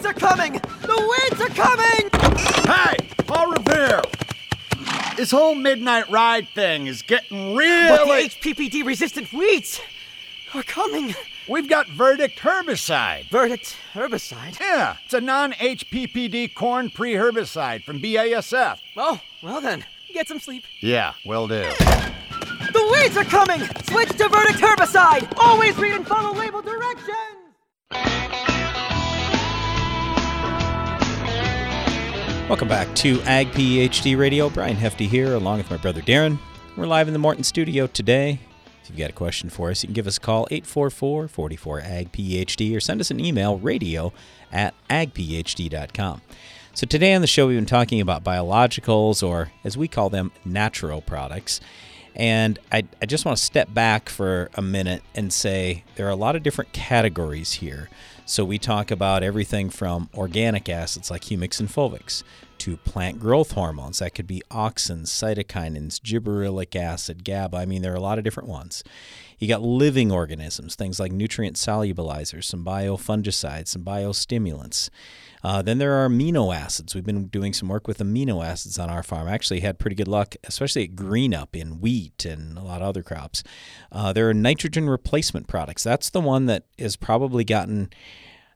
Weeds 0.00 0.16
are 0.16 0.28
coming! 0.28 0.52
The 0.52 1.28
weeds 1.30 1.40
are 1.42 1.54
coming! 1.54 2.08
Hey, 2.64 2.96
Paul 3.26 3.50
Revere! 3.50 4.00
This 5.14 5.30
whole 5.30 5.54
midnight 5.54 6.08
ride 6.08 6.48
thing 6.48 6.86
is 6.86 7.02
getting 7.02 7.54
really. 7.54 7.88
But 7.90 8.06
the 8.06 8.54
HPPD 8.54 8.86
resistant 8.86 9.30
weeds 9.30 9.78
are 10.54 10.62
coming. 10.62 11.14
We've 11.50 11.68
got 11.68 11.86
Verdict 11.86 12.38
herbicide. 12.38 13.28
Verdict 13.28 13.76
herbicide? 13.92 14.58
Yeah, 14.58 14.96
it's 15.04 15.12
a 15.12 15.20
non 15.20 15.52
HPPD 15.52 16.54
corn 16.54 16.88
pre 16.88 17.12
herbicide 17.12 17.84
from 17.84 18.00
BASF. 18.00 18.78
Oh, 18.96 19.20
well 19.42 19.60
then, 19.60 19.84
get 20.14 20.28
some 20.28 20.40
sleep. 20.40 20.64
Yeah, 20.80 21.12
will 21.26 21.46
do. 21.46 21.68
The 22.72 22.90
weeds 22.90 23.18
are 23.18 23.24
coming! 23.24 23.60
Switch 23.82 24.08
to 24.16 24.30
Verdict 24.30 24.60
herbicide! 24.60 25.30
Always 25.36 25.76
read 25.76 25.92
and 25.92 26.06
follow 26.06 26.32
label 26.32 26.62
directions! 26.62 27.39
Welcome 32.50 32.66
back 32.66 32.92
to 32.96 33.22
Ag 33.22 33.52
PhD 33.52 34.18
Radio. 34.18 34.50
Brian 34.50 34.74
Hefty 34.74 35.06
here, 35.06 35.34
along 35.34 35.58
with 35.58 35.70
my 35.70 35.76
brother 35.76 36.00
Darren. 36.00 36.36
We're 36.76 36.88
live 36.88 37.06
in 37.06 37.12
the 37.12 37.20
Morton 37.20 37.44
studio 37.44 37.86
today. 37.86 38.40
If 38.82 38.90
you've 38.90 38.98
got 38.98 39.10
a 39.10 39.12
question 39.12 39.50
for 39.50 39.70
us, 39.70 39.84
you 39.84 39.86
can 39.86 39.94
give 39.94 40.08
us 40.08 40.16
a 40.16 40.20
call 40.20 40.48
844 40.50 41.28
44 41.28 41.80
Ag 41.80 42.10
PhD 42.10 42.76
or 42.76 42.80
send 42.80 43.00
us 43.00 43.12
an 43.12 43.20
email 43.20 43.56
radio 43.56 44.12
at 44.50 44.74
agphd.com. 44.90 46.22
So, 46.74 46.88
today 46.88 47.14
on 47.14 47.20
the 47.20 47.28
show, 47.28 47.46
we've 47.46 47.56
been 47.56 47.66
talking 47.66 48.00
about 48.00 48.24
biologicals, 48.24 49.24
or 49.24 49.52
as 49.62 49.78
we 49.78 49.86
call 49.86 50.10
them, 50.10 50.32
natural 50.44 51.02
products. 51.02 51.60
And 52.16 52.58
I, 52.72 52.82
I 53.00 53.06
just 53.06 53.24
want 53.24 53.38
to 53.38 53.44
step 53.44 53.72
back 53.72 54.08
for 54.08 54.50
a 54.54 54.62
minute 54.62 55.04
and 55.14 55.32
say 55.32 55.84
there 55.94 56.08
are 56.08 56.10
a 56.10 56.16
lot 56.16 56.34
of 56.34 56.42
different 56.42 56.72
categories 56.72 57.52
here. 57.52 57.88
So 58.30 58.44
we 58.44 58.58
talk 58.58 58.92
about 58.92 59.24
everything 59.24 59.70
from 59.70 60.08
organic 60.14 60.68
acids 60.68 61.10
like 61.10 61.22
humics 61.22 61.58
and 61.58 61.68
fulvics 61.68 62.22
to 62.58 62.76
plant 62.76 63.18
growth 63.18 63.50
hormones. 63.50 63.98
That 63.98 64.14
could 64.14 64.28
be 64.28 64.40
auxins, 64.52 65.08
cytokinins, 65.08 65.98
gibberellic 66.00 66.76
acid, 66.76 67.24
GABA. 67.24 67.56
I 67.56 67.66
mean, 67.66 67.82
there 67.82 67.92
are 67.92 67.96
a 67.96 68.00
lot 68.00 68.18
of 68.18 68.24
different 68.24 68.48
ones. 68.48 68.84
You 69.40 69.48
got 69.48 69.62
living 69.62 70.12
organisms, 70.12 70.76
things 70.76 71.00
like 71.00 71.10
nutrient 71.10 71.56
solubilizers, 71.56 72.44
some 72.44 72.64
biofungicides, 72.64 73.66
some 73.66 73.82
biostimulants. 73.82 74.90
Uh, 75.42 75.62
then 75.62 75.78
there 75.78 75.94
are 75.94 76.08
amino 76.08 76.54
acids. 76.54 76.94
We've 76.94 77.04
been 77.04 77.26
doing 77.26 77.52
some 77.52 77.68
work 77.68 77.88
with 77.88 77.98
amino 77.98 78.44
acids 78.44 78.78
on 78.78 78.90
our 78.90 79.02
farm. 79.02 79.28
Actually, 79.28 79.60
had 79.60 79.78
pretty 79.78 79.96
good 79.96 80.08
luck, 80.08 80.34
especially 80.44 80.84
at 80.84 80.96
green 80.96 81.34
up 81.34 81.56
in 81.56 81.80
wheat 81.80 82.24
and 82.24 82.58
a 82.58 82.62
lot 82.62 82.82
of 82.82 82.88
other 82.88 83.02
crops. 83.02 83.42
Uh, 83.90 84.12
there 84.12 84.28
are 84.28 84.34
nitrogen 84.34 84.88
replacement 84.88 85.48
products. 85.48 85.82
That's 85.82 86.10
the 86.10 86.20
one 86.20 86.46
that 86.46 86.64
has 86.78 86.96
probably 86.96 87.44
gotten 87.44 87.90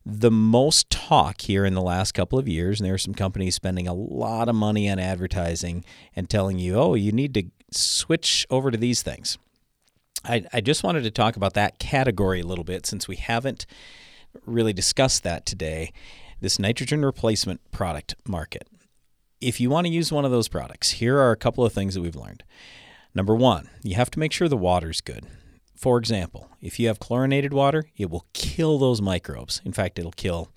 the 0.04 0.30
most 0.30 0.90
talk 0.90 1.40
here 1.40 1.64
in 1.64 1.74
the 1.74 1.80
last 1.80 2.12
couple 2.12 2.38
of 2.38 2.46
years. 2.46 2.78
And 2.78 2.86
there 2.86 2.94
are 2.94 2.98
some 2.98 3.14
companies 3.14 3.54
spending 3.54 3.88
a 3.88 3.94
lot 3.94 4.50
of 4.50 4.54
money 4.54 4.90
on 4.90 4.98
advertising 4.98 5.84
and 6.14 6.28
telling 6.28 6.58
you, 6.58 6.74
oh, 6.76 6.94
you 6.94 7.12
need 7.12 7.32
to 7.34 7.44
switch 7.70 8.46
over 8.50 8.70
to 8.70 8.76
these 8.76 9.02
things. 9.02 9.38
I, 10.24 10.44
I 10.52 10.60
just 10.60 10.82
wanted 10.82 11.04
to 11.04 11.10
talk 11.10 11.36
about 11.36 11.54
that 11.54 11.78
category 11.78 12.40
a 12.40 12.46
little 12.46 12.64
bit 12.64 12.86
since 12.86 13.08
we 13.08 13.16
haven't 13.16 13.66
really 14.46 14.72
discussed 14.72 15.22
that 15.22 15.46
today 15.46 15.92
this 16.44 16.58
nitrogen 16.58 17.02
replacement 17.02 17.58
product 17.70 18.14
market. 18.28 18.68
If 19.40 19.60
you 19.60 19.70
want 19.70 19.86
to 19.86 19.92
use 19.92 20.12
one 20.12 20.26
of 20.26 20.30
those 20.30 20.46
products, 20.46 20.90
here 20.90 21.18
are 21.18 21.30
a 21.30 21.38
couple 21.38 21.64
of 21.64 21.72
things 21.72 21.94
that 21.94 22.02
we've 22.02 22.14
learned. 22.14 22.44
Number 23.14 23.34
one, 23.34 23.70
you 23.82 23.94
have 23.94 24.10
to 24.10 24.18
make 24.18 24.30
sure 24.30 24.46
the 24.46 24.54
water's 24.54 25.00
good. 25.00 25.24
For 25.74 25.96
example, 25.96 26.50
if 26.60 26.78
you 26.78 26.88
have 26.88 26.98
chlorinated 26.98 27.54
water, 27.54 27.86
it 27.96 28.10
will 28.10 28.26
kill 28.34 28.78
those 28.78 29.00
microbes. 29.00 29.62
In 29.64 29.72
fact, 29.72 29.98
it'll 29.98 30.12
kill 30.12 30.50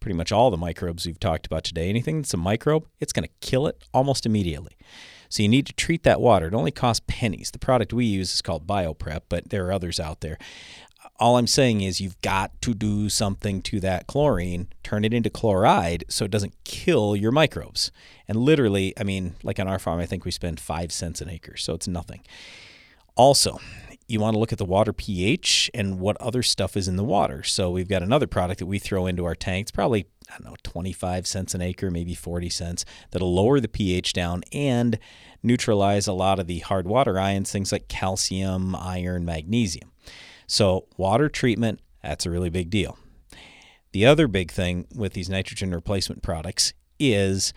pretty 0.00 0.18
much 0.18 0.32
all 0.32 0.50
the 0.50 0.58
microbes 0.58 1.06
we've 1.06 1.18
talked 1.18 1.46
about 1.46 1.64
today. 1.64 1.88
Anything 1.88 2.18
that's 2.18 2.34
a 2.34 2.36
microbe, 2.36 2.86
it's 3.00 3.14
going 3.14 3.24
to 3.24 3.32
kill 3.40 3.66
it 3.66 3.82
almost 3.94 4.26
immediately. 4.26 4.76
So 5.30 5.42
you 5.42 5.48
need 5.48 5.64
to 5.64 5.72
treat 5.72 6.02
that 6.02 6.20
water. 6.20 6.48
It 6.48 6.54
only 6.54 6.72
costs 6.72 7.02
pennies. 7.06 7.52
The 7.52 7.58
product 7.58 7.94
we 7.94 8.04
use 8.04 8.34
is 8.34 8.42
called 8.42 8.66
BioPrep, 8.66 9.22
but 9.30 9.48
there 9.48 9.64
are 9.66 9.72
others 9.72 9.98
out 9.98 10.20
there 10.20 10.36
all 11.22 11.38
I'm 11.38 11.46
saying 11.46 11.82
is 11.82 12.00
you've 12.00 12.20
got 12.20 12.60
to 12.62 12.74
do 12.74 13.08
something 13.08 13.62
to 13.62 13.78
that 13.78 14.08
chlorine, 14.08 14.66
turn 14.82 15.04
it 15.04 15.14
into 15.14 15.30
chloride 15.30 16.04
so 16.08 16.24
it 16.24 16.32
doesn't 16.32 16.64
kill 16.64 17.14
your 17.14 17.30
microbes. 17.30 17.92
And 18.26 18.38
literally, 18.38 18.92
I 18.98 19.04
mean, 19.04 19.36
like 19.44 19.60
on 19.60 19.68
our 19.68 19.78
farm, 19.78 20.00
I 20.00 20.06
think 20.06 20.24
we 20.24 20.32
spend 20.32 20.58
five 20.58 20.90
cents 20.90 21.20
an 21.20 21.30
acre, 21.30 21.56
so 21.56 21.74
it's 21.74 21.86
nothing. 21.86 22.22
Also, 23.14 23.60
you 24.08 24.18
want 24.18 24.34
to 24.34 24.40
look 24.40 24.50
at 24.50 24.58
the 24.58 24.64
water 24.64 24.92
pH 24.92 25.70
and 25.72 26.00
what 26.00 26.20
other 26.20 26.42
stuff 26.42 26.76
is 26.76 26.88
in 26.88 26.96
the 26.96 27.04
water. 27.04 27.44
So 27.44 27.70
we've 27.70 27.88
got 27.88 28.02
another 28.02 28.26
product 28.26 28.58
that 28.58 28.66
we 28.66 28.80
throw 28.80 29.06
into 29.06 29.24
our 29.24 29.36
tanks, 29.36 29.70
probably, 29.70 30.06
I 30.28 30.38
don't 30.38 30.46
know, 30.46 30.56
25 30.64 31.28
cents 31.28 31.54
an 31.54 31.62
acre, 31.62 31.88
maybe 31.88 32.16
40 32.16 32.50
cents, 32.50 32.84
that'll 33.12 33.32
lower 33.32 33.60
the 33.60 33.68
pH 33.68 34.12
down 34.12 34.42
and 34.50 34.98
neutralize 35.40 36.08
a 36.08 36.12
lot 36.12 36.40
of 36.40 36.48
the 36.48 36.58
hard 36.58 36.88
water 36.88 37.16
ions, 37.16 37.52
things 37.52 37.70
like 37.70 37.86
calcium, 37.86 38.74
iron, 38.74 39.24
magnesium. 39.24 39.91
So, 40.46 40.86
water 40.96 41.28
treatment, 41.28 41.80
that's 42.02 42.26
a 42.26 42.30
really 42.30 42.50
big 42.50 42.70
deal. 42.70 42.98
The 43.92 44.06
other 44.06 44.26
big 44.26 44.50
thing 44.50 44.86
with 44.94 45.12
these 45.12 45.28
nitrogen 45.28 45.74
replacement 45.74 46.22
products 46.22 46.72
is 46.98 47.52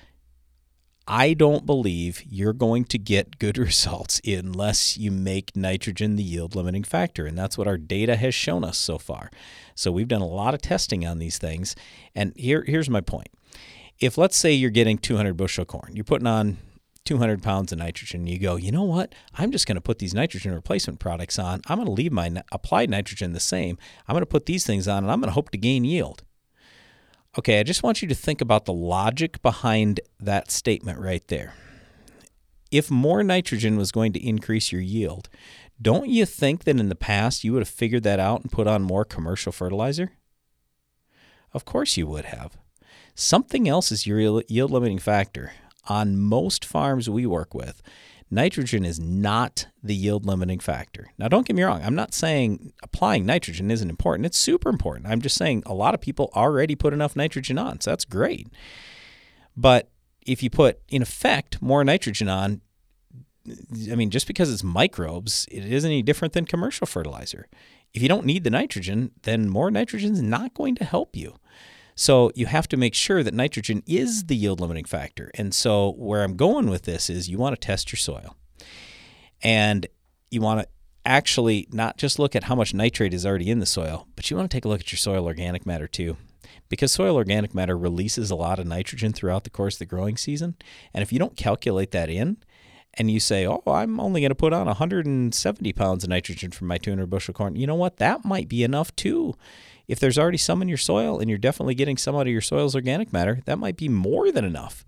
I 1.08 1.34
don't 1.34 1.66
believe 1.66 2.24
you're 2.28 2.54
going 2.54 2.86
to 2.86 2.98
get 2.98 3.38
good 3.38 3.58
results 3.60 4.20
unless 4.26 4.98
you 4.98 5.12
make 5.12 5.56
nitrogen 5.56 6.16
the 6.16 6.24
yield 6.24 6.56
limiting 6.56 6.84
factor. 6.84 7.26
And 7.26 7.38
that's 7.38 7.58
what 7.58 7.68
our 7.68 7.78
data 7.78 8.16
has 8.16 8.34
shown 8.34 8.64
us 8.64 8.78
so 8.78 8.98
far. 8.98 9.30
So 9.76 9.92
we've 9.92 10.08
done 10.08 10.22
a 10.22 10.28
lot 10.28 10.54
of 10.54 10.62
testing 10.62 11.06
on 11.06 11.20
these 11.20 11.38
things. 11.38 11.76
And 12.16 12.34
here, 12.36 12.64
here's 12.68 12.90
my 12.90 13.02
point. 13.02 13.30
If 14.00 14.18
let's 14.18 14.36
say 14.36 14.52
you're 14.52 14.72
getting 14.72 14.98
200 14.98 15.38
bushel 15.38 15.64
corn, 15.64 15.92
you're 15.94 16.04
putting 16.04 16.28
on 16.28 16.58
200 17.06 17.42
pounds 17.42 17.72
of 17.72 17.78
nitrogen. 17.78 18.28
You 18.28 18.40
go, 18.40 18.56
you 18.56 18.72
know 18.72 18.84
what? 18.84 19.14
I'm 19.36 19.52
just 19.52 19.68
going 19.68 19.76
to 19.76 19.82
put 19.82 20.00
these 20.00 20.14
nitrogen 20.14 20.54
replacement 20.54 21.00
products 21.00 21.40
on. 21.40 21.62
I'm 21.68 21.78
going 21.78 21.86
to 21.86 21.92
leave 21.92 22.12
my 22.12 22.44
applied 22.52 22.90
nitrogen 22.90 23.34
the 23.34 23.40
same. 23.40 23.78
I'm 24.08 24.14
going 24.14 24.24
to 24.24 24.28
put 24.28 24.48
these 24.48 24.66
things 24.66 24.88
on 24.88 25.04
and 25.04 25.12
I'm 25.12 25.22
going 25.22 25.30
to 25.30 25.36
hope 25.36 25.52
to 25.52 25.58
gain 25.58 25.86
yield. 25.86 26.24
Okay, 27.38 27.60
I 27.60 27.64
just 27.64 27.84
want 27.84 28.02
you 28.02 28.08
to 28.08 28.16
think 28.16 28.42
about 28.42 28.66
the 28.66 28.74
logic 28.74 29.42
behind 29.42 30.00
that 30.20 30.50
statement 30.50 31.00
right 31.00 31.26
there. 31.28 31.54
If 32.72 32.90
more 32.90 33.24
nitrogen 33.24 33.78
was 33.78 33.92
going 33.92 34.14
to 34.14 34.28
increase 34.28 34.72
your 34.72 34.82
yield, 34.82 35.30
don't 35.82 36.10
you 36.10 36.26
think 36.26 36.64
that 36.64 36.80
in 36.80 36.90
the 36.90 36.96
past 36.96 37.44
you 37.44 37.54
would 37.54 37.62
have 37.62 37.70
figured 37.70 38.04
that 38.04 38.20
out 38.20 38.42
and 38.42 38.52
put 38.52 38.68
on 38.68 38.82
more 38.82 39.06
commercial 39.06 39.52
fertilizer? 39.52 40.14
Of 41.54 41.66
course 41.66 41.98
you 41.98 42.08
would 42.08 42.26
have. 42.26 42.58
Something 43.14 43.68
else 43.68 43.92
is 43.92 44.08
your 44.08 44.42
yield 44.48 44.72
limiting 44.72 45.00
factor 45.00 45.52
on 45.88 46.18
most 46.18 46.66
farms 46.66 47.10
we 47.10 47.26
work 47.26 47.54
with, 47.54 47.82
nitrogen 48.32 48.84
is 48.86 49.00
not 49.00 49.68
the 49.84 49.96
yield 49.96 50.26
limiting 50.26 50.60
factor. 50.60 51.08
Now, 51.18 51.28
don't 51.28 51.46
get 51.46 51.56
me 51.56 51.64
wrong, 51.64 51.82
I'm 51.84 51.96
not 51.96 52.14
saying 52.14 52.74
applying 52.84 53.26
nitrogen 53.26 53.72
isn't 53.72 53.90
important. 53.90 54.26
It's 54.26 54.38
super 54.38 54.70
important. 54.70 55.08
I'm 55.08 55.22
just 55.22 55.38
saying 55.38 55.64
a 55.66 55.74
lot 55.74 55.94
of 55.94 56.02
people 56.02 56.32
already 56.36 56.76
put 56.76 56.94
enough 56.94 57.16
nitrogen 57.16 57.58
on, 57.58 57.82
so 57.82 57.92
that's 57.92 58.06
great. 58.06 58.48
But 59.56 59.90
if 60.26 60.42
you 60.42 60.50
put, 60.50 60.80
in 60.90 61.02
effect, 61.02 61.62
more 61.62 61.84
nitrogen 61.84 62.28
on, 62.28 62.62
I 63.92 63.96
mean, 63.96 64.10
just 64.10 64.28
because 64.28 64.52
it's 64.52 64.64
microbes, 64.64 65.46
it 65.52 65.64
isn't 65.66 65.90
any 65.90 66.02
different 66.02 66.34
than 66.34 66.46
commercial 66.46 66.88
fertilizer. 66.88 67.48
If 67.94 68.02
you 68.02 68.10
don't 68.10 68.26
need 68.26 68.44
the 68.44 68.50
nitrogen, 68.50 69.12
then 69.22 69.48
more 69.48 69.70
nitrogen 69.70 70.14
is 70.14 70.22
not 70.22 70.54
going 70.56 70.76
to 70.76 70.84
help 70.84 71.16
you. 71.16 71.36
So 71.96 72.30
you 72.36 72.46
have 72.46 72.68
to 72.70 72.78
make 72.78 72.94
sure 72.94 73.24
that 73.24 73.34
nitrogen 73.34 73.82
is 73.88 74.26
the 74.26 74.36
yield 74.36 74.60
limiting 74.60 74.86
factor. 74.86 75.32
And 75.36 75.54
so 75.54 75.94
where 75.94 76.24
I'm 76.24 76.36
going 76.36 76.70
with 76.70 76.84
this 76.84 77.10
is 77.10 77.30
you 77.30 77.38
want 77.38 77.60
to 77.60 77.66
test 77.66 77.92
your 77.92 77.98
soil. 77.98 78.36
And 79.42 79.88
you 80.30 80.42
want 80.42 80.62
to 80.62 80.68
actually 81.06 81.68
not 81.72 81.98
just 81.98 82.20
look 82.20 82.36
at 82.36 82.46
how 82.46 82.56
much 82.56 82.74
nitrate 82.74 83.14
is 83.14 83.26
already 83.26 83.50
in 83.50 83.60
the 83.60 83.66
soil, 83.66 84.08
but 84.16 84.30
you 84.30 84.36
want 84.36 84.50
to 84.50 84.56
take 84.56 84.66
a 84.66 84.68
look 84.68 84.82
at 84.82 84.92
your 84.92 84.98
soil 84.98 85.26
organic 85.26 85.66
matter 85.66 85.88
too. 85.88 86.18
Because 86.68 86.92
soil 86.92 87.16
organic 87.16 87.54
matter 87.54 87.78
releases 87.78 88.32
a 88.32 88.36
lot 88.36 88.60
of 88.60 88.68
nitrogen 88.68 89.14
throughout 89.14 89.44
the 89.44 89.50
course 89.50 89.76
of 89.76 89.80
the 89.80 89.86
growing 89.86 90.18
season. 90.18 90.56
And 90.94 91.02
if 91.02 91.14
you 91.14 91.20
don't 91.20 91.38
calculate 91.38 91.92
that 91.92 92.10
in, 92.10 92.38
and 92.98 93.12
you 93.12 93.20
say, 93.20 93.46
oh, 93.46 93.62
I'm 93.68 94.00
only 94.00 94.22
going 94.22 94.30
to 94.30 94.36
put 94.36 94.54
on 94.54 94.68
170 94.68 95.74
pounds 95.74 96.04
of 96.04 96.10
nitrogen 96.10 96.52
from 96.52 96.68
my 96.68 96.78
200 96.78 97.10
bushel 97.10 97.34
corn, 97.34 97.56
you 97.56 97.68
know 97.68 97.76
what? 97.76 97.98
That 97.98 98.26
might 98.26 98.48
be 98.48 98.64
enough 98.64 98.96
too. 98.96 99.36
If 99.88 100.00
there's 100.00 100.18
already 100.18 100.38
some 100.38 100.62
in 100.62 100.68
your 100.68 100.78
soil 100.78 101.20
and 101.20 101.30
you're 101.30 101.38
definitely 101.38 101.76
getting 101.76 101.98
some 101.98 102.16
out 102.16 102.28
of 102.28 102.34
your 102.34 102.42
soil's 102.42 102.76
organic 102.76 103.14
matter, 103.14 103.42
that 103.46 103.60
might 103.60 103.78
be 103.78 103.90
more 103.90 104.32
than 104.32 104.46
enough. 104.46 104.86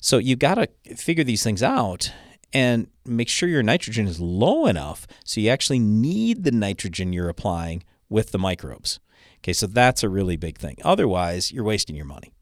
So 0.00 0.18
you 0.18 0.36
got 0.36 0.56
to 0.56 0.68
figure 0.96 1.24
these 1.24 1.42
things 1.42 1.62
out 1.62 2.12
and 2.52 2.88
make 3.04 3.28
sure 3.28 3.48
your 3.48 3.62
nitrogen 3.62 4.06
is 4.06 4.20
low 4.20 4.66
enough 4.66 5.06
so 5.24 5.40
you 5.40 5.50
actually 5.50 5.78
need 5.78 6.44
the 6.44 6.52
nitrogen 6.52 7.12
you're 7.12 7.28
applying 7.28 7.82
with 8.08 8.32
the 8.32 8.38
microbes. 8.38 9.00
Okay, 9.38 9.52
so 9.52 9.66
that's 9.66 10.02
a 10.02 10.08
really 10.08 10.36
big 10.36 10.56
thing. 10.56 10.76
Otherwise, 10.84 11.52
you're 11.52 11.64
wasting 11.64 11.96
your 11.96 12.06
money. 12.06 12.32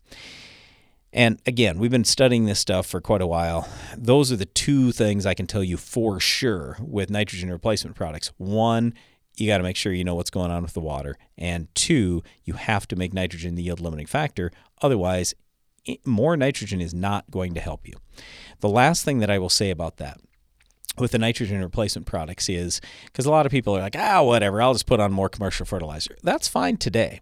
And 1.12 1.40
again, 1.44 1.78
we've 1.78 1.90
been 1.90 2.04
studying 2.04 2.46
this 2.46 2.60
stuff 2.60 2.86
for 2.86 3.00
quite 3.00 3.20
a 3.20 3.26
while. 3.26 3.68
Those 3.96 4.32
are 4.32 4.36
the 4.36 4.46
two 4.46 4.92
things 4.92 5.26
I 5.26 5.34
can 5.34 5.46
tell 5.46 5.62
you 5.62 5.76
for 5.76 6.20
sure 6.20 6.78
with 6.80 7.10
nitrogen 7.10 7.50
replacement 7.50 7.96
products. 7.96 8.32
One, 8.38 8.94
you 9.36 9.46
got 9.46 9.58
to 9.58 9.62
make 9.62 9.76
sure 9.76 9.92
you 9.92 10.04
know 10.04 10.14
what's 10.14 10.30
going 10.30 10.50
on 10.50 10.62
with 10.62 10.74
the 10.74 10.80
water. 10.80 11.16
And 11.38 11.72
two, 11.74 12.22
you 12.44 12.54
have 12.54 12.86
to 12.88 12.96
make 12.96 13.12
nitrogen 13.12 13.54
the 13.54 13.62
yield 13.62 13.80
limiting 13.80 14.06
factor. 14.06 14.52
Otherwise, 14.82 15.34
more 16.04 16.36
nitrogen 16.36 16.80
is 16.80 16.94
not 16.94 17.30
going 17.30 17.54
to 17.54 17.60
help 17.60 17.88
you. 17.88 17.94
The 18.60 18.68
last 18.68 19.04
thing 19.04 19.18
that 19.18 19.30
I 19.30 19.38
will 19.38 19.48
say 19.48 19.70
about 19.70 19.96
that 19.96 20.20
with 20.98 21.12
the 21.12 21.18
nitrogen 21.18 21.60
replacement 21.60 22.06
products 22.06 22.48
is 22.48 22.80
because 23.06 23.24
a 23.24 23.30
lot 23.30 23.46
of 23.46 23.52
people 23.52 23.76
are 23.76 23.80
like, 23.80 23.96
ah, 23.96 24.22
whatever, 24.22 24.60
I'll 24.60 24.74
just 24.74 24.86
put 24.86 25.00
on 25.00 25.12
more 25.12 25.28
commercial 25.28 25.64
fertilizer. 25.64 26.16
That's 26.22 26.48
fine 26.48 26.76
today. 26.76 27.20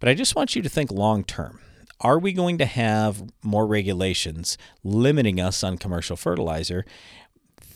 But 0.00 0.08
I 0.08 0.14
just 0.14 0.34
want 0.34 0.56
you 0.56 0.62
to 0.62 0.68
think 0.68 0.90
long 0.90 1.24
term 1.24 1.60
are 2.02 2.18
we 2.18 2.32
going 2.32 2.58
to 2.58 2.66
have 2.66 3.22
more 3.44 3.64
regulations 3.64 4.58
limiting 4.82 5.40
us 5.40 5.62
on 5.62 5.78
commercial 5.78 6.16
fertilizer? 6.16 6.84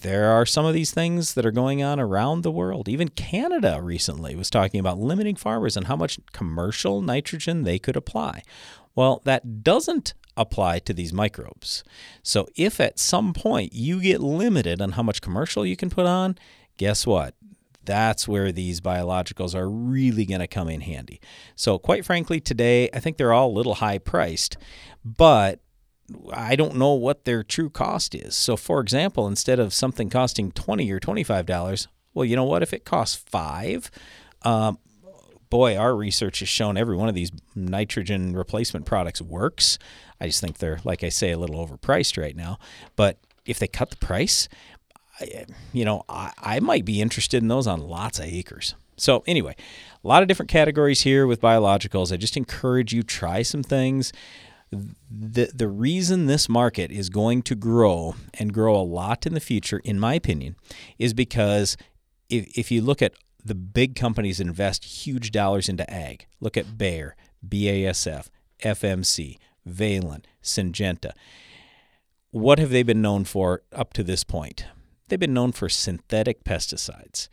There 0.06 0.30
are 0.30 0.46
some 0.46 0.64
of 0.64 0.72
these 0.72 0.92
things 0.92 1.34
that 1.34 1.44
are 1.44 1.50
going 1.50 1.82
on 1.82 1.98
around 1.98 2.42
the 2.42 2.52
world. 2.52 2.88
Even 2.88 3.08
Canada 3.08 3.80
recently 3.82 4.36
was 4.36 4.48
talking 4.48 4.78
about 4.78 5.00
limiting 5.00 5.34
farmers 5.34 5.76
and 5.76 5.88
how 5.88 5.96
much 5.96 6.20
commercial 6.30 7.02
nitrogen 7.02 7.64
they 7.64 7.80
could 7.80 7.96
apply. 7.96 8.42
Well, 8.94 9.20
that 9.24 9.64
doesn't 9.64 10.14
apply 10.36 10.78
to 10.78 10.94
these 10.94 11.12
microbes. 11.12 11.82
So 12.22 12.46
if 12.54 12.78
at 12.78 13.00
some 13.00 13.34
point 13.34 13.72
you 13.72 14.00
get 14.00 14.20
limited 14.20 14.80
on 14.80 14.92
how 14.92 15.02
much 15.02 15.20
commercial 15.20 15.66
you 15.66 15.76
can 15.76 15.90
put 15.90 16.06
on, 16.06 16.38
guess 16.76 17.04
what? 17.04 17.34
that's 17.84 18.26
where 18.26 18.50
these 18.50 18.80
biologicals 18.80 19.54
are 19.54 19.70
really 19.70 20.26
going 20.26 20.40
to 20.40 20.48
come 20.48 20.68
in 20.68 20.80
handy. 20.80 21.20
So, 21.54 21.78
quite 21.78 22.04
frankly, 22.04 22.40
today 22.40 22.90
I 22.92 22.98
think 22.98 23.16
they're 23.16 23.32
all 23.32 23.48
a 23.48 23.56
little 23.56 23.76
high 23.76 23.98
priced, 23.98 24.56
but 25.04 25.60
I 26.32 26.56
don't 26.56 26.76
know 26.76 26.92
what 26.94 27.24
their 27.24 27.42
true 27.42 27.70
cost 27.70 28.14
is. 28.14 28.36
So, 28.36 28.56
for 28.56 28.80
example, 28.80 29.26
instead 29.26 29.58
of 29.58 29.74
something 29.74 30.10
costing 30.10 30.52
twenty 30.52 30.90
or 30.90 31.00
twenty-five 31.00 31.46
dollars, 31.46 31.88
well, 32.14 32.24
you 32.24 32.36
know 32.36 32.44
what? 32.44 32.62
If 32.62 32.72
it 32.72 32.84
costs 32.84 33.16
five, 33.16 33.90
um, 34.42 34.78
boy, 35.50 35.76
our 35.76 35.96
research 35.96 36.38
has 36.40 36.48
shown 36.48 36.76
every 36.76 36.96
one 36.96 37.08
of 37.08 37.14
these 37.14 37.32
nitrogen 37.54 38.36
replacement 38.36 38.86
products 38.86 39.20
works. 39.20 39.78
I 40.20 40.26
just 40.26 40.40
think 40.40 40.58
they're, 40.58 40.80
like 40.84 41.04
I 41.04 41.08
say, 41.08 41.32
a 41.32 41.38
little 41.38 41.66
overpriced 41.66 42.20
right 42.20 42.36
now. 42.36 42.58
But 42.94 43.18
if 43.44 43.58
they 43.58 43.68
cut 43.68 43.90
the 43.90 43.96
price, 43.96 44.48
you 45.72 45.84
know, 45.84 46.04
I, 46.08 46.32
I 46.38 46.60
might 46.60 46.84
be 46.84 47.00
interested 47.00 47.42
in 47.42 47.48
those 47.48 47.66
on 47.66 47.80
lots 47.80 48.18
of 48.18 48.26
acres. 48.26 48.74
So 48.96 49.24
anyway, 49.26 49.54
a 50.02 50.08
lot 50.08 50.22
of 50.22 50.28
different 50.28 50.50
categories 50.50 51.02
here 51.02 51.26
with 51.26 51.40
biologicals. 51.40 52.12
I 52.12 52.16
just 52.16 52.36
encourage 52.36 52.94
you 52.94 53.02
try 53.02 53.42
some 53.42 53.62
things. 53.62 54.12
The 54.70 55.50
the 55.54 55.68
reason 55.68 56.26
this 56.26 56.48
market 56.48 56.90
is 56.90 57.08
going 57.08 57.42
to 57.42 57.54
grow 57.54 58.16
and 58.34 58.52
grow 58.52 58.74
a 58.74 58.82
lot 58.82 59.26
in 59.26 59.34
the 59.34 59.40
future, 59.40 59.78
in 59.84 60.00
my 60.00 60.14
opinion, 60.14 60.56
is 60.98 61.14
because 61.14 61.76
if, 62.28 62.46
if 62.58 62.70
you 62.70 62.82
look 62.82 63.00
at 63.00 63.14
the 63.44 63.54
big 63.54 63.94
companies 63.94 64.38
that 64.38 64.46
invest 64.46 64.84
huge 64.84 65.30
dollars 65.30 65.68
into 65.68 65.88
ag, 65.88 66.26
look 66.40 66.56
at 66.56 66.76
Bayer, 66.76 67.14
BASF, 67.46 68.28
FMC, 68.64 69.38
Valent, 69.64 70.26
Syngenta. 70.42 71.12
What 72.30 72.58
have 72.58 72.70
they 72.70 72.82
been 72.82 73.00
known 73.00 73.24
for 73.24 73.62
up 73.72 73.92
to 73.94 74.02
this 74.02 74.24
point? 74.24 74.66
They've 75.08 75.20
been 75.20 75.34
known 75.34 75.52
for 75.52 75.68
synthetic 75.68 76.42
pesticides. 76.44 77.28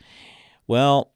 Well, 0.67 1.13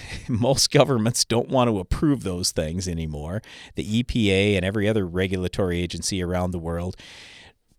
most 0.28 0.70
governments 0.70 1.24
don't 1.24 1.48
want 1.48 1.68
to 1.68 1.78
approve 1.78 2.22
those 2.22 2.52
things 2.52 2.88
anymore. 2.88 3.42
The 3.74 4.02
EPA 4.02 4.56
and 4.56 4.64
every 4.64 4.88
other 4.88 5.06
regulatory 5.06 5.80
agency 5.80 6.22
around 6.22 6.50
the 6.50 6.58
world 6.58 6.96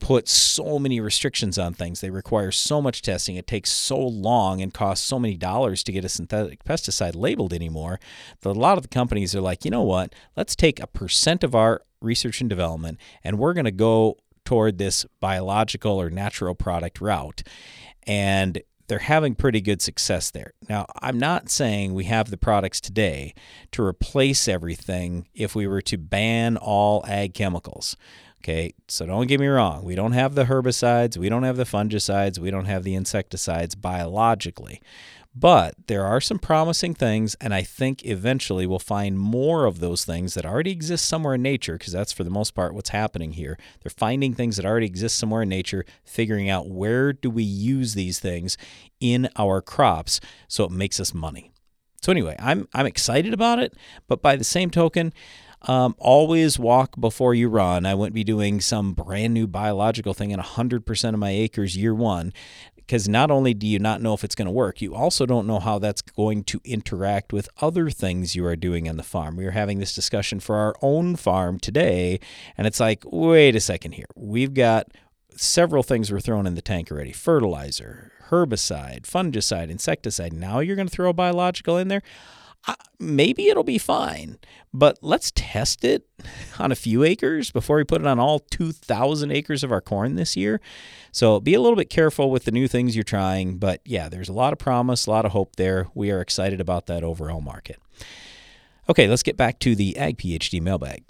put 0.03 0.27
so 0.27 0.77
many 0.77 0.99
restrictions 0.99 1.57
on 1.57 1.73
things. 1.73 2.01
They 2.01 2.09
require 2.09 2.51
so 2.51 2.81
much 2.81 3.01
testing. 3.01 3.37
It 3.37 3.47
takes 3.47 3.71
so 3.71 3.97
long 3.97 4.61
and 4.61 4.73
costs 4.73 5.07
so 5.07 5.17
many 5.17 5.37
dollars 5.37 5.81
to 5.83 5.93
get 5.93 6.03
a 6.03 6.09
synthetic 6.09 6.65
pesticide 6.65 7.15
labeled 7.15 7.53
anymore 7.53 8.01
that 8.41 8.49
a 8.49 8.51
lot 8.51 8.77
of 8.77 8.81
the 8.81 8.89
companies 8.89 9.33
are 9.33 9.41
like, 9.41 9.63
you 9.63 9.71
know 9.71 9.81
what? 9.81 10.13
Let's 10.35 10.57
take 10.57 10.81
a 10.81 10.87
percent 10.87 11.41
of 11.41 11.55
our 11.55 11.83
research 12.01 12.41
and 12.41 12.49
development 12.49 12.99
and 13.23 13.39
we're 13.39 13.53
going 13.53 13.63
to 13.63 13.71
go 13.71 14.17
toward 14.43 14.77
this 14.77 15.05
biological 15.21 16.01
or 16.01 16.09
natural 16.09 16.53
product 16.53 16.99
route 16.99 17.41
and 18.05 18.61
they're 18.87 18.99
having 18.99 19.35
pretty 19.35 19.61
good 19.61 19.81
success 19.81 20.31
there. 20.31 20.53
Now, 20.69 20.85
I'm 21.01 21.17
not 21.17 21.49
saying 21.49 21.93
we 21.93 22.05
have 22.05 22.29
the 22.29 22.37
products 22.37 22.81
today 22.81 23.33
to 23.71 23.83
replace 23.83 24.47
everything 24.47 25.27
if 25.33 25.55
we 25.55 25.67
were 25.67 25.81
to 25.83 25.97
ban 25.97 26.57
all 26.57 27.05
ag 27.07 27.33
chemicals. 27.33 27.95
Okay, 28.43 28.73
so 28.89 29.05
don't 29.05 29.27
get 29.27 29.39
me 29.39 29.47
wrong. 29.47 29.85
We 29.85 29.95
don't 29.95 30.11
have 30.11 30.35
the 30.35 30.45
herbicides, 30.45 31.15
we 31.17 31.29
don't 31.29 31.43
have 31.43 31.55
the 31.55 31.63
fungicides, 31.63 32.39
we 32.39 32.51
don't 32.51 32.65
have 32.65 32.83
the 32.83 32.93
insecticides 32.93 33.73
biologically. 33.73 34.81
But 35.35 35.73
there 35.87 36.05
are 36.05 36.21
some 36.21 36.37
promising 36.37 36.93
things, 36.93 37.35
and 37.41 37.55
I 37.55 37.63
think 37.63 38.05
eventually 38.05 38.67
we'll 38.67 38.77
find 38.77 39.17
more 39.17 39.65
of 39.65 39.79
those 39.79 40.05
things 40.05 40.35
that 40.35 40.45
already 40.45 40.71
exist 40.71 41.05
somewhere 41.07 41.33
in 41.33 41.41
nature, 41.41 41.73
because 41.73 41.93
that's 41.93 42.13
for 42.13 42.23
the 42.23 42.29
most 42.29 42.51
part 42.53 42.75
what's 42.75 42.89
happening 42.89 43.33
here. 43.33 43.57
They're 43.81 43.89
finding 43.89 44.35
things 44.35 44.57
that 44.57 44.65
already 44.65 44.85
exist 44.85 45.17
somewhere 45.17 45.41
in 45.41 45.49
nature, 45.49 45.85
figuring 46.03 46.49
out 46.49 46.69
where 46.69 47.13
do 47.13 47.31
we 47.31 47.43
use 47.43 47.95
these 47.95 48.19
things 48.19 48.57
in 48.99 49.27
our 49.35 49.59
crops 49.59 50.19
so 50.47 50.65
it 50.65 50.71
makes 50.71 50.99
us 50.99 51.15
money. 51.15 51.51
So 52.01 52.11
anyway, 52.11 52.35
I'm 52.37 52.67
I'm 52.73 52.85
excited 52.85 53.33
about 53.33 53.59
it, 53.59 53.73
but 54.07 54.21
by 54.21 54.35
the 54.35 54.43
same 54.43 54.69
token, 54.69 55.13
um, 55.63 55.95
always 55.97 56.59
walk 56.59 56.99
before 56.99 57.33
you 57.33 57.47
run. 57.47 57.85
I 57.85 57.95
wouldn't 57.95 58.13
be 58.13 58.25
doing 58.25 58.59
some 58.59 58.93
brand 58.93 59.33
new 59.33 59.47
biological 59.47 60.13
thing 60.13 60.31
in 60.31 60.39
100% 60.39 61.13
of 61.13 61.19
my 61.19 61.29
acres 61.29 61.77
year 61.77 61.95
one 61.95 62.33
because 62.85 63.07
not 63.07 63.31
only 63.31 63.53
do 63.53 63.65
you 63.65 63.79
not 63.79 64.01
know 64.01 64.13
if 64.13 64.23
it's 64.23 64.35
going 64.35 64.45
to 64.45 64.51
work, 64.51 64.81
you 64.81 64.93
also 64.93 65.25
don't 65.25 65.47
know 65.47 65.59
how 65.59 65.79
that's 65.79 66.01
going 66.01 66.43
to 66.45 66.59
interact 66.63 67.31
with 67.31 67.49
other 67.61 67.89
things 67.89 68.35
you 68.35 68.45
are 68.45 68.55
doing 68.55 68.89
on 68.89 68.97
the 68.97 69.03
farm. 69.03 69.35
We 69.35 69.45
are 69.45 69.51
having 69.51 69.79
this 69.79 69.95
discussion 69.95 70.39
for 70.39 70.55
our 70.57 70.75
own 70.81 71.15
farm 71.15 71.59
today, 71.59 72.19
and 72.57 72.67
it's 72.67 72.79
like, 72.79 73.03
wait 73.05 73.55
a 73.55 73.59
second 73.59 73.93
here. 73.93 74.07
We've 74.15 74.53
got 74.53 74.87
several 75.35 75.83
things 75.83 76.11
we're 76.11 76.19
throwing 76.19 76.45
in 76.45 76.55
the 76.55 76.61
tank 76.61 76.91
already 76.91 77.11
fertilizer, 77.11 78.11
herbicide, 78.29 79.03
fungicide, 79.03 79.69
insecticide. 79.69 80.33
Now 80.33 80.59
you're 80.59 80.75
going 80.75 80.87
to 80.87 80.95
throw 80.95 81.09
a 81.09 81.13
biological 81.13 81.77
in 81.77 81.87
there 81.87 82.03
maybe 82.99 83.47
it'll 83.49 83.63
be 83.63 83.77
fine, 83.77 84.37
but 84.73 84.97
let's 85.01 85.31
test 85.35 85.83
it 85.83 86.07
on 86.59 86.71
a 86.71 86.75
few 86.75 87.03
acres 87.03 87.51
before 87.51 87.77
we 87.77 87.83
put 87.83 88.01
it 88.01 88.07
on 88.07 88.19
all 88.19 88.39
2,000 88.39 89.31
acres 89.31 89.63
of 89.63 89.71
our 89.71 89.81
corn 89.81 90.15
this 90.15 90.35
year. 90.37 90.61
So 91.11 91.39
be 91.39 91.53
a 91.53 91.61
little 91.61 91.75
bit 91.75 91.89
careful 91.89 92.31
with 92.31 92.45
the 92.45 92.51
new 92.51 92.67
things 92.67 92.95
you're 92.95 93.03
trying, 93.03 93.57
but 93.57 93.81
yeah, 93.85 94.09
there's 94.09 94.29
a 94.29 94.33
lot 94.33 94.53
of 94.53 94.59
promise, 94.59 95.05
a 95.05 95.11
lot 95.11 95.25
of 95.25 95.31
hope 95.31 95.55
there. 95.55 95.87
We 95.93 96.11
are 96.11 96.21
excited 96.21 96.61
about 96.61 96.87
that 96.87 97.03
overall 97.03 97.41
market. 97.41 97.79
Okay, 98.89 99.07
let's 99.07 99.23
get 99.23 99.37
back 99.37 99.59
to 99.59 99.75
the 99.75 99.97
Ag 99.97 100.17
PhD 100.17 100.61
mailbag. 100.61 101.03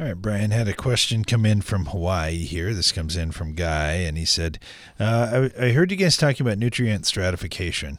All 0.00 0.06
right, 0.06 0.16
Brian 0.16 0.50
had 0.50 0.66
a 0.66 0.72
question 0.72 1.26
come 1.26 1.44
in 1.44 1.60
from 1.60 1.84
Hawaii 1.84 2.38
here. 2.38 2.72
This 2.72 2.90
comes 2.90 3.18
in 3.18 3.32
from 3.32 3.52
Guy, 3.52 3.96
and 3.96 4.16
he 4.16 4.24
said, 4.24 4.58
uh, 4.98 5.50
I, 5.58 5.66
I, 5.66 5.72
heard 5.72 5.90
you 5.90 5.98
guys 5.98 6.16
talking 6.16 6.46
about 6.46 6.56
nutrient 6.56 7.04
stratification. 7.04 7.98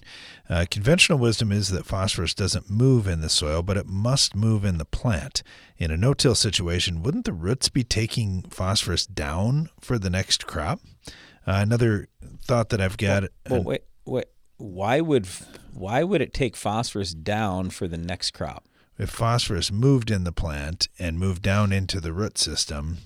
Uh, 0.52 0.66
conventional 0.70 1.18
wisdom 1.18 1.50
is 1.52 1.70
that 1.70 1.86
phosphorus 1.86 2.34
doesn't 2.34 2.70
move 2.70 3.08
in 3.08 3.22
the 3.22 3.30
soil, 3.30 3.64
but 3.64 3.78
it 3.78 3.88
must 3.88 4.36
move 4.36 4.66
in 4.66 4.78
the 4.78 4.86
plant. 4.86 5.44
In 5.78 5.92
a 5.92 5.98
no 5.98 6.14
till 6.14 6.36
situation, 6.36 7.02
wouldn't 7.02 7.24
the 7.24 7.32
roots 7.32 7.70
be 7.70 7.86
taking 7.86 8.42
phosphorus 8.50 9.06
down 9.06 9.70
for 9.80 9.98
the 9.98 10.10
next 10.10 10.46
crop? 10.46 10.82
Uh, 11.48 11.60
another 11.64 12.10
thought 12.44 12.68
that 12.70 12.82
I've 12.82 12.98
got. 12.98 13.24
Well, 13.24 13.32
well, 13.50 13.64
wait, 13.64 13.84
wait. 14.06 14.26
Why 14.58 15.00
would 15.00 15.26
why 15.74 16.04
would 16.04 16.22
it 16.22 16.34
take 16.34 16.58
phosphorus 16.58 17.14
down 17.14 17.70
for 17.70 17.88
the 17.88 17.98
next 17.98 18.32
crop? 18.32 18.66
if 19.02 19.10
phosphorus 19.10 19.72
moved 19.72 20.12
in 20.12 20.26
the 20.26 20.32
plant 20.32 20.88
and 21.00 21.18
moved 21.18 21.42
down 21.42 21.74
into 21.74 22.00
the 22.00 22.14
root 22.14 22.38
system, 22.38 22.98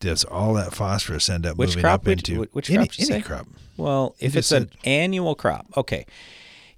does 0.00 0.24
all 0.24 0.54
that 0.54 0.74
phosphorus 0.74 1.30
end 1.30 1.46
up 1.46 1.56
which 1.56 1.70
moving 1.70 1.82
crop 1.82 2.00
up 2.00 2.08
into 2.08 2.40
which, 2.40 2.50
which 2.52 2.70
any, 2.70 2.88
crop? 2.88 3.10
any 3.10 3.22
crop? 3.22 3.46
Well, 3.76 4.16
if 4.18 4.34
it's 4.34 4.50
an 4.50 4.70
annual 4.84 5.36
crop, 5.36 5.66
okay. 5.76 6.06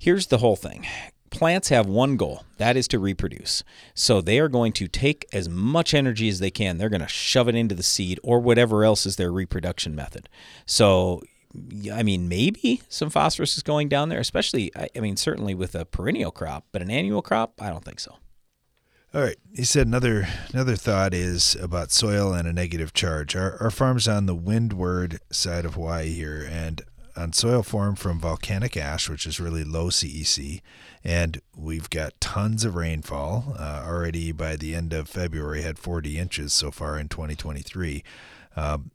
Here's 0.01 0.29
the 0.29 0.39
whole 0.39 0.57
thing. 0.57 0.87
Plants 1.29 1.69
have 1.69 1.87
one 1.87 2.17
goal, 2.17 2.45
that 2.57 2.75
is 2.75 2.89
to 2.89 2.99
reproduce. 2.99 3.63
So 3.93 4.23
they 4.23 4.39
are 4.39 4.49
going 4.49 4.73
to 4.73 4.89
take 4.89 5.27
as 5.31 5.47
much 5.47 5.93
energy 5.93 6.31
as 6.31 6.39
they 6.39 6.51
can. 6.51 6.79
They're 6.79 6.89
going 6.89 7.03
to 7.03 7.07
shove 7.07 7.49
it 7.49 7.55
into 7.55 7.75
the 7.75 7.83
seed 7.83 8.19
or 8.23 8.41
whatever 8.41 8.83
else 8.83 9.05
is 9.05 9.17
their 9.17 9.31
reproduction 9.31 9.95
method. 9.95 10.31
So 10.65 11.21
I 11.93 12.03
mean, 12.03 12.31
maybe 12.31 12.81
some 12.89 13.11
phosphorus 13.11 13.59
is 13.59 13.63
going 13.63 13.91
down 13.91 14.09
there, 14.09 14.21
especially, 14.21 14.73
I 14.75 15.01
mean, 15.01 15.19
certainly 15.19 15.55
with 15.55 15.75
a 15.75 15.85
perennial 15.85 16.31
crop, 16.31 16.65
but 16.73 16.81
an 16.81 16.91
annual 16.91 17.21
crop, 17.21 17.61
I 17.61 17.69
don't 17.69 17.85
think 17.85 18.01
so. 18.01 18.17
All 19.13 19.21
right. 19.21 19.37
He 19.55 19.65
said 19.65 19.89
another 19.89 20.29
another 20.55 20.77
thought 20.77 21.13
is 21.13 21.57
about 21.57 21.91
soil 21.91 22.33
and 22.33 22.47
a 22.47 22.53
negative 22.53 22.93
charge. 22.93 23.35
Our, 23.35 23.61
our 23.61 23.71
farm's 23.71 24.07
on 24.07 24.27
the 24.27 24.37
windward 24.37 25.19
side 25.31 25.65
of 25.65 25.75
Hawaii 25.75 26.15
here, 26.15 26.49
and 26.49 26.81
on 27.17 27.33
soil 27.33 27.63
formed 27.63 27.99
from 27.99 28.21
volcanic 28.21 28.77
ash, 28.77 29.09
which 29.09 29.27
is 29.27 29.41
really 29.41 29.65
low 29.65 29.89
CEC, 29.89 30.61
and 31.03 31.41
we've 31.57 31.91
got 31.91 32.21
tons 32.21 32.65
of 32.65 32.75
rainfall. 32.75 33.55
Uh, 33.59 33.83
already 33.87 34.33
by 34.33 34.57
the 34.57 34.75
end 34.75 34.93
of 34.93 35.09
February, 35.09 35.63
had 35.63 35.79
40 35.79 36.19
inches 36.19 36.53
so 36.53 36.71
far 36.71 36.99
in 36.99 37.09
2023. 37.09 38.03
Um, 38.57 38.91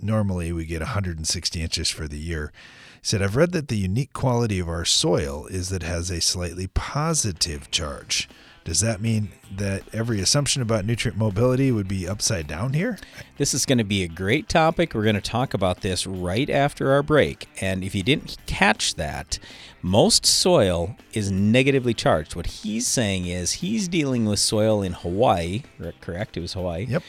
normally 0.00 0.52
we 0.52 0.64
get 0.64 0.80
160 0.80 1.60
inches 1.60 1.90
for 1.90 2.08
the 2.08 2.18
year. 2.18 2.52
He 3.00 3.06
said, 3.06 3.22
I've 3.22 3.36
read 3.36 3.52
that 3.52 3.68
the 3.68 3.76
unique 3.76 4.12
quality 4.12 4.58
of 4.58 4.68
our 4.68 4.84
soil 4.84 5.46
is 5.46 5.68
that 5.68 5.82
it 5.82 5.86
has 5.86 6.10
a 6.10 6.20
slightly 6.20 6.66
positive 6.66 7.70
charge. 7.70 8.28
Does 8.64 8.80
that 8.80 9.00
mean 9.00 9.30
that 9.56 9.82
every 9.94 10.20
assumption 10.20 10.60
about 10.60 10.84
nutrient 10.84 11.16
mobility 11.16 11.72
would 11.72 11.88
be 11.88 12.06
upside 12.06 12.46
down 12.46 12.74
here? 12.74 12.98
This 13.38 13.54
is 13.54 13.64
going 13.64 13.78
to 13.78 13.84
be 13.84 14.02
a 14.02 14.08
great 14.08 14.48
topic. 14.48 14.94
We're 14.94 15.04
going 15.04 15.14
to 15.14 15.20
talk 15.22 15.54
about 15.54 15.80
this 15.80 16.06
right 16.06 16.50
after 16.50 16.92
our 16.92 17.02
break. 17.02 17.48
And 17.60 17.82
if 17.82 17.94
you 17.94 18.02
didn't 18.02 18.36
catch 18.46 18.96
that, 18.96 19.38
most 19.80 20.26
soil 20.26 20.96
is 21.12 21.30
negatively 21.30 21.94
charged. 21.94 22.36
What 22.36 22.46
he's 22.46 22.86
saying 22.86 23.26
is 23.26 23.52
he's 23.52 23.88
dealing 23.88 24.26
with 24.26 24.38
soil 24.38 24.82
in 24.82 24.92
Hawaii, 24.92 25.62
correct? 26.00 26.36
It 26.36 26.40
was 26.40 26.52
Hawaii. 26.52 26.86
Yep. 26.86 27.02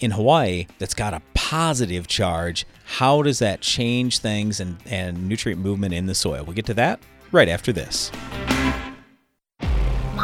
In 0.00 0.10
Hawaii, 0.10 0.66
that's 0.78 0.94
got 0.94 1.14
a 1.14 1.22
positive 1.32 2.06
charge. 2.06 2.66
How 2.84 3.22
does 3.22 3.38
that 3.38 3.60
change 3.60 4.18
things 4.18 4.60
and, 4.60 4.76
and 4.86 5.28
nutrient 5.28 5.60
movement 5.60 5.94
in 5.94 6.06
the 6.06 6.14
soil? 6.14 6.44
We'll 6.44 6.56
get 6.56 6.66
to 6.66 6.74
that 6.74 7.00
right 7.30 7.48
after 7.48 7.72
this. 7.72 8.10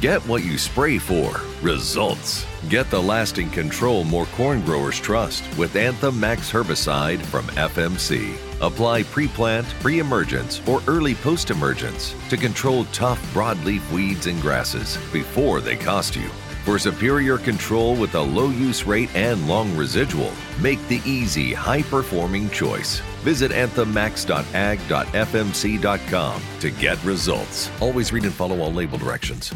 Get 0.00 0.20
what 0.28 0.44
you 0.44 0.58
spray 0.58 0.98
for. 0.98 1.40
Results. 1.62 2.44
Get 2.68 2.90
the 2.90 3.02
lasting 3.02 3.48
control 3.48 4.04
more 4.04 4.26
corn 4.36 4.62
growers 4.62 5.00
trust 5.00 5.42
with 5.56 5.74
Anthem 5.74 6.20
Max 6.20 6.52
herbicide 6.52 7.22
from 7.22 7.46
FMC. 7.46 8.36
Apply 8.60 9.04
pre-plant, 9.04 9.66
pre-emergence, 9.80 10.60
or 10.68 10.82
early 10.86 11.14
post-emergence 11.14 12.14
to 12.28 12.36
control 12.36 12.84
tough 12.92 13.18
broadleaf 13.32 13.90
weeds 13.90 14.26
and 14.26 14.38
grasses 14.42 14.98
before 15.14 15.62
they 15.62 15.76
cost 15.76 16.14
you. 16.14 16.28
For 16.66 16.78
superior 16.78 17.38
control 17.38 17.96
with 17.96 18.14
a 18.16 18.20
low 18.20 18.50
use 18.50 18.84
rate 18.84 19.08
and 19.14 19.48
long 19.48 19.74
residual, 19.76 20.30
make 20.60 20.86
the 20.88 21.00
easy, 21.06 21.54
high-performing 21.54 22.50
choice. 22.50 23.00
Visit 23.22 23.50
anthemmax.ag.fmc.com 23.50 26.42
to 26.60 26.70
get 26.70 27.02
results. 27.02 27.70
Always 27.80 28.12
read 28.12 28.24
and 28.24 28.34
follow 28.34 28.60
all 28.60 28.74
label 28.74 28.98
directions. 28.98 29.54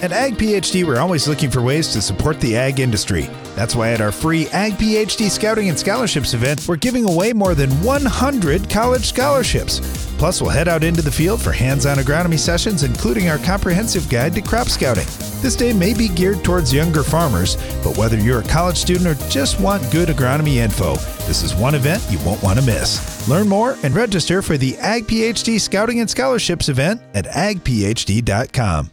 At 0.00 0.12
Ag 0.12 0.38
PhD, 0.38 0.84
we're 0.84 1.00
always 1.00 1.26
looking 1.26 1.50
for 1.50 1.60
ways 1.60 1.88
to 1.92 2.00
support 2.00 2.38
the 2.38 2.56
ag 2.56 2.78
industry. 2.78 3.28
That's 3.56 3.74
why 3.74 3.90
at 3.90 4.00
our 4.00 4.12
free 4.12 4.46
Ag 4.50 4.74
PhD 4.74 5.28
Scouting 5.28 5.70
and 5.70 5.76
Scholarships 5.76 6.34
event, 6.34 6.68
we're 6.68 6.76
giving 6.76 7.04
away 7.04 7.32
more 7.32 7.56
than 7.56 7.70
100 7.82 8.70
college 8.70 9.06
scholarships. 9.06 9.80
Plus, 10.16 10.40
we'll 10.40 10.50
head 10.50 10.68
out 10.68 10.84
into 10.84 11.02
the 11.02 11.10
field 11.10 11.42
for 11.42 11.50
hands 11.50 11.84
on 11.84 11.96
agronomy 11.96 12.38
sessions, 12.38 12.84
including 12.84 13.28
our 13.28 13.38
comprehensive 13.38 14.08
guide 14.08 14.34
to 14.34 14.40
crop 14.40 14.68
scouting. 14.68 15.06
This 15.42 15.56
day 15.56 15.72
may 15.72 15.94
be 15.94 16.08
geared 16.08 16.44
towards 16.44 16.72
younger 16.72 17.02
farmers, 17.02 17.56
but 17.82 17.98
whether 17.98 18.16
you're 18.16 18.40
a 18.40 18.48
college 18.48 18.76
student 18.76 19.08
or 19.08 19.28
just 19.28 19.60
want 19.60 19.90
good 19.90 20.08
agronomy 20.08 20.56
info, 20.56 20.94
this 21.26 21.42
is 21.42 21.56
one 21.56 21.74
event 21.74 22.04
you 22.08 22.20
won't 22.24 22.42
want 22.44 22.60
to 22.60 22.64
miss. 22.64 23.28
Learn 23.28 23.48
more 23.48 23.76
and 23.82 23.96
register 23.96 24.42
for 24.42 24.56
the 24.56 24.76
Ag 24.78 25.08
PhD 25.08 25.60
Scouting 25.60 25.98
and 25.98 26.08
Scholarships 26.08 26.68
event 26.68 27.00
at 27.14 27.24
agphd.com. 27.26 28.92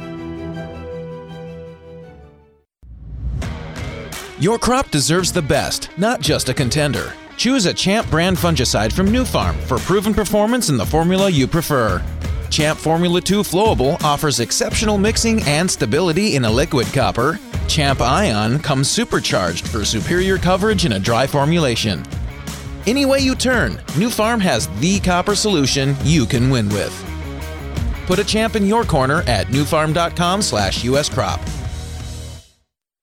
Your 4.41 4.57
crop 4.57 4.89
deserves 4.89 5.31
the 5.31 5.43
best, 5.43 5.91
not 5.97 6.19
just 6.19 6.49
a 6.49 6.53
contender. 6.55 7.13
Choose 7.37 7.67
a 7.67 7.73
Champ 7.75 8.09
brand 8.09 8.37
fungicide 8.37 8.91
from 8.91 9.05
Nufarm 9.05 9.55
for 9.67 9.77
proven 9.77 10.15
performance 10.15 10.67
in 10.67 10.77
the 10.77 10.85
formula 10.85 11.29
you 11.29 11.45
prefer. 11.45 12.03
Champ 12.49 12.79
Formula 12.79 13.21
2 13.21 13.41
Flowable 13.41 14.03
offers 14.03 14.39
exceptional 14.39 14.97
mixing 14.97 15.43
and 15.43 15.69
stability 15.69 16.37
in 16.37 16.45
a 16.45 16.49
liquid 16.49 16.87
copper. 16.87 17.39
Champ 17.67 18.01
Ion 18.01 18.57
comes 18.57 18.89
supercharged 18.89 19.67
for 19.67 19.85
superior 19.85 20.39
coverage 20.39 20.85
in 20.85 20.93
a 20.93 20.99
dry 20.99 21.27
formulation. 21.27 22.03
Any 22.87 23.05
way 23.05 23.19
you 23.19 23.35
turn, 23.35 23.73
Nufarm 23.93 24.41
has 24.41 24.69
the 24.79 24.99
copper 25.01 25.35
solution 25.35 25.95
you 26.01 26.25
can 26.25 26.49
win 26.49 26.67
with. 26.69 26.91
Put 28.07 28.17
a 28.17 28.23
champ 28.23 28.55
in 28.55 28.65
your 28.65 28.85
corner 28.85 29.21
at 29.27 29.49
nufarm.com/uscrop. 29.49 31.60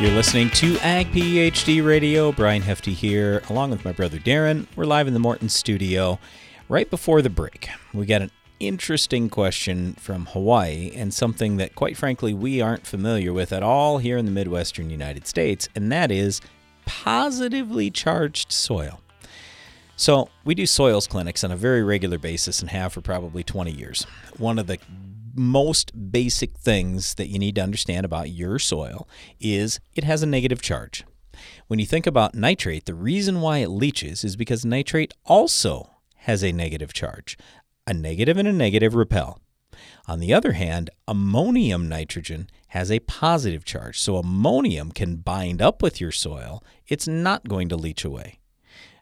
You're 0.00 0.12
listening 0.12 0.48
to 0.52 0.78
Ag 0.78 1.12
PhD 1.12 1.84
Radio. 1.84 2.32
Brian 2.32 2.62
Hefty 2.62 2.94
here, 2.94 3.42
along 3.50 3.68
with 3.70 3.84
my 3.84 3.92
brother 3.92 4.16
Darren. 4.16 4.66
We're 4.74 4.86
live 4.86 5.06
in 5.06 5.12
the 5.12 5.20
Morton 5.20 5.50
studio. 5.50 6.18
Right 6.70 6.88
before 6.88 7.20
the 7.20 7.28
break, 7.28 7.68
we 7.92 8.06
got 8.06 8.22
an 8.22 8.30
interesting 8.60 9.28
question 9.28 9.92
from 9.96 10.24
Hawaii 10.24 10.90
and 10.94 11.12
something 11.12 11.58
that, 11.58 11.74
quite 11.74 11.98
frankly, 11.98 12.32
we 12.32 12.62
aren't 12.62 12.86
familiar 12.86 13.34
with 13.34 13.52
at 13.52 13.62
all 13.62 13.98
here 13.98 14.16
in 14.16 14.24
the 14.24 14.30
Midwestern 14.30 14.88
United 14.88 15.26
States, 15.26 15.68
and 15.74 15.92
that 15.92 16.10
is 16.10 16.40
positively 16.86 17.90
charged 17.90 18.52
soil. 18.52 19.02
So, 19.96 20.30
we 20.46 20.54
do 20.54 20.64
soils 20.64 21.06
clinics 21.06 21.44
on 21.44 21.50
a 21.50 21.56
very 21.56 21.82
regular 21.82 22.16
basis 22.16 22.60
and 22.60 22.70
have 22.70 22.94
for 22.94 23.02
probably 23.02 23.44
20 23.44 23.70
years. 23.70 24.06
One 24.38 24.58
of 24.58 24.66
the 24.66 24.78
most 25.34 26.12
basic 26.12 26.56
things 26.58 27.14
that 27.14 27.28
you 27.28 27.38
need 27.38 27.54
to 27.56 27.62
understand 27.62 28.04
about 28.04 28.30
your 28.30 28.58
soil 28.58 29.08
is 29.38 29.80
it 29.94 30.04
has 30.04 30.22
a 30.22 30.26
negative 30.26 30.62
charge. 30.62 31.04
When 31.68 31.78
you 31.78 31.86
think 31.86 32.06
about 32.06 32.34
nitrate, 32.34 32.86
the 32.86 32.94
reason 32.94 33.40
why 33.40 33.58
it 33.58 33.68
leaches 33.68 34.24
is 34.24 34.36
because 34.36 34.64
nitrate 34.64 35.14
also 35.24 35.90
has 36.18 36.42
a 36.42 36.52
negative 36.52 36.92
charge. 36.92 37.38
A 37.86 37.94
negative 37.94 38.36
and 38.36 38.46
a 38.46 38.52
negative 38.52 38.94
repel. 38.94 39.40
On 40.06 40.20
the 40.20 40.34
other 40.34 40.52
hand, 40.52 40.90
ammonium 41.08 41.88
nitrogen 41.88 42.48
has 42.68 42.90
a 42.90 43.00
positive 43.00 43.64
charge. 43.64 43.98
So 43.98 44.16
ammonium 44.16 44.92
can 44.92 45.16
bind 45.16 45.62
up 45.62 45.82
with 45.82 46.00
your 46.00 46.12
soil. 46.12 46.62
It's 46.88 47.08
not 47.08 47.48
going 47.48 47.68
to 47.68 47.76
leach 47.76 48.04
away. 48.04 48.38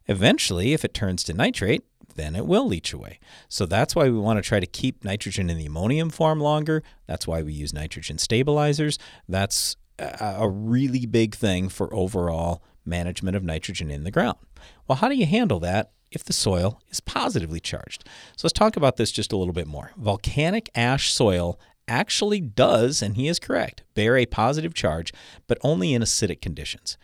Eventually, 0.07 0.73
if 0.73 0.85
it 0.85 0.95
turns 0.95 1.23
to 1.25 1.35
nitrate, 1.35 1.85
then 2.19 2.37
it 2.37 2.47
will 2.47 2.67
leach 2.67 2.93
away. 2.93 3.19
So 3.49 3.65
that's 3.65 3.95
why 3.95 4.05
we 4.05 4.19
want 4.19 4.37
to 4.37 4.47
try 4.47 4.61
to 4.61 4.67
keep 4.67 5.05
nitrogen 5.05 5.49
in 5.49 5.57
the 5.57 5.67
ammonium 5.67 6.11
form 6.11 6.41
longer. 6.41 6.83
That's 7.07 7.27
why 7.27 7.43
we 7.43 7.53
use 7.53 7.73
nitrogen 7.73 8.19
stabilizers. 8.19 8.99
That's 9.29 9.77
a 9.99 10.49
really 10.49 11.07
big 11.07 11.35
thing 11.35 11.69
for 11.69 11.93
overall 11.95 12.63
management 12.85 13.37
of 13.37 13.43
nitrogen 13.43 13.91
in 13.91 14.05
the 14.05 14.11
ground. 14.11 14.39
Well, 14.87 14.97
how 14.97 15.09
do 15.09 15.17
you 15.17 15.27
handle 15.27 15.61
that 15.61 15.93
if 16.11 16.25
the 16.25 16.33
soil 16.33 16.81
is 16.91 17.01
positively 17.01 17.61
charged? 17.61 18.05
So 18.37 18.47
let's 18.47 18.53
talk 18.53 18.77
about 18.77 18.97
this 18.97 19.13
just 19.13 19.33
a 19.33 19.37
little 19.37 19.55
bit 19.55 19.67
more. 19.67 19.93
Volcanic 19.97 20.71
ash 20.75 21.13
soil 21.13 21.59
actually 21.87 22.41
does, 22.41 23.03
and 23.03 23.17
he 23.17 23.29
is 23.29 23.39
correct, 23.39 23.83
bear 23.95 24.17
a 24.17 24.27
positive 24.27 24.75
charge, 24.75 25.13
but 25.47 25.59
only 25.63 25.95
in 25.95 26.03
acidic 26.03 26.41
conditions 26.41 26.99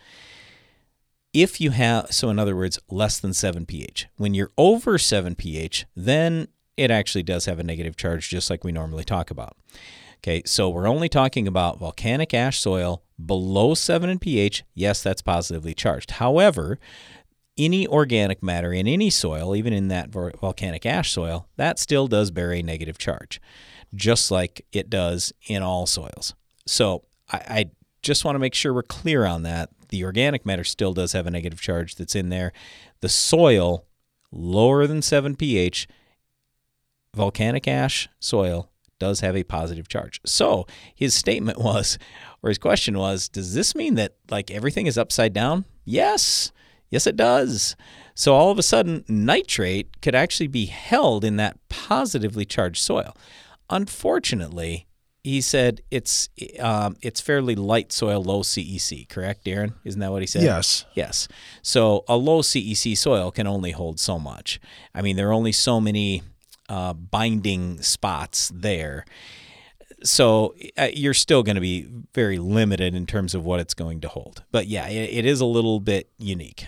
if 1.34 1.60
you 1.60 1.72
have, 1.72 2.12
so 2.12 2.30
in 2.30 2.38
other 2.38 2.56
words, 2.56 2.78
less 2.88 3.18
than 3.18 3.34
7 3.34 3.66
pH. 3.66 4.06
When 4.16 4.32
you're 4.32 4.52
over 4.56 4.96
7 4.96 5.34
pH, 5.34 5.84
then 5.94 6.48
it 6.76 6.90
actually 6.90 7.24
does 7.24 7.44
have 7.46 7.58
a 7.58 7.64
negative 7.64 7.96
charge, 7.96 8.30
just 8.30 8.48
like 8.48 8.64
we 8.64 8.72
normally 8.72 9.04
talk 9.04 9.30
about. 9.30 9.56
Okay, 10.18 10.42
so 10.46 10.70
we're 10.70 10.88
only 10.88 11.08
talking 11.08 11.46
about 11.46 11.78
volcanic 11.78 12.32
ash 12.32 12.60
soil 12.60 13.02
below 13.24 13.74
7 13.74 14.08
in 14.08 14.18
pH. 14.18 14.64
Yes, 14.72 15.02
that's 15.02 15.20
positively 15.20 15.74
charged. 15.74 16.12
However, 16.12 16.78
any 17.58 17.86
organic 17.86 18.42
matter 18.42 18.72
in 18.72 18.86
any 18.86 19.10
soil, 19.10 19.54
even 19.54 19.72
in 19.72 19.88
that 19.88 20.10
volcanic 20.10 20.86
ash 20.86 21.12
soil, 21.12 21.46
that 21.56 21.78
still 21.78 22.08
does 22.08 22.30
bear 22.30 22.52
a 22.52 22.62
negative 22.62 22.96
charge, 22.96 23.40
just 23.94 24.30
like 24.30 24.64
it 24.72 24.88
does 24.88 25.32
in 25.46 25.62
all 25.62 25.86
soils. 25.86 26.34
So 26.66 27.04
I, 27.30 27.36
I 27.36 27.70
just 28.02 28.24
want 28.24 28.34
to 28.34 28.40
make 28.40 28.54
sure 28.54 28.72
we're 28.72 28.82
clear 28.82 29.24
on 29.24 29.42
that 29.42 29.70
the 29.94 30.04
organic 30.04 30.44
matter 30.44 30.64
still 30.64 30.92
does 30.92 31.12
have 31.12 31.24
a 31.24 31.30
negative 31.30 31.60
charge 31.60 31.94
that's 31.94 32.16
in 32.16 32.28
there. 32.28 32.52
The 33.00 33.08
soil, 33.08 33.86
lower 34.32 34.88
than 34.88 35.02
7 35.02 35.36
pH, 35.36 35.86
volcanic 37.14 37.68
ash 37.68 38.08
soil 38.18 38.72
does 38.98 39.20
have 39.20 39.36
a 39.36 39.44
positive 39.44 39.86
charge. 39.86 40.20
So 40.26 40.66
his 40.92 41.14
statement 41.14 41.58
was, 41.58 41.96
or 42.42 42.48
his 42.48 42.58
question 42.58 42.98
was, 42.98 43.28
does 43.28 43.54
this 43.54 43.76
mean 43.76 43.94
that 43.94 44.16
like 44.28 44.50
everything 44.50 44.88
is 44.88 44.98
upside 44.98 45.32
down? 45.32 45.64
Yes. 45.84 46.50
Yes, 46.90 47.06
it 47.06 47.14
does. 47.14 47.76
So 48.16 48.34
all 48.34 48.50
of 48.50 48.58
a 48.58 48.62
sudden, 48.64 49.04
nitrate 49.06 50.00
could 50.02 50.16
actually 50.16 50.48
be 50.48 50.66
held 50.66 51.24
in 51.24 51.36
that 51.36 51.56
positively 51.68 52.44
charged 52.44 52.82
soil. 52.82 53.16
Unfortunately, 53.70 54.88
he 55.24 55.40
said 55.40 55.80
it's 55.90 56.28
um, 56.60 56.96
it's 57.00 57.20
fairly 57.20 57.54
light 57.54 57.92
soil, 57.92 58.22
low 58.22 58.42
CEC. 58.42 59.08
Correct, 59.08 59.44
Darren? 59.44 59.72
Isn't 59.82 60.00
that 60.00 60.12
what 60.12 60.20
he 60.20 60.26
said? 60.26 60.42
Yes. 60.42 60.84
Yes. 60.92 61.28
So 61.62 62.04
a 62.06 62.16
low 62.16 62.42
CEC 62.42 62.96
soil 62.96 63.30
can 63.30 63.46
only 63.46 63.70
hold 63.70 63.98
so 63.98 64.18
much. 64.18 64.60
I 64.94 65.00
mean, 65.00 65.16
there 65.16 65.30
are 65.30 65.32
only 65.32 65.52
so 65.52 65.80
many 65.80 66.22
uh, 66.68 66.92
binding 66.92 67.80
spots 67.80 68.52
there. 68.54 69.06
So 70.02 70.54
uh, 70.76 70.88
you're 70.92 71.14
still 71.14 71.42
going 71.42 71.54
to 71.54 71.62
be 71.62 71.88
very 72.12 72.38
limited 72.38 72.94
in 72.94 73.06
terms 73.06 73.34
of 73.34 73.46
what 73.46 73.60
it's 73.60 73.72
going 73.72 74.02
to 74.02 74.08
hold. 74.08 74.44
But 74.52 74.66
yeah, 74.66 74.88
it, 74.88 75.10
it 75.10 75.24
is 75.24 75.40
a 75.40 75.46
little 75.46 75.80
bit 75.80 76.10
unique. 76.18 76.66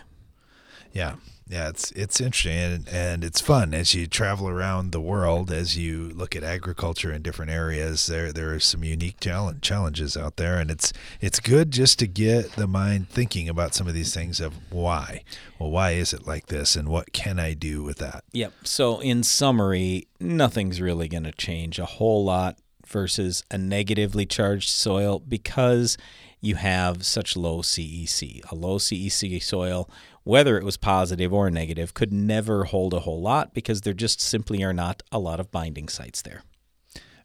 Yeah 0.93 1.17
yeah, 1.49 1.69
it's 1.69 1.93
it's 1.93 2.21
interesting 2.21 2.59
and, 2.59 2.89
and 2.89 3.25
it's 3.25 3.41
fun 3.41 3.73
as 3.73 3.95
you 3.95 4.09
travel 4.09 4.49
around 4.49 4.91
the 4.91 5.01
world 5.01 5.53
as 5.53 5.77
you 5.77 6.09
look 6.09 6.35
at 6.35 6.43
agriculture 6.43 7.13
in 7.13 7.23
different 7.23 7.53
areas. 7.53 8.07
There 8.07 8.33
there 8.33 8.53
are 8.53 8.59
some 8.59 8.83
unique 8.83 9.21
challenge, 9.21 9.61
challenges 9.61 10.17
out 10.17 10.37
there, 10.37 10.59
and 10.59 10.73
it's 10.73 10.93
it's 11.21 11.39
good 11.39 11.71
just 11.71 12.01
to 12.01 12.09
get 12.09 12.53
the 12.53 12.67
mind 12.67 13.09
thinking 13.09 13.49
about 13.49 13.75
some 13.75 13.87
of 13.87 13.95
these 13.95 14.13
things 14.13 14.41
of 14.41 14.55
why. 14.73 15.23
Well, 15.61 15.71
why 15.71 15.93
is 15.93 16.13
it 16.13 16.27
like 16.27 16.47
this, 16.47 16.75
and 16.75 16.89
what 16.89 17.13
can 17.13 17.39
I 17.39 17.55
do 17.55 17.85
with 17.85 17.99
that? 17.99 18.25
Yep. 18.33 18.53
So 18.65 18.99
in 18.99 19.23
summary, 19.23 20.09
nothing's 20.19 20.81
really 20.81 21.07
going 21.07 21.25
to 21.25 21.33
change 21.33 21.79
a 21.79 21.87
whole 21.87 22.25
lot 22.25 22.59
versus 22.85 23.45
a 23.53 23.59
negatively 23.59 24.27
charged 24.27 24.69
soil 24.69 25.21
because 25.21 25.97
you 26.41 26.57
have 26.57 27.07
such 27.07 27.37
low 27.37 27.63
CEC. 27.63 28.51
A 28.51 28.55
low 28.55 28.79
CEC 28.79 29.43
soil 29.43 29.89
whether 30.27 30.59
it 30.59 30.65
was 30.65 30.77
positive 30.77 31.33
or 31.33 31.49
negative, 31.53 31.95
could 31.95 32.13
never 32.13 32.65
hold 32.65 32.93
a 32.93 33.01
whole 33.01 33.21
lot 33.21 33.55
because 33.55 33.83
there 33.83 33.93
just 33.93 34.21
simply 34.21 34.61
are 34.65 34.73
not 34.73 35.01
a 35.13 35.21
lot 35.21 35.39
of 35.39 35.53
binding 35.53 35.89
sites 35.89 36.21
there. 36.21 36.43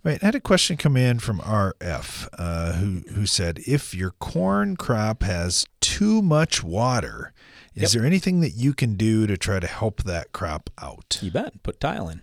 Right. 0.03 0.19
I 0.21 0.25
had 0.27 0.35
a 0.35 0.39
question 0.39 0.77
come 0.77 0.95
in 0.95 1.17
from 1.17 1.39
RF 1.39 2.27
uh, 2.37 2.73
who, 2.73 3.01
who 3.13 3.25
said 3.25 3.59
if 3.65 3.95
your 3.95 4.11
corn 4.11 4.75
crop 4.75 5.23
has 5.23 5.65
too 5.79 6.21
much 6.21 6.63
water, 6.63 7.33
is 7.73 7.81
yep. 7.81 7.91
there 7.91 8.05
anything 8.05 8.39
that 8.41 8.51
you 8.51 8.71
can 8.71 8.93
do 8.93 9.25
to 9.25 9.35
try 9.35 9.59
to 9.59 9.67
help 9.67 10.03
that 10.03 10.31
crop 10.31 10.69
out? 10.79 11.17
You 11.23 11.31
bet. 11.31 11.63
Put 11.63 11.79
tile 11.79 12.07
in. 12.07 12.21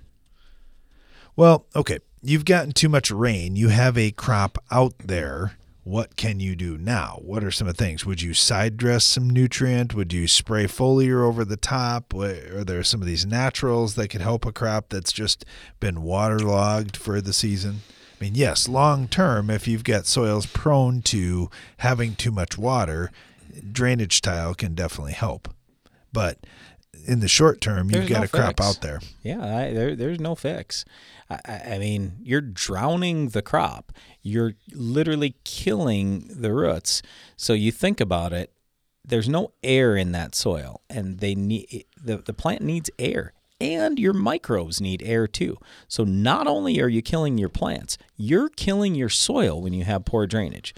Well, 1.34 1.66
okay. 1.74 1.98
You've 2.22 2.44
gotten 2.44 2.70
too 2.70 2.88
much 2.88 3.10
rain. 3.10 3.56
You 3.56 3.68
have 3.68 3.98
a 3.98 4.12
crop 4.12 4.58
out 4.70 4.94
there 4.98 5.56
what 5.84 6.16
can 6.16 6.38
you 6.40 6.54
do 6.54 6.76
now? 6.76 7.18
What 7.22 7.42
are 7.42 7.50
some 7.50 7.66
of 7.66 7.76
the 7.76 7.84
things? 7.84 8.04
Would 8.04 8.20
you 8.20 8.34
side 8.34 8.76
dress 8.76 9.04
some 9.04 9.30
nutrient? 9.30 9.94
Would 9.94 10.12
you 10.12 10.28
spray 10.28 10.64
foliar 10.64 11.26
over 11.26 11.44
the 11.44 11.56
top? 11.56 12.12
Are 12.14 12.64
there 12.64 12.82
some 12.82 13.00
of 13.00 13.06
these 13.06 13.24
naturals 13.24 13.94
that 13.94 14.08
could 14.08 14.20
help 14.20 14.44
a 14.44 14.52
crop 14.52 14.90
that's 14.90 15.12
just 15.12 15.44
been 15.80 16.02
waterlogged 16.02 16.96
for 16.96 17.20
the 17.20 17.32
season? 17.32 17.80
I 18.20 18.24
mean, 18.24 18.34
yes, 18.34 18.68
long 18.68 19.08
term, 19.08 19.48
if 19.48 19.68
you've 19.68 19.84
got 19.84 20.04
soils 20.04 20.44
prone 20.44 21.02
to 21.02 21.50
having 21.78 22.16
too 22.16 22.32
much 22.32 22.58
water, 22.58 23.10
drainage 23.72 24.20
tile 24.20 24.54
can 24.54 24.74
definitely 24.74 25.12
help. 25.12 25.48
But 26.12 26.38
in 27.06 27.20
the 27.20 27.28
short 27.28 27.60
term, 27.60 27.90
you've 27.90 28.08
got 28.08 28.18
no 28.18 28.24
a 28.24 28.28
crop 28.28 28.60
out 28.60 28.80
there. 28.80 29.00
Yeah, 29.22 29.44
I, 29.44 29.72
there, 29.72 29.96
there's 29.96 30.20
no 30.20 30.34
fix. 30.34 30.84
I, 31.30 31.62
I 31.72 31.78
mean, 31.78 32.18
you're 32.22 32.40
drowning 32.40 33.30
the 33.30 33.42
crop. 33.42 33.92
You're 34.22 34.54
literally 34.72 35.36
killing 35.44 36.28
the 36.28 36.52
roots. 36.52 37.02
So 37.36 37.52
you 37.52 37.72
think 37.72 38.00
about 38.00 38.32
it. 38.32 38.52
There's 39.04 39.28
no 39.28 39.52
air 39.62 39.96
in 39.96 40.12
that 40.12 40.34
soil, 40.34 40.82
and 40.90 41.18
they 41.20 41.34
need 41.34 41.86
the, 41.96 42.18
the 42.18 42.34
plant 42.34 42.62
needs 42.62 42.90
air 42.98 43.32
and 43.60 43.98
your 43.98 44.12
microbes 44.12 44.80
need 44.80 45.02
air 45.02 45.26
too. 45.26 45.58
So 45.88 46.04
not 46.04 46.46
only 46.46 46.80
are 46.80 46.88
you 46.88 47.02
killing 47.02 47.38
your 47.38 47.48
plants, 47.48 47.98
you're 48.16 48.48
killing 48.48 48.94
your 48.94 49.08
soil 49.08 49.60
when 49.60 49.72
you 49.72 49.84
have 49.84 50.04
poor 50.04 50.26
drainage. 50.26 50.74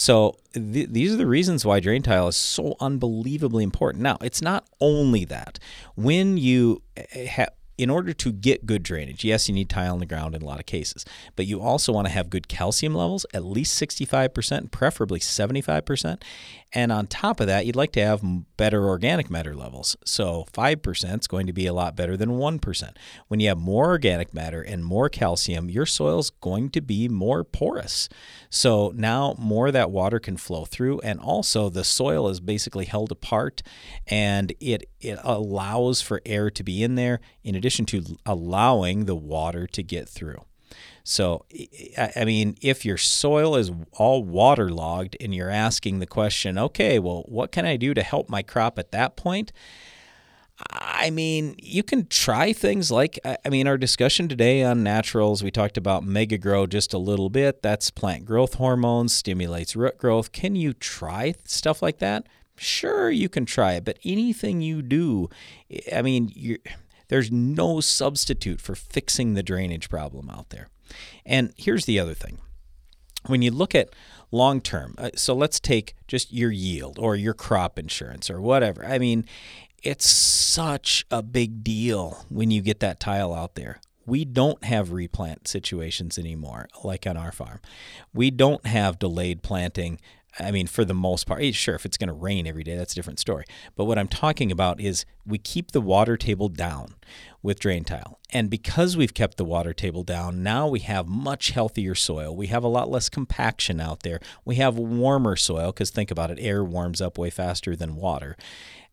So 0.00 0.36
th- 0.54 0.88
these 0.88 1.12
are 1.12 1.18
the 1.18 1.26
reasons 1.26 1.66
why 1.66 1.78
drain 1.78 2.00
tile 2.00 2.28
is 2.28 2.36
so 2.36 2.74
unbelievably 2.80 3.62
important. 3.62 4.02
Now, 4.02 4.16
it's 4.22 4.40
not 4.40 4.66
only 4.80 5.26
that. 5.26 5.58
When 5.94 6.38
you 6.38 6.80
eh, 6.96 7.26
ha- 7.26 7.52
in 7.80 7.88
order 7.88 8.12
to 8.12 8.30
get 8.30 8.66
good 8.66 8.82
drainage, 8.82 9.24
yes, 9.24 9.48
you 9.48 9.54
need 9.54 9.70
tile 9.70 9.94
in 9.94 10.00
the 10.00 10.06
ground 10.06 10.34
in 10.34 10.42
a 10.42 10.44
lot 10.44 10.60
of 10.60 10.66
cases, 10.66 11.06
but 11.34 11.46
you 11.46 11.62
also 11.62 11.94
want 11.94 12.06
to 12.06 12.12
have 12.12 12.28
good 12.28 12.46
calcium 12.46 12.94
levels, 12.94 13.24
at 13.32 13.42
least 13.42 13.80
65%, 13.80 14.70
preferably 14.70 15.18
75%. 15.18 16.20
And 16.72 16.92
on 16.92 17.06
top 17.06 17.40
of 17.40 17.46
that, 17.48 17.66
you'd 17.66 17.76
like 17.76 17.92
to 17.92 18.04
have 18.04 18.22
better 18.56 18.86
organic 18.86 19.28
matter 19.28 19.56
levels. 19.56 19.96
So 20.04 20.46
5% 20.52 21.20
is 21.20 21.26
going 21.26 21.46
to 21.46 21.52
be 21.52 21.66
a 21.66 21.72
lot 21.72 21.96
better 21.96 22.16
than 22.16 22.30
1%. 22.30 22.96
When 23.28 23.40
you 23.40 23.48
have 23.48 23.58
more 23.58 23.86
organic 23.86 24.32
matter 24.32 24.62
and 24.62 24.84
more 24.84 25.08
calcium, 25.08 25.68
your 25.68 25.86
soil 25.86 26.20
is 26.20 26.30
going 26.30 26.70
to 26.70 26.80
be 26.80 27.08
more 27.08 27.42
porous. 27.42 28.08
So 28.50 28.92
now 28.94 29.34
more 29.38 29.68
of 29.68 29.72
that 29.72 29.90
water 29.90 30.20
can 30.20 30.36
flow 30.36 30.64
through, 30.64 31.00
and 31.00 31.18
also 31.18 31.70
the 31.70 31.82
soil 31.82 32.28
is 32.28 32.40
basically 32.40 32.84
held 32.84 33.10
apart 33.10 33.62
and 34.06 34.52
it, 34.60 34.88
it 35.00 35.18
allows 35.24 36.02
for 36.02 36.20
air 36.24 36.50
to 36.50 36.62
be 36.62 36.82
in 36.84 36.94
there 36.94 37.20
in 37.42 37.54
addition 37.54 37.69
to 37.70 38.18
allowing 38.26 39.06
the 39.06 39.16
water 39.16 39.66
to 39.68 39.82
get 39.82 40.08
through. 40.08 40.44
So, 41.02 41.44
I 41.96 42.24
mean, 42.24 42.56
if 42.60 42.84
your 42.84 42.98
soil 42.98 43.56
is 43.56 43.72
all 43.92 44.22
waterlogged 44.22 45.16
and 45.20 45.34
you're 45.34 45.50
asking 45.50 45.98
the 45.98 46.06
question, 46.06 46.58
okay, 46.58 46.98
well, 46.98 47.24
what 47.26 47.50
can 47.50 47.64
I 47.66 47.76
do 47.76 47.94
to 47.94 48.02
help 48.02 48.28
my 48.28 48.42
crop 48.42 48.78
at 48.78 48.92
that 48.92 49.16
point? 49.16 49.52
I 50.70 51.08
mean, 51.08 51.54
you 51.58 51.82
can 51.82 52.06
try 52.06 52.52
things 52.52 52.90
like, 52.90 53.18
I 53.24 53.48
mean, 53.48 53.66
our 53.66 53.78
discussion 53.78 54.28
today 54.28 54.62
on 54.62 54.82
naturals, 54.82 55.42
we 55.42 55.50
talked 55.50 55.78
about 55.78 56.04
Mega 56.04 56.36
Grow 56.36 56.66
just 56.66 56.92
a 56.92 56.98
little 56.98 57.30
bit. 57.30 57.62
That's 57.62 57.90
plant 57.90 58.26
growth 58.26 58.54
hormones, 58.54 59.14
stimulates 59.14 59.74
root 59.74 59.96
growth. 59.96 60.32
Can 60.32 60.54
you 60.54 60.74
try 60.74 61.34
stuff 61.44 61.80
like 61.80 61.98
that? 61.98 62.26
Sure, 62.58 63.10
you 63.10 63.30
can 63.30 63.46
try 63.46 63.72
it, 63.72 63.86
but 63.86 63.98
anything 64.04 64.60
you 64.60 64.82
do, 64.82 65.30
I 65.90 66.02
mean, 66.02 66.30
there's 67.10 67.30
no 67.30 67.80
substitute 67.80 68.60
for 68.60 68.76
fixing 68.76 69.34
the 69.34 69.42
drainage 69.42 69.90
problem 69.90 70.30
out 70.30 70.50
there. 70.50 70.68
And 71.26 71.52
here's 71.56 71.84
the 71.84 71.98
other 71.98 72.14
thing 72.14 72.38
when 73.26 73.42
you 73.42 73.50
look 73.50 73.74
at 73.74 73.90
long 74.30 74.60
term, 74.60 74.94
uh, 74.96 75.10
so 75.16 75.34
let's 75.34 75.60
take 75.60 75.94
just 76.06 76.32
your 76.32 76.52
yield 76.52 76.98
or 76.98 77.16
your 77.16 77.34
crop 77.34 77.78
insurance 77.78 78.30
or 78.30 78.40
whatever. 78.40 78.86
I 78.86 78.98
mean, 78.98 79.26
it's 79.82 80.08
such 80.08 81.04
a 81.10 81.20
big 81.20 81.64
deal 81.64 82.24
when 82.28 82.50
you 82.52 82.62
get 82.62 82.80
that 82.80 83.00
tile 83.00 83.34
out 83.34 83.56
there. 83.56 83.80
We 84.06 84.24
don't 84.24 84.62
have 84.64 84.92
replant 84.92 85.48
situations 85.48 86.16
anymore, 86.16 86.68
like 86.84 87.06
on 87.06 87.16
our 87.16 87.32
farm. 87.32 87.60
We 88.14 88.30
don't 88.30 88.64
have 88.66 89.00
delayed 89.00 89.42
planting. 89.42 90.00
I 90.40 90.50
mean, 90.50 90.66
for 90.66 90.84
the 90.84 90.94
most 90.94 91.26
part, 91.26 91.42
eh, 91.42 91.52
sure, 91.52 91.74
if 91.74 91.84
it's 91.84 91.96
going 91.96 92.08
to 92.08 92.14
rain 92.14 92.46
every 92.46 92.64
day, 92.64 92.76
that's 92.76 92.92
a 92.92 92.96
different 92.96 93.18
story. 93.18 93.44
But 93.76 93.84
what 93.84 93.98
I'm 93.98 94.08
talking 94.08 94.50
about 94.50 94.80
is 94.80 95.04
we 95.26 95.38
keep 95.38 95.72
the 95.72 95.80
water 95.80 96.16
table 96.16 96.48
down 96.48 96.94
with 97.42 97.60
drain 97.60 97.84
tile. 97.84 98.18
And 98.30 98.50
because 98.50 98.96
we've 98.96 99.14
kept 99.14 99.36
the 99.36 99.44
water 99.44 99.72
table 99.72 100.02
down, 100.02 100.42
now 100.42 100.68
we 100.68 100.80
have 100.80 101.06
much 101.06 101.50
healthier 101.50 101.94
soil. 101.94 102.34
We 102.34 102.48
have 102.48 102.64
a 102.64 102.68
lot 102.68 102.90
less 102.90 103.08
compaction 103.08 103.80
out 103.80 104.02
there. 104.02 104.20
We 104.44 104.56
have 104.56 104.76
warmer 104.76 105.36
soil 105.36 105.72
because 105.72 105.90
think 105.90 106.10
about 106.10 106.30
it, 106.30 106.38
air 106.40 106.64
warms 106.64 107.00
up 107.00 107.18
way 107.18 107.30
faster 107.30 107.76
than 107.76 107.96
water. 107.96 108.36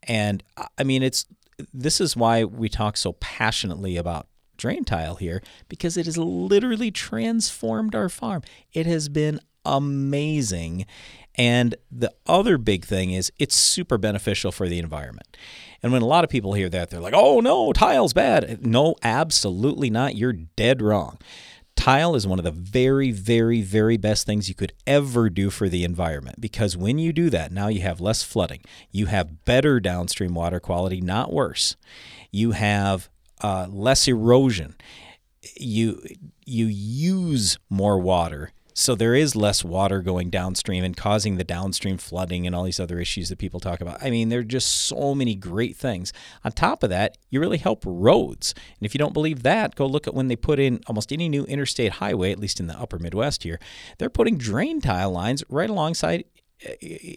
And 0.03 0.43
I 0.77 0.83
mean, 0.83 1.03
it's 1.03 1.25
this 1.73 1.99
is 1.99 2.15
why 2.15 2.43
we 2.43 2.69
talk 2.69 2.97
so 2.97 3.13
passionately 3.13 3.97
about 3.97 4.27
drain 4.57 4.83
tile 4.83 5.15
here 5.15 5.41
because 5.69 5.97
it 5.97 6.05
has 6.05 6.17
literally 6.17 6.91
transformed 6.91 7.95
our 7.95 8.09
farm. 8.09 8.41
It 8.73 8.85
has 8.85 9.09
been 9.09 9.39
amazing. 9.65 10.85
And 11.38 11.75
the 11.91 12.13
other 12.25 12.57
big 12.57 12.85
thing 12.85 13.11
is 13.11 13.31
it's 13.38 13.55
super 13.55 13.97
beneficial 13.97 14.51
for 14.51 14.67
the 14.67 14.79
environment. 14.79 15.38
And 15.83 15.91
when 15.91 16.01
a 16.01 16.07
lot 16.07 16.23
of 16.23 16.29
people 16.29 16.53
hear 16.53 16.69
that, 16.69 16.89
they're 16.89 16.99
like, 16.99 17.13
oh 17.15 17.39
no, 17.39 17.71
tile's 17.73 18.13
bad. 18.13 18.65
No, 18.65 18.95
absolutely 19.03 19.89
not. 19.89 20.15
You're 20.15 20.33
dead 20.33 20.81
wrong. 20.81 21.19
Tile 21.75 22.15
is 22.15 22.25
one 22.25 22.39
of 22.39 22.43
the 22.43 22.51
very, 22.51 23.11
very, 23.11 23.61
very 23.61 23.97
best 23.97 24.25
things 24.25 24.49
you 24.49 24.55
could 24.55 24.73
ever 24.88 25.29
do 25.29 25.51
for 25.51 25.69
the 25.69 25.83
environment 25.83 26.41
because 26.41 26.75
when 26.75 26.97
you 26.97 27.13
do 27.13 27.29
that, 27.29 27.51
now 27.51 27.67
you 27.67 27.81
have 27.81 28.01
less 28.01 28.23
flooding. 28.23 28.61
You 28.91 29.05
have 29.05 29.45
better 29.45 29.79
downstream 29.79 30.33
water 30.33 30.59
quality, 30.59 31.01
not 31.01 31.31
worse. 31.31 31.75
You 32.31 32.51
have 32.51 33.09
uh, 33.41 33.67
less 33.69 34.07
erosion. 34.07 34.75
You 35.55 36.01
you 36.45 36.65
use 36.65 37.59
more 37.69 37.99
water 37.99 38.51
so 38.80 38.93
there 38.93 39.15
is 39.15 39.36
less 39.36 39.63
water 39.63 40.03
going 40.03 40.30
downstream 40.30 40.84
and 40.84 40.95
causing 40.95 41.38
the 41.38 41.43
downstream 41.43 41.97
flooding 41.97 42.45
and 42.45 42.55
all 42.55 42.63
these 42.63 42.80
other 42.80 42.99
issues 42.99 43.28
that 43.30 43.39
people 43.39 43.59
talk 43.59 43.82
about. 43.82 44.03
I 44.03 44.11
mean, 44.11 44.30
there 44.30 44.41
are 44.41 44.43
just 44.43 44.67
so 44.67 45.15
many 45.15 45.34
great 45.34 45.75
things. 45.75 46.13
On 46.45 46.51
top 46.51 46.84
of 46.84 46.91
that, 46.91 47.17
you 47.32 47.39
really 47.39 47.57
help 47.57 47.82
roads. 47.88 48.53
And 48.80 48.86
if 48.86 48.93
you 48.93 48.99
don't 48.99 49.15
believe 49.15 49.41
that, 49.41 49.73
go 49.73 49.88
look 49.88 50.05
at 50.05 50.13
when 50.13 50.28
they 50.28 50.36
put 50.36 50.59
in 50.59 50.82
almost 50.86 51.11
any 51.11 51.28
new 51.28 51.43
interstate 51.45 51.93
highway, 51.93 52.32
at 52.32 52.38
least 52.38 52.59
in 52.59 52.67
the 52.67 52.80
upper 52.80 52.99
Midwest 52.99 53.41
here, 53.41 53.59
they're 53.97 54.11
putting 54.11 54.38
drain 54.38 54.80
tile 54.80 55.09
lines 55.09 55.43
right 55.49 55.71
alongside 55.71 56.25
Uh, 56.66 56.72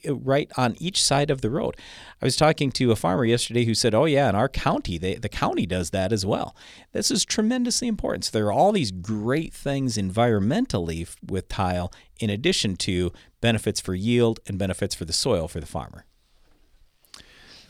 uh, 0.06 0.14
right 0.16 0.50
on 0.58 0.76
each 0.78 1.02
side 1.02 1.30
of 1.30 1.40
the 1.40 1.48
road. 1.48 1.74
I 2.20 2.26
was 2.26 2.36
talking 2.36 2.70
to 2.72 2.92
a 2.92 2.96
farmer 2.96 3.24
yesterday 3.24 3.64
who 3.64 3.74
said, 3.74 3.94
"Oh 3.94 4.04
yeah, 4.04 4.28
in 4.28 4.34
our 4.34 4.50
county, 4.50 4.98
they, 4.98 5.14
the 5.14 5.30
county 5.30 5.64
does 5.64 5.90
that 5.90 6.12
as 6.12 6.26
well." 6.26 6.54
This 6.92 7.10
is 7.10 7.24
tremendously 7.24 7.88
important. 7.88 8.26
So 8.26 8.32
there 8.32 8.46
are 8.48 8.52
all 8.52 8.72
these 8.72 8.90
great 8.90 9.54
things 9.54 9.96
environmentally 9.96 11.08
with 11.26 11.48
tile, 11.48 11.90
in 12.18 12.28
addition 12.28 12.76
to 12.76 13.12
benefits 13.40 13.80
for 13.80 13.94
yield 13.94 14.40
and 14.46 14.58
benefits 14.58 14.94
for 14.94 15.06
the 15.06 15.14
soil 15.14 15.48
for 15.48 15.58
the 15.58 15.66
farmer. 15.66 16.04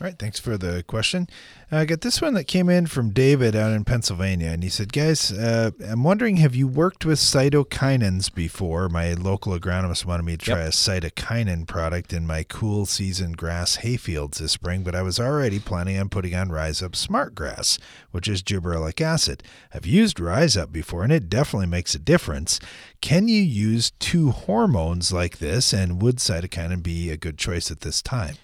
All 0.01 0.07
right, 0.07 0.17
thanks 0.17 0.39
for 0.39 0.57
the 0.57 0.83
question. 0.87 1.27
Uh, 1.71 1.77
I 1.77 1.85
got 1.85 2.01
this 2.01 2.23
one 2.23 2.33
that 2.33 2.45
came 2.45 2.69
in 2.69 2.87
from 2.87 3.11
David 3.11 3.55
out 3.55 3.71
in 3.71 3.83
Pennsylvania, 3.83 4.49
and 4.49 4.63
he 4.63 4.69
said, 4.69 4.91
"Guys, 4.91 5.31
uh, 5.31 5.69
I'm 5.87 6.03
wondering, 6.03 6.37
have 6.37 6.55
you 6.55 6.67
worked 6.67 7.05
with 7.05 7.19
cytokinins 7.19 8.33
before? 8.33 8.89
My 8.89 9.13
local 9.13 9.53
agronomist 9.53 10.03
wanted 10.03 10.23
me 10.23 10.37
to 10.37 10.43
try 10.43 10.57
yep. 10.57 10.69
a 10.69 10.71
cytokinin 10.71 11.67
product 11.67 12.13
in 12.13 12.25
my 12.25 12.41
cool 12.41 12.87
season 12.87 13.33
grass 13.33 13.77
hayfields 13.83 14.39
this 14.39 14.53
spring, 14.53 14.81
but 14.81 14.95
I 14.95 15.03
was 15.03 15.19
already 15.19 15.59
planning 15.59 15.99
on 15.99 16.09
putting 16.09 16.33
on 16.33 16.49
Rise 16.49 16.81
Up 16.81 16.95
Smart 16.95 17.35
Grass, 17.35 17.77
which 18.09 18.27
is 18.27 18.41
gibberellic 18.41 19.01
acid. 19.01 19.43
I've 19.71 19.85
used 19.85 20.19
Rise 20.19 20.57
Up 20.57 20.71
before, 20.73 21.03
and 21.03 21.13
it 21.13 21.29
definitely 21.29 21.67
makes 21.67 21.93
a 21.93 21.99
difference. 21.99 22.59
Can 23.01 23.27
you 23.27 23.43
use 23.43 23.91
two 23.99 24.31
hormones 24.31 25.13
like 25.13 25.37
this, 25.37 25.73
and 25.73 26.01
would 26.01 26.15
cytokinin 26.15 26.81
be 26.81 27.11
a 27.11 27.17
good 27.17 27.37
choice 27.37 27.69
at 27.69 27.81
this 27.81 28.01
time?" 28.01 28.37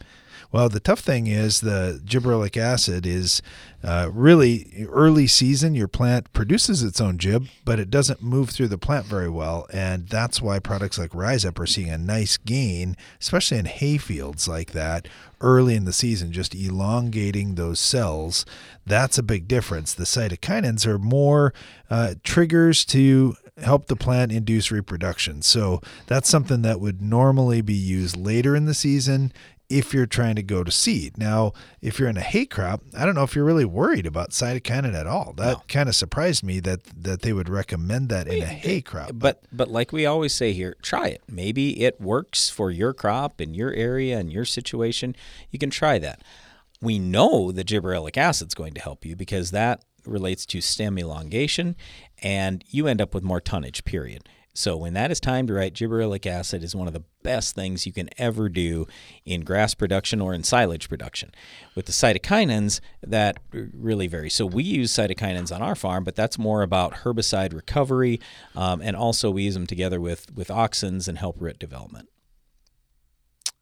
Well, 0.51 0.69
the 0.69 0.79
tough 0.79 1.01
thing 1.01 1.27
is 1.27 1.59
the 1.59 2.01
gibberellic 2.05 2.55
acid 2.55 3.05
is 3.05 3.41
uh, 3.83 4.09
really 4.13 4.87
early 4.89 5.27
season. 5.27 5.75
Your 5.75 5.89
plant 5.89 6.31
produces 6.33 6.83
its 6.83 7.01
own 7.01 7.17
gib, 7.17 7.47
but 7.65 7.79
it 7.79 7.89
doesn't 7.89 8.23
move 8.23 8.49
through 8.49 8.69
the 8.69 8.77
plant 8.77 9.05
very 9.05 9.29
well, 9.29 9.67
and 9.73 10.07
that's 10.07 10.41
why 10.41 10.59
products 10.59 10.97
like 10.97 11.13
Rise 11.13 11.45
Up 11.45 11.59
are 11.59 11.65
seeing 11.65 11.89
a 11.89 11.97
nice 11.97 12.37
gain, 12.37 12.95
especially 13.19 13.57
in 13.57 13.65
hay 13.65 13.97
fields 13.97 14.47
like 14.47 14.71
that 14.71 15.07
early 15.41 15.75
in 15.75 15.85
the 15.85 15.93
season, 15.93 16.31
just 16.31 16.55
elongating 16.55 17.55
those 17.55 17.79
cells. 17.79 18.45
That's 18.85 19.17
a 19.17 19.23
big 19.23 19.47
difference. 19.47 19.93
The 19.93 20.05
cytokinins 20.05 20.85
are 20.85 20.97
more 20.97 21.53
uh, 21.89 22.15
triggers 22.23 22.85
to 22.85 23.35
help 23.57 23.87
the 23.87 23.95
plant 23.95 24.31
induce 24.31 24.71
reproduction. 24.71 25.41
So 25.41 25.81
that's 26.05 26.29
something 26.29 26.61
that 26.61 26.79
would 26.79 27.01
normally 27.01 27.61
be 27.61 27.73
used 27.73 28.15
later 28.15 28.55
in 28.55 28.65
the 28.65 28.73
season 28.73 29.33
if 29.69 29.93
you're 29.93 30.05
trying 30.05 30.35
to 30.35 30.43
go 30.43 30.63
to 30.63 30.71
seed. 30.71 31.17
Now, 31.17 31.51
if 31.81 31.99
you're 31.99 32.07
in 32.07 32.17
a 32.17 32.21
hay 32.21 32.45
crop, 32.45 32.81
I 32.97 33.05
don't 33.05 33.15
know 33.15 33.23
if 33.23 33.35
you're 33.35 33.45
really 33.45 33.65
worried 33.65 34.05
about 34.05 34.31
cytokinin 34.31 34.93
at 34.93 35.07
all. 35.07 35.33
That 35.35 35.57
no. 35.57 35.63
kind 35.67 35.89
of 35.89 35.95
surprised 35.95 36.43
me 36.43 36.59
that 36.61 36.83
that 37.03 37.21
they 37.21 37.33
would 37.33 37.49
recommend 37.49 38.09
that 38.09 38.27
in 38.27 38.41
a 38.41 38.45
hay 38.45 38.81
crop. 38.81 39.11
But 39.13 39.43
but 39.51 39.69
like 39.69 39.91
we 39.91 40.05
always 40.05 40.33
say 40.33 40.53
here, 40.53 40.75
try 40.81 41.07
it. 41.07 41.21
Maybe 41.29 41.83
it 41.83 41.99
works 41.99 42.49
for 42.49 42.71
your 42.71 42.93
crop 42.93 43.41
in 43.41 43.53
your 43.53 43.73
area 43.73 44.17
and 44.17 44.31
your 44.31 44.45
situation. 44.45 45.15
You 45.51 45.59
can 45.59 45.69
try 45.69 45.99
that. 45.99 46.21
We 46.81 46.99
know 46.99 47.51
that 47.51 47.67
gibberellic 47.67 48.17
acid 48.17 48.49
is 48.49 48.53
going 48.53 48.73
to 48.75 48.81
help 48.81 49.03
you 49.03 49.15
because 49.15 49.51
that 49.51 49.83
relates 50.05 50.45
to 50.45 50.61
stem 50.61 50.97
elongation 50.97 51.75
and 52.23 52.63
you 52.69 52.87
end 52.87 53.01
up 53.01 53.13
with 53.13 53.23
more 53.23 53.41
tonnage 53.41 53.83
period. 53.83 54.29
So 54.57 54.75
when 54.75 54.93
that 54.93 55.11
is 55.11 55.19
time 55.19 55.45
to 55.47 55.53
write, 55.53 55.75
gibberellic 55.75 56.25
acid 56.25 56.63
is 56.63 56.75
one 56.75 56.87
of 56.87 56.93
the 56.93 57.03
best 57.21 57.53
things 57.53 57.85
you 57.85 57.93
can 57.93 58.09
ever 58.17 58.49
do 58.49 58.87
in 59.23 59.41
grass 59.41 59.75
production 59.75 60.19
or 60.19 60.33
in 60.33 60.41
silage 60.43 60.89
production. 60.89 61.31
With 61.75 61.85
the 61.85 61.91
cytokinins, 61.91 62.79
that 63.03 63.37
really 63.51 64.07
varies. 64.07 64.33
So 64.33 64.47
we 64.47 64.63
use 64.63 64.91
cytokinins 64.91 65.55
on 65.55 65.61
our 65.61 65.75
farm, 65.75 66.03
but 66.03 66.15
that's 66.15 66.39
more 66.39 66.63
about 66.63 67.03
herbicide 67.03 67.53
recovery, 67.53 68.19
um, 68.55 68.81
and 68.81 68.95
also 68.95 69.29
we 69.29 69.43
use 69.43 69.53
them 69.53 69.67
together 69.67 70.01
with 70.01 70.33
with 70.33 70.47
auxins 70.47 71.07
and 71.07 71.19
help 71.19 71.35
root 71.39 71.59
development. 71.59 72.09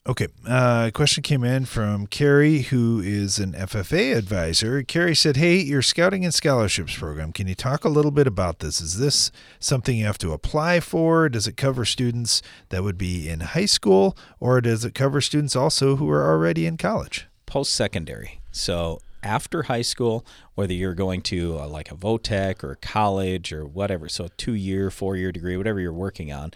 Okay. 0.07 0.27
Uh, 0.47 0.85
a 0.89 0.91
question 0.91 1.23
came 1.23 1.43
in 1.43 1.65
from 1.65 2.05
Carrie, 2.05 2.59
who 2.59 3.01
is 3.03 3.39
an 3.39 3.53
FFA 3.53 4.15
advisor. 4.15 4.83
Carrie 4.83 5.15
said, 5.15 5.35
Hey, 5.35 5.57
your 5.57 5.81
Scouting 5.81 6.23
and 6.23 6.33
Scholarships 6.33 6.95
program, 6.95 7.33
can 7.33 7.47
you 7.47 7.55
talk 7.55 7.83
a 7.83 7.89
little 7.89 8.11
bit 8.11 8.27
about 8.27 8.59
this? 8.59 8.79
Is 8.79 8.99
this 8.99 9.31
something 9.59 9.97
you 9.97 10.05
have 10.05 10.19
to 10.19 10.31
apply 10.31 10.79
for? 10.79 11.27
Does 11.27 11.47
it 11.47 11.57
cover 11.57 11.85
students 11.85 12.43
that 12.69 12.83
would 12.83 12.99
be 12.99 13.27
in 13.27 13.39
high 13.39 13.65
school, 13.65 14.15
or 14.39 14.61
does 14.61 14.85
it 14.85 14.93
cover 14.93 15.21
students 15.21 15.55
also 15.55 15.95
who 15.95 16.07
are 16.11 16.29
already 16.29 16.67
in 16.67 16.77
college? 16.77 17.25
Post 17.47 17.73
secondary. 17.73 18.41
So 18.51 18.99
after 19.23 19.63
high 19.63 19.81
school, 19.81 20.23
whether 20.53 20.73
you're 20.73 20.93
going 20.93 21.23
to 21.23 21.57
uh, 21.57 21.67
like 21.67 21.91
a 21.91 21.95
Votech 21.95 22.63
or 22.63 22.75
college 22.75 23.51
or 23.51 23.65
whatever, 23.65 24.07
so 24.07 24.27
two 24.37 24.53
year, 24.53 24.91
four 24.91 25.15
year 25.15 25.31
degree, 25.31 25.57
whatever 25.57 25.79
you're 25.79 25.91
working 25.91 26.31
on. 26.31 26.51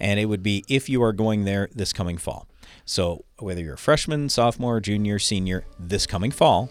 And 0.00 0.18
it 0.18 0.24
would 0.24 0.42
be 0.42 0.64
if 0.68 0.88
you 0.88 1.00
are 1.04 1.12
going 1.12 1.44
there 1.44 1.68
this 1.72 1.92
coming 1.92 2.18
fall. 2.18 2.47
So, 2.88 3.26
whether 3.38 3.60
you're 3.60 3.74
a 3.74 3.78
freshman, 3.78 4.30
sophomore, 4.30 4.80
junior, 4.80 5.18
senior, 5.18 5.66
this 5.78 6.06
coming 6.06 6.30
fall, 6.30 6.70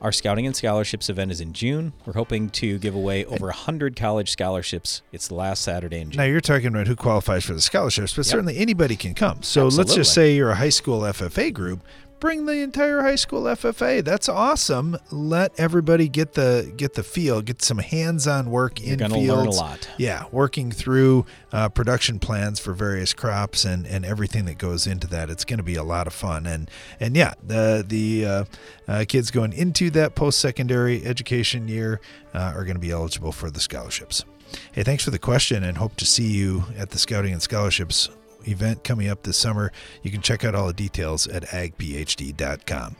our 0.00 0.10
Scouting 0.10 0.46
and 0.46 0.56
Scholarships 0.56 1.10
event 1.10 1.30
is 1.30 1.42
in 1.42 1.52
June. 1.52 1.92
We're 2.06 2.14
hoping 2.14 2.48
to 2.48 2.78
give 2.78 2.94
away 2.94 3.26
over 3.26 3.48
100 3.48 3.94
college 3.94 4.30
scholarships. 4.30 5.02
It's 5.12 5.28
the 5.28 5.34
last 5.34 5.60
Saturday 5.60 6.00
in 6.00 6.12
June. 6.12 6.16
Now, 6.16 6.24
you're 6.24 6.40
talking 6.40 6.68
about 6.68 6.86
who 6.86 6.96
qualifies 6.96 7.44
for 7.44 7.52
the 7.52 7.60
scholarships, 7.60 8.14
but 8.14 8.24
yep. 8.24 8.30
certainly 8.30 8.56
anybody 8.56 8.96
can 8.96 9.12
come. 9.12 9.42
So, 9.42 9.66
Absolutely. 9.66 9.76
let's 9.76 9.94
just 9.96 10.14
say 10.14 10.34
you're 10.34 10.50
a 10.50 10.54
high 10.54 10.70
school 10.70 11.02
FFA 11.02 11.52
group 11.52 11.82
bring 12.20 12.46
the 12.46 12.60
entire 12.60 13.00
high 13.00 13.16
school 13.16 13.42
FFA. 13.44 14.04
That's 14.04 14.28
awesome. 14.28 14.96
Let 15.10 15.58
everybody 15.58 16.08
get 16.08 16.34
the 16.34 16.72
get 16.76 16.94
the 16.94 17.02
feel, 17.02 17.40
get 17.42 17.62
some 17.62 17.78
hands-on 17.78 18.50
work 18.50 18.80
You're 18.80 18.92
in 18.92 18.98
gonna 18.98 19.14
fields. 19.14 19.28
learn 19.28 19.46
a 19.46 19.50
lot. 19.50 19.88
Yeah, 19.98 20.24
working 20.30 20.70
through 20.70 21.26
uh, 21.52 21.70
production 21.70 22.18
plans 22.18 22.60
for 22.60 22.72
various 22.72 23.12
crops 23.12 23.64
and, 23.64 23.86
and 23.86 24.04
everything 24.04 24.44
that 24.44 24.58
goes 24.58 24.86
into 24.86 25.06
that. 25.08 25.30
It's 25.30 25.44
going 25.44 25.58
to 25.58 25.64
be 25.64 25.74
a 25.74 25.82
lot 25.82 26.06
of 26.06 26.12
fun. 26.12 26.46
And 26.46 26.70
and 27.00 27.16
yeah, 27.16 27.34
the 27.44 27.84
the 27.86 28.26
uh, 28.26 28.44
uh, 28.86 29.04
kids 29.08 29.30
going 29.30 29.52
into 29.52 29.90
that 29.90 30.14
post-secondary 30.14 31.04
education 31.04 31.66
year 31.68 32.00
uh, 32.34 32.52
are 32.54 32.64
going 32.64 32.76
to 32.76 32.80
be 32.80 32.90
eligible 32.90 33.32
for 33.32 33.50
the 33.50 33.60
scholarships. 33.60 34.24
Hey, 34.72 34.82
thanks 34.82 35.04
for 35.04 35.10
the 35.10 35.18
question, 35.18 35.62
and 35.62 35.78
hope 35.78 35.96
to 35.96 36.04
see 36.04 36.26
you 36.26 36.64
at 36.76 36.90
the 36.90 36.98
Scouting 36.98 37.32
and 37.32 37.40
Scholarships 37.40 38.08
event 38.46 38.84
coming 38.84 39.08
up 39.08 39.22
this 39.22 39.36
summer. 39.36 39.72
You 40.02 40.10
can 40.10 40.22
check 40.22 40.44
out 40.44 40.54
all 40.54 40.66
the 40.66 40.72
details 40.72 41.26
at 41.26 41.44
agphd.com. 41.44 42.96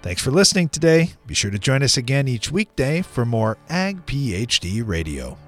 Thanks 0.00 0.22
for 0.22 0.30
listening 0.30 0.68
today. 0.68 1.10
Be 1.26 1.34
sure 1.34 1.50
to 1.50 1.58
join 1.58 1.82
us 1.82 1.96
again 1.96 2.28
each 2.28 2.50
weekday 2.50 3.02
for 3.02 3.24
more 3.24 3.58
Ag 3.68 4.06
PhD 4.06 4.86
Radio. 4.86 5.38